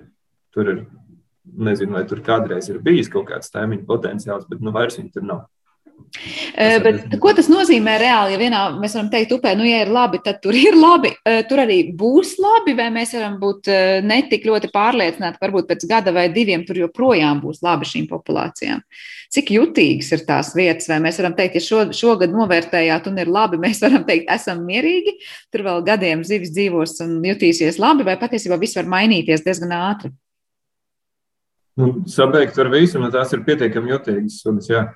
tur 0.53 0.68
ir, 0.68 0.80
nezinu, 1.68 1.97
vai 1.97 2.05
tur 2.09 2.20
kādreiz 2.24 2.68
ir 2.68 2.82
bijis 2.84 3.09
kaut 3.12 3.30
kāds 3.30 3.53
taimiņu 3.55 3.86
potenciāls, 3.88 4.45
bet 4.51 4.61
nu 4.61 4.74
vairs 4.74 4.99
viņi 5.01 5.14
tur 5.14 5.24
nav. 5.24 5.47
Bet, 6.53 7.14
ko 7.22 7.30
tas 7.32 7.49
nozīmē 7.49 7.95
reāli? 8.01 8.34
Ja 8.34 8.40
vienā 8.40 8.59
mēs 8.76 8.93
varam 8.99 9.09
teikt, 9.12 9.32
upē, 9.32 9.55
nu, 9.57 9.64
ja 9.64 9.78
ir 9.86 9.90
labi, 9.93 10.20
tad 10.24 10.43
tur 10.45 10.55
ir 10.57 10.76
labi. 10.76 11.14
Tur 11.49 11.62
arī 11.62 11.78
būs 11.97 12.34
labi, 12.43 12.74
vai 12.76 12.90
mēs 12.93 13.14
varam 13.16 13.38
būt 13.40 13.70
netik 14.05 14.45
ļoti 14.49 14.68
pārliecināti, 14.74 15.40
ka 15.40 15.47
varbūt 15.47 15.70
pēc 15.70 15.86
gada 15.88 16.12
vai 16.14 16.26
diviem 16.34 16.66
tur 16.68 16.82
joprojām 16.82 17.40
būs 17.43 17.62
labi 17.64 17.88
šīm 17.88 18.07
populācijām. 18.12 18.84
Cik 19.32 19.55
jutīgas 19.57 20.12
ir 20.12 20.26
tās 20.28 20.53
vietas, 20.53 20.90
vai 20.93 21.01
mēs 21.01 21.16
varam 21.22 21.32
teikt, 21.38 21.57
ja 21.57 21.64
šo, 21.64 21.84
šogad 21.97 22.34
novērtējāt 22.36 23.09
un 23.09 23.22
ir 23.24 23.32
labi, 23.32 23.61
mēs 23.62 23.80
varam 23.80 24.05
teikt, 24.05 24.28
esam 24.34 24.61
mierīgi, 24.68 25.16
tur 25.49 25.64
vēl 25.64 25.80
gadiem 25.86 26.26
zivis 26.28 26.53
dzīvos 26.53 26.99
un 27.07 27.22
jutīsies 27.24 27.80
labi, 27.80 28.05
vai 28.05 28.18
patiesībā 28.20 28.61
viss 28.61 28.76
var 28.76 28.93
mainīties 28.93 29.47
diezgan 29.47 29.72
ātri. 29.78 30.12
Nu, 31.80 32.03
sabeigt 32.05 32.59
ar 32.61 32.68
visu, 32.68 33.01
un 33.01 33.09
tās 33.09 33.32
ir 33.32 33.47
pietiekami 33.47 33.95
jutīgas 33.95 34.43
sugas, 34.45 34.68
jā. 34.68 34.90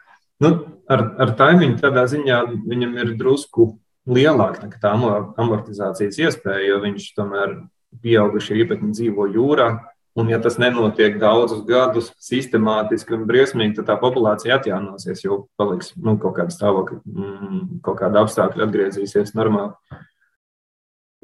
Nu, 0.45 0.53
ar, 0.93 1.03
ar 1.23 1.35
taimiņu 1.39 1.81
tādā 1.81 2.07
ziņā 2.11 2.41
viņam 2.67 2.97
ir 3.01 3.13
drusku 3.19 3.75
lielāka 4.07 4.69
tā 4.83 4.93
amortizācijas 4.95 6.19
iespēja, 6.23 6.71
jo 6.71 6.81
viņš 6.85 7.11
tomēr 7.17 7.55
pieaugušie 8.03 8.59
īpatņi 8.63 8.93
dzīvo 8.95 9.29
jūrā. 9.35 9.71
Un, 10.17 10.31
ja 10.33 10.39
tas 10.41 10.55
nenotiek 10.57 11.19
daudzus 11.21 11.61
gadus 11.69 12.07
sistemātiski 12.25 13.13
un 13.19 13.27
briesmīgi, 13.29 13.75
tad 13.77 13.91
tā 13.91 13.97
populācija 14.01 14.57
atjaunosies, 14.57 15.21
jo 15.27 15.43
paliks 15.61 15.91
nu, 16.01 16.15
kaut 16.23 16.39
kāda 16.39 16.55
stāvokļa, 16.55 17.03
mm, 17.05 17.59
kaut 17.85 17.99
kāda 18.01 18.23
apstākļa 18.25 18.65
atgriezīsies 18.65 19.35
normāli. 19.37 19.77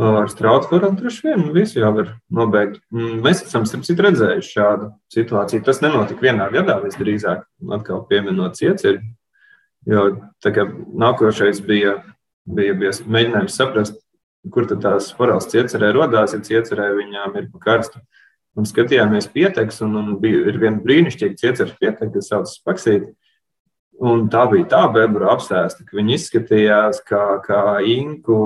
Ar 0.02 0.30
Strautforu 0.30 0.90
droši 0.96 1.26
vien 1.26 1.42
visu 1.54 1.78
jau 1.78 1.92
var 1.94 2.08
nobeigt. 2.32 2.80
Mm, 2.94 3.20
mēs 3.22 3.42
esam 3.44 3.66
citu, 3.68 4.02
redzējuši 4.02 4.54
šādu 4.56 4.88
situāciju. 5.12 5.62
Tas 5.66 5.82
nenotika 5.84 6.24
vienā 6.24 6.48
gadā, 6.54 6.78
visdrīzāk, 6.82 7.44
atkal 7.76 8.02
pieminot 8.08 8.58
cieceri. 8.58 9.02
Jo 9.86 10.08
nākošais 10.42 11.60
bija, 11.66 11.98
bija, 12.46 12.74
bija 12.78 12.94
mēģinājums 13.04 13.58
saprast, 13.58 14.00
kur 14.50 14.66
tās 14.70 15.12
forāls 15.14 15.50
ciecerē 15.52 15.92
rodās, 15.94 16.34
ja 16.34 16.42
ciecerē 16.42 16.88
viņām 16.98 17.38
ir 17.38 17.48
pa 17.52 17.62
karstu. 17.68 18.02
Un 18.58 18.66
skatījāmies 18.68 19.30
pieteks, 19.32 19.80
un, 19.86 19.94
un 19.96 20.16
bija 20.20 20.52
viena 20.58 20.82
brīnišķīga 20.82 21.38
cieceres 21.40 21.76
pieteka, 21.80 22.10
kas 22.16 22.32
saucas 22.32 22.58
Paksīti. 22.66 23.14
Un 24.02 24.24
tā 24.26 24.42
bija 24.50 24.66
tā 24.66 24.80
bebra 24.90 25.30
apsēsta, 25.36 25.84
ka 25.86 25.94
viņi 25.94 26.16
izskatījās 26.16 26.98
kā, 27.06 27.22
kā 27.44 27.78
inku, 27.86 28.38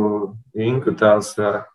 inku 0.52 0.92
tās 1.00 1.30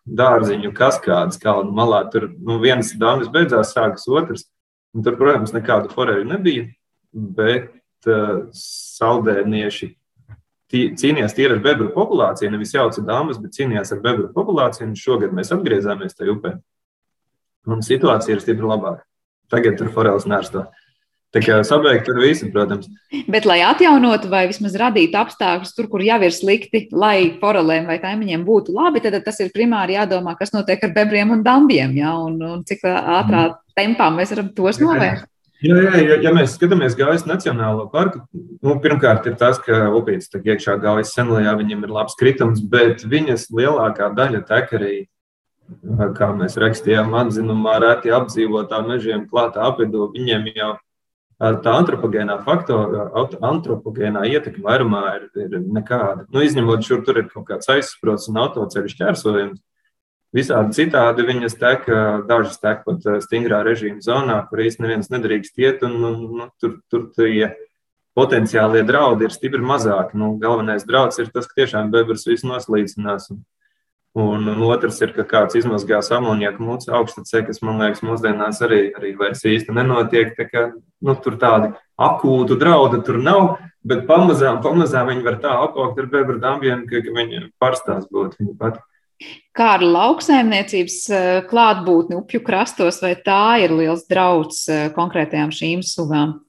dārziņu 0.06 0.70
kaskādas 0.78 1.42
kalnu 1.42 1.74
malā. 1.74 2.04
Tur 2.14 2.28
nu, 2.38 2.60
viens 2.62 2.94
dāmas 3.02 3.32
beidzās, 3.34 3.74
sākas 3.74 4.06
otrs. 4.06 4.46
Un 4.94 5.06
tur, 5.06 5.16
protams, 5.18 5.54
nekādu 5.56 5.90
foreļu 5.96 6.28
nebija, 6.30 6.68
bet 7.12 7.72
uh, 8.12 8.52
saldēnieši 8.54 9.90
cīnījās 10.72 11.36
tieši 11.36 11.56
ar 11.56 11.64
bebru 11.64 11.90
populāciju. 11.96 12.52
Nevis 12.54 12.76
jauca 12.76 13.04
dāmas, 13.08 13.40
bet 13.42 13.56
cīnījās 13.58 13.92
ar 13.96 14.04
bebru 14.04 14.30
populāciju. 14.36 14.90
Un 14.90 15.00
šogad 15.00 15.34
mēs 15.36 15.52
atgriezāmies 15.56 16.16
tajā 16.16 16.36
upē. 16.36 16.54
Un 17.72 17.84
situācija 17.86 18.38
ir 18.38 18.44
stipri 18.44 18.68
labāka. 18.68 19.04
Tagad 19.52 19.78
tur 19.80 19.92
foreļs 19.94 20.28
nērsto. 20.32 20.66
Tā 21.32 21.40
kā 21.40 21.62
sabeigt 21.64 22.10
ar 22.12 22.18
visu, 22.20 22.50
protams. 22.52 22.90
Bet, 23.32 23.46
lai 23.48 23.62
atjaunotu 23.64 24.28
vai 24.32 24.44
vismaz 24.50 24.74
radītu 24.76 25.16
apstākļus 25.16 25.72
tur, 25.78 25.88
kur 25.92 26.04
jau 26.04 26.18
ir 26.28 26.34
slikti, 26.36 26.90
lai 26.92 27.38
forelēm 27.40 27.88
vai 27.88 28.02
kaimiņiem 28.04 28.44
būtu 28.48 28.76
labi, 28.76 29.00
tad 29.06 29.16
tas 29.24 29.40
ir 29.40 29.54
primāri 29.56 29.96
jādomā, 29.96 30.36
kas 30.40 30.52
notiek 30.52 30.84
ar 30.84 30.92
bebriem 30.98 31.32
un 31.32 31.46
dambiem, 31.46 31.96
ja? 32.02 32.18
un, 32.20 32.36
un 32.44 32.66
cik 32.68 32.84
ātrā 32.84 33.46
mm. 33.46 33.60
tempā 33.80 34.10
mēs 34.18 34.36
varam 34.36 34.52
tos 34.58 34.82
novērst. 34.84 35.28
Jā, 35.62 35.78
jā, 35.78 35.98
ja, 36.02 36.16
ja 36.26 36.32
mēs 36.34 36.56
skatāmies 36.58 36.96
Gaujas 36.98 37.24
Nacionālo 37.30 37.86
parku, 37.94 38.24
nu, 38.34 38.76
pirmkārt 38.82 39.28
ir 39.30 39.36
tas, 39.38 39.60
ka 39.62 39.92
upīts 39.94 40.32
tā 40.34 40.42
iekšā 40.42 40.80
Gaujas 40.82 41.14
senlajā 41.14 41.54
viņam 41.60 41.86
ir 41.86 41.96
labs 41.96 42.18
kritums, 42.18 42.64
bet 42.66 43.06
viņas 43.06 43.52
lielākā 43.54 44.10
daļa 44.18 44.42
tek 44.50 44.74
arī, 44.80 44.96
kā 46.18 46.32
mēs 46.36 46.58
rakstījām, 46.60 47.14
atzinumā, 47.24 47.78
reti 47.86 48.12
apdzīvotā 48.12 48.82
mežiem 48.90 49.28
klātā 49.30 49.70
apvidū, 49.70 50.10
viņiem 50.18 50.50
jau 50.58 50.74
tā 51.42 51.74
antropogēnā 51.74 52.38
faktora, 52.46 53.08
antropogēnā 53.50 54.28
ietekme 54.30 54.64
vairumā 54.68 55.02
ir, 55.18 55.28
ir 55.42 55.58
nekāda. 55.74 56.28
Nu, 56.30 56.44
izņemot, 56.46 56.86
šur 56.86 57.02
tur 57.08 57.22
ir 57.24 57.30
kaut 57.32 57.48
kāds 57.50 57.72
aizsprots 57.74 58.30
un 58.30 58.38
autoceļu 58.44 58.94
šķērsojums. 58.94 59.62
Visādi 60.32 60.78
citādi 60.78 61.26
viņas 61.28 61.58
tek, 61.60 61.90
dažas 62.30 62.62
tek 62.62 62.86
pat 62.86 63.04
stingrā 63.26 63.66
režīma 63.68 64.00
zonā, 64.06 64.38
kur 64.48 64.62
īstenībā 64.64 64.94
neviens 64.94 65.12
nedrīkst 65.12 65.60
iet, 65.60 65.82
un, 65.84 65.98
un 66.08 66.22
nu, 66.38 66.48
tur, 66.62 66.78
tur 66.94 67.10
tie 67.18 67.50
potenciālie 68.16 68.86
draudi 68.88 69.28
ir 69.28 69.36
stipri 69.36 69.64
mazāki. 69.66 70.16
Nu, 70.22 70.36
galvenais 70.40 70.86
draudz 70.88 71.20
ir 71.20 71.34
tas, 71.34 71.50
ka 71.50 71.64
tiešām 71.64 71.92
bebras 71.92 72.24
viss 72.30 72.48
noslīcinās. 72.48 73.28
Un, 73.34 73.42
Un, 74.12 74.44
un 74.44 74.64
otrs 74.68 74.98
ir, 75.00 75.14
ka 75.16 75.24
kāds 75.24 75.56
izmazgās 75.56 76.10
amoniaku 76.12 76.66
mūsu 76.68 76.92
augstacē, 76.92 77.46
kas 77.48 77.62
man 77.64 77.80
liekas, 77.80 78.02
mūsdienās 78.04 78.60
arī, 78.66 78.82
arī 78.98 79.14
vairs 79.16 79.46
īsti 79.48 79.72
nenotiek. 79.78 80.34
Tā 80.36 80.50
kā, 80.50 80.66
nu, 81.00 81.16
tur 81.24 81.38
tādi 81.40 81.72
akūtu 81.96 82.58
draudu 82.60 83.00
tur 83.08 83.22
nav, 83.24 83.56
bet 83.88 84.04
pamazām, 84.10 84.60
pamazām 84.66 85.14
viņi 85.14 85.24
var 85.30 85.40
tā 85.40 85.56
apaugt 85.64 86.04
ar 86.04 86.12
bebru 86.12 86.42
dambiem, 86.44 86.84
ka, 86.90 87.00
ka 87.06 87.16
viņi 87.22 87.46
pārstās 87.62 88.10
būt 88.12 88.36
viņi 88.42 88.58
pat. 88.60 88.84
Kā 89.56 89.76
ar 89.78 89.84
lauksaimniecības 89.86 90.98
eh, 91.14 91.34
klātbūtni 91.48 92.18
upju 92.20 92.42
krastos, 92.44 93.00
vai 93.04 93.14
tā 93.16 93.62
ir 93.64 93.72
liels 93.78 94.08
drauds 94.12 94.64
eh, 94.68 94.88
konkrētajām 94.96 95.52
šīm 95.56 95.84
sugām? 95.88 96.40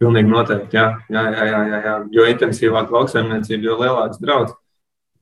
Pilnīgi 0.00 0.28
noteikti, 0.28 0.76
jā. 0.76 0.90
jā, 1.12 1.22
jā, 1.32 1.44
jā, 1.50 1.60
jā, 1.68 1.80
jā. 1.84 1.96
Jo 2.16 2.26
intensīvāk 2.32 2.92
lauksaimniecība, 2.92 3.64
jo 3.64 3.76
lielāks 3.80 4.20
drauds. 4.22 4.56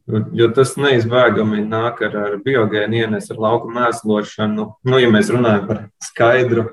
Jo 0.06 0.50
tas 0.52 0.74
neizbēgami 0.76 1.62
nāk 1.64 2.02
ar, 2.04 2.16
ar 2.26 2.34
biogēnu 2.44 2.98
ienes, 2.98 3.30
ar 3.32 3.38
lauku 3.40 3.70
mēslošanu. 3.72 4.66
Nu, 4.84 4.98
ja 5.00 5.08
mēs 5.12 5.30
runājam 5.32 5.64
par 5.70 5.80
skaidru, 6.04 6.66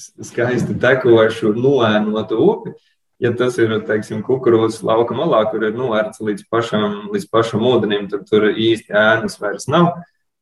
skaisti 0.00 0.76
tekošu, 0.80 1.52
noēnotu 1.58 2.38
upi, 2.40 2.72
ja 3.20 3.34
tas 3.36 3.58
ir 3.60 3.76
teiksim, 3.84 4.22
kukurūzas 4.24 4.80
lauka 4.86 5.16
malā, 5.16 5.42
kur 5.52 5.66
ir 5.68 5.76
novērts 5.76 6.24
līdz 6.24 6.48
pašam, 6.48 6.96
līdz 7.12 7.28
pašam 7.32 7.66
ūdenim, 7.68 8.08
tad 8.12 8.24
tur 8.30 8.48
īsti 8.48 8.96
ēnas 8.96 9.36
vairs 9.42 9.68
nav. 9.68 9.92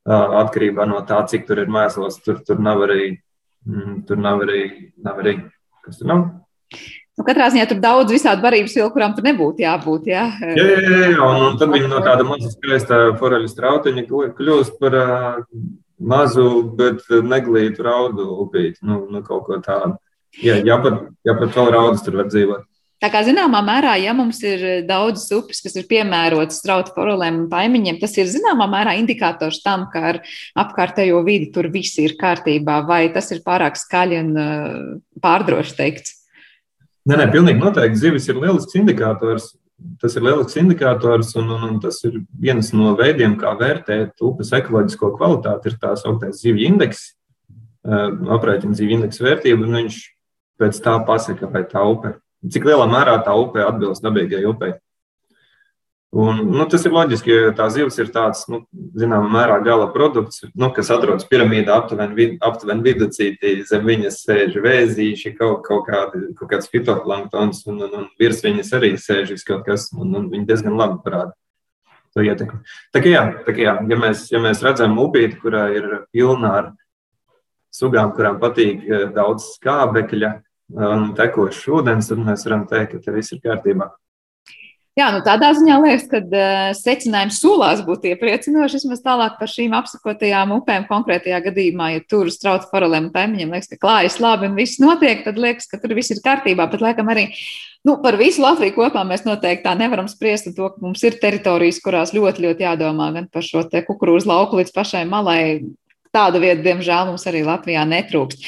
Atkarībā 0.07 0.87
no 0.91 1.03
tā, 1.07 1.21
cik 1.31 1.45
tur 1.51 1.63
ir 1.63 1.71
mēslos, 1.71 2.23
tur, 2.23 2.39
tur 2.47 2.63
nav 2.63 2.87
arī, 2.87 3.17
mm, 3.67 4.01
tur 4.07 4.23
nav 4.23 4.47
arī, 4.47 4.63
nav 5.03 5.21
arī 5.23 5.41
kas 5.83 5.99
tur 5.99 6.11
nav 6.11 6.27
Nu, 7.19 7.27
katrā 7.27 7.51
ziņā 7.53 7.67
tur 7.69 7.81
daudz 7.83 8.15
visādi 8.15 8.41
barības 8.41 8.75
vielu, 8.79 8.89
kurām 8.95 9.13
tur 9.13 9.27
nebūtu 9.27 9.61
jābūt. 9.67 10.07
Jā, 10.09 10.25
jā, 10.41 10.55
jā, 10.57 10.81
jā, 10.81 11.01
jā. 11.13 11.27
Un, 11.27 11.43
un 11.51 11.59
tad 11.61 11.73
viņi 11.75 11.91
no 11.93 12.01
tāda 12.05 12.25
maza 12.25 12.49
skaista 12.55 13.01
foreļa 13.21 13.51
strautiņa 13.53 14.07
kļūst 14.09 14.79
par 14.81 14.97
uh, 14.97 15.43
mazu, 16.01 16.49
bet 16.79 17.05
neglītu 17.13 17.85
raudu 17.85 18.31
upīti. 18.47 18.81
Nu, 18.89 19.03
nu, 19.13 19.21
kaut 19.27 19.45
ko 19.49 19.61
tādu. 19.61 19.99
Jā, 20.41 20.57
jā, 20.65 20.79
pat, 20.81 21.03
jā, 21.29 21.35
pat 21.37 21.59
vēl 21.59 21.69
raudus 21.75 22.05
tur 22.07 22.17
var 22.23 22.31
dzīvot. 22.33 22.65
Tā 23.03 23.11
kā 23.11 23.21
zināmā 23.27 23.59
mērā, 23.67 23.97
ja 23.99 24.15
mums 24.15 24.39
ir 24.47 24.85
daudz 24.87 25.25
upes, 25.35 25.59
kas 25.65 25.75
ir 25.75 25.89
piemērotas 25.91 26.61
strauta 26.63 26.95
forelēm 26.95 27.41
un 27.41 27.47
taimiņiem, 27.51 27.99
tas 27.99 28.15
ir 28.15 28.31
zināmā 28.31 28.69
mērā 28.71 28.95
indikators 29.01 29.59
tam, 29.65 29.89
ka 29.91 30.05
ar 30.13 30.21
apkārtējo 30.63 31.19
vidi 31.27 31.51
tur 31.53 31.67
viss 31.75 31.99
ir 31.99 32.15
kārtībā, 32.21 32.79
vai 32.87 33.03
tas 33.13 33.33
ir 33.35 33.43
pārāk 33.45 33.77
skaļi 33.81 34.21
un 34.23 34.35
pārdroši 35.21 35.79
teikts. 35.83 36.22
Nē, 37.03 37.17
nē, 37.19 37.27
pilnīgi 37.33 37.59
noteikti. 37.59 37.99
Zivis 37.99 38.29
ir 38.31 38.39
lielisks 38.39 38.77
indikators. 38.79 39.51
Tas 39.99 40.15
ir 40.15 40.23
lielisks 40.23 40.55
indikators, 40.61 41.33
un, 41.41 41.49
un, 41.51 41.65
un 41.67 41.81
tas 41.83 41.97
ir 42.07 42.21
viens 42.39 42.69
no 42.77 42.93
veidiem, 42.99 43.35
kā 43.41 43.57
vērtēt 43.59 44.23
upes 44.23 44.53
ekoloģisko 44.55 45.11
kvalitāti. 45.17 45.73
Ir 45.73 45.81
tā 45.83 45.97
sauktais 45.99 46.39
zivju 46.45 46.69
indeks, 46.69 47.09
aprēķina 47.83 48.79
zivju 48.79 49.01
indeksa 49.01 49.27
vērtību, 49.27 49.67
un 49.67 49.81
viņš 49.81 49.99
pēc 50.63 50.79
tā 50.85 50.95
pasaka, 51.09 51.51
vai 51.51 51.65
tā 51.67 51.83
upe, 51.91 52.15
cik 52.47 52.69
lielā 52.69 52.87
mērā 52.91 53.17
tā 53.27 53.35
upe 53.39 53.65
atbilst 53.67 54.05
dabīgai 54.05 54.45
upei. 54.47 54.77
Un, 56.13 56.43
nu, 56.53 56.65
tas 56.69 56.83
ir 56.85 56.93
loģiski, 56.93 57.31
jo 57.33 57.53
tā 57.57 57.71
zivs 57.73 57.97
ir 58.03 58.11
tāds, 58.13 58.43
nu, 58.53 58.59
zināmā 59.01 59.31
mērā, 59.33 59.55
gala 59.65 59.87
produkts, 59.95 60.43
nu, 60.53 60.69
kas 60.77 60.91
atrodas 60.93 61.25
piramīdā 61.31 61.73
aptuveni, 61.73 62.27
aptuveni 62.45 62.85
viduscītī. 62.85 63.55
Zem 63.69 63.87
viņas 63.89 64.19
sēž 64.27 64.59
vēzīši, 64.61 65.33
kaut, 65.39 65.63
kaut, 65.65 65.87
kādi, 65.89 66.35
kaut 66.37 66.51
kāds 66.51 66.69
fitoplanktons, 66.73 67.63
un, 67.73 67.81
un, 67.87 67.95
un 68.03 68.11
virs 68.21 68.45
viņas 68.45 68.75
arī 68.77 68.93
sēž 69.01 69.33
kaut 69.49 69.65
kas, 69.71 69.89
un, 69.97 70.13
un 70.19 70.29
viņi 70.35 70.51
diezgan 70.51 70.77
labi 70.77 71.01
parāda 71.07 71.33
to 72.13 72.25
ietekmi. 72.27 72.61
Tā 72.93 73.01
kā 73.01 73.13
jā, 73.15 73.25
tā 73.47 73.57
kā 73.57 73.65
jā 73.65 73.75
ja, 73.89 74.01
mēs, 74.05 74.27
ja 74.35 74.41
mēs 74.43 74.61
redzam 74.65 74.99
upīti, 75.01 75.41
kurā 75.41 75.65
ir 75.73 75.89
pilna 76.13 76.53
ar 76.59 76.71
sugām, 77.73 78.13
kurām 78.17 78.37
patīk 78.43 78.85
eh, 78.85 79.07
daudz 79.17 79.55
skābekļa 79.57 80.35
un 80.73 81.11
tekošs 81.17 81.65
ūdens, 81.73 82.13
tad 82.13 82.21
mēs 82.25 82.47
varam 82.49 82.69
teikt, 82.69 82.95
ka 82.95 83.07
te 83.07 83.17
viss 83.17 83.33
ir 83.35 83.41
kārtībā. 83.45 83.89
Jā, 84.93 85.07
nu 85.09 85.23
tādā 85.25 85.49
ziņā 85.57 85.79
liekas, 85.81 86.03
ka 86.11 86.19
uh, 86.21 86.67
secinājums 86.77 87.39
sulās 87.41 87.81
būtu 87.87 88.11
iepriecinoši. 88.11 88.77
Vismaz 88.77 89.01
tālāk 89.01 89.39
par 89.39 89.49
šīm 89.49 89.73
apsakotajām 89.79 90.53
upēm 90.59 90.85
konkrētajā 90.91 91.39
gadījumā, 91.47 91.87
ja 91.95 92.03
tur 92.05 92.29
strauta 92.35 92.69
paralēli 92.69 93.09
taimiņiem 93.15 93.55
liekas, 93.57 93.71
ka 93.73 93.81
klājas 93.81 94.19
labi 94.21 94.51
un 94.51 94.59
viss 94.61 94.83
notiek, 94.85 95.25
tad 95.25 95.41
liekas, 95.41 95.71
ka 95.71 95.81
tur 95.81 95.97
viss 95.97 96.13
ir 96.13 96.21
kārtībā. 96.21 96.69
Bet, 96.69 96.85
laikam, 96.85 97.09
arī 97.09 97.31
nu, 97.89 97.97
par 98.05 98.21
visu 98.21 98.45
Latviju 98.45 98.77
kopā 98.77 99.07
mēs 99.09 99.25
noteikti 99.25 99.65
tā 99.65 99.73
nevaram 99.81 100.13
spriest. 100.13 100.53
To, 100.59 100.69
ka 100.75 100.85
mums 100.85 101.01
ir 101.09 101.17
teritorijas, 101.25 101.81
kurās 101.81 102.13
ļoti, 102.13 102.45
ļoti 102.45 102.69
jādomā 102.69 103.09
gan 103.17 103.33
par 103.33 103.49
šo 103.49 103.65
kukurūzu 103.89 104.29
lauku 104.29 104.61
līdz 104.61 104.77
pašai 104.77 105.07
malai, 105.09 105.73
tādu 106.15 106.41
vietu, 106.43 106.63
diemžēl, 106.67 107.09
mums 107.09 107.27
arī 107.29 107.43
Latvijā 107.47 107.83
netrūkst. 107.89 108.47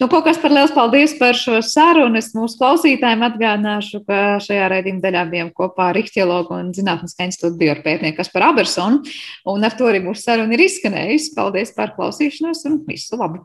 Nu, 0.00 0.08
kaut 0.10 0.24
kas 0.26 0.40
par 0.42 0.50
liels 0.50 0.72
paldies 0.74 1.14
par 1.20 1.36
šo 1.38 1.60
sarunu. 1.62 2.18
Es 2.18 2.32
mūsu 2.34 2.58
klausītājiem 2.58 3.22
atgādināšu, 3.28 4.02
ka 4.08 4.20
šajā 4.42 4.68
raidījuma 4.72 5.04
daļā 5.04 5.22
bijām 5.30 5.52
kopā 5.54 5.90
ar 5.92 5.98
Rihtiologu 5.98 6.56
un 6.58 6.72
Zinātniskā 6.74 7.28
institūta 7.28 7.60
biopētnieku 7.60 8.18
Kasparu 8.18 8.50
Abersonu, 8.50 9.16
un 9.54 9.66
ar 9.66 9.78
to 9.78 9.86
arī 9.90 10.02
mūsu 10.04 10.26
saruna 10.26 10.58
ir 10.58 10.66
izskanējusi. 10.66 11.34
Paldies 11.38 11.74
par 11.78 11.94
klausīšanos 11.98 12.66
un 12.70 12.80
visu 12.88 13.18
labu! 13.20 13.42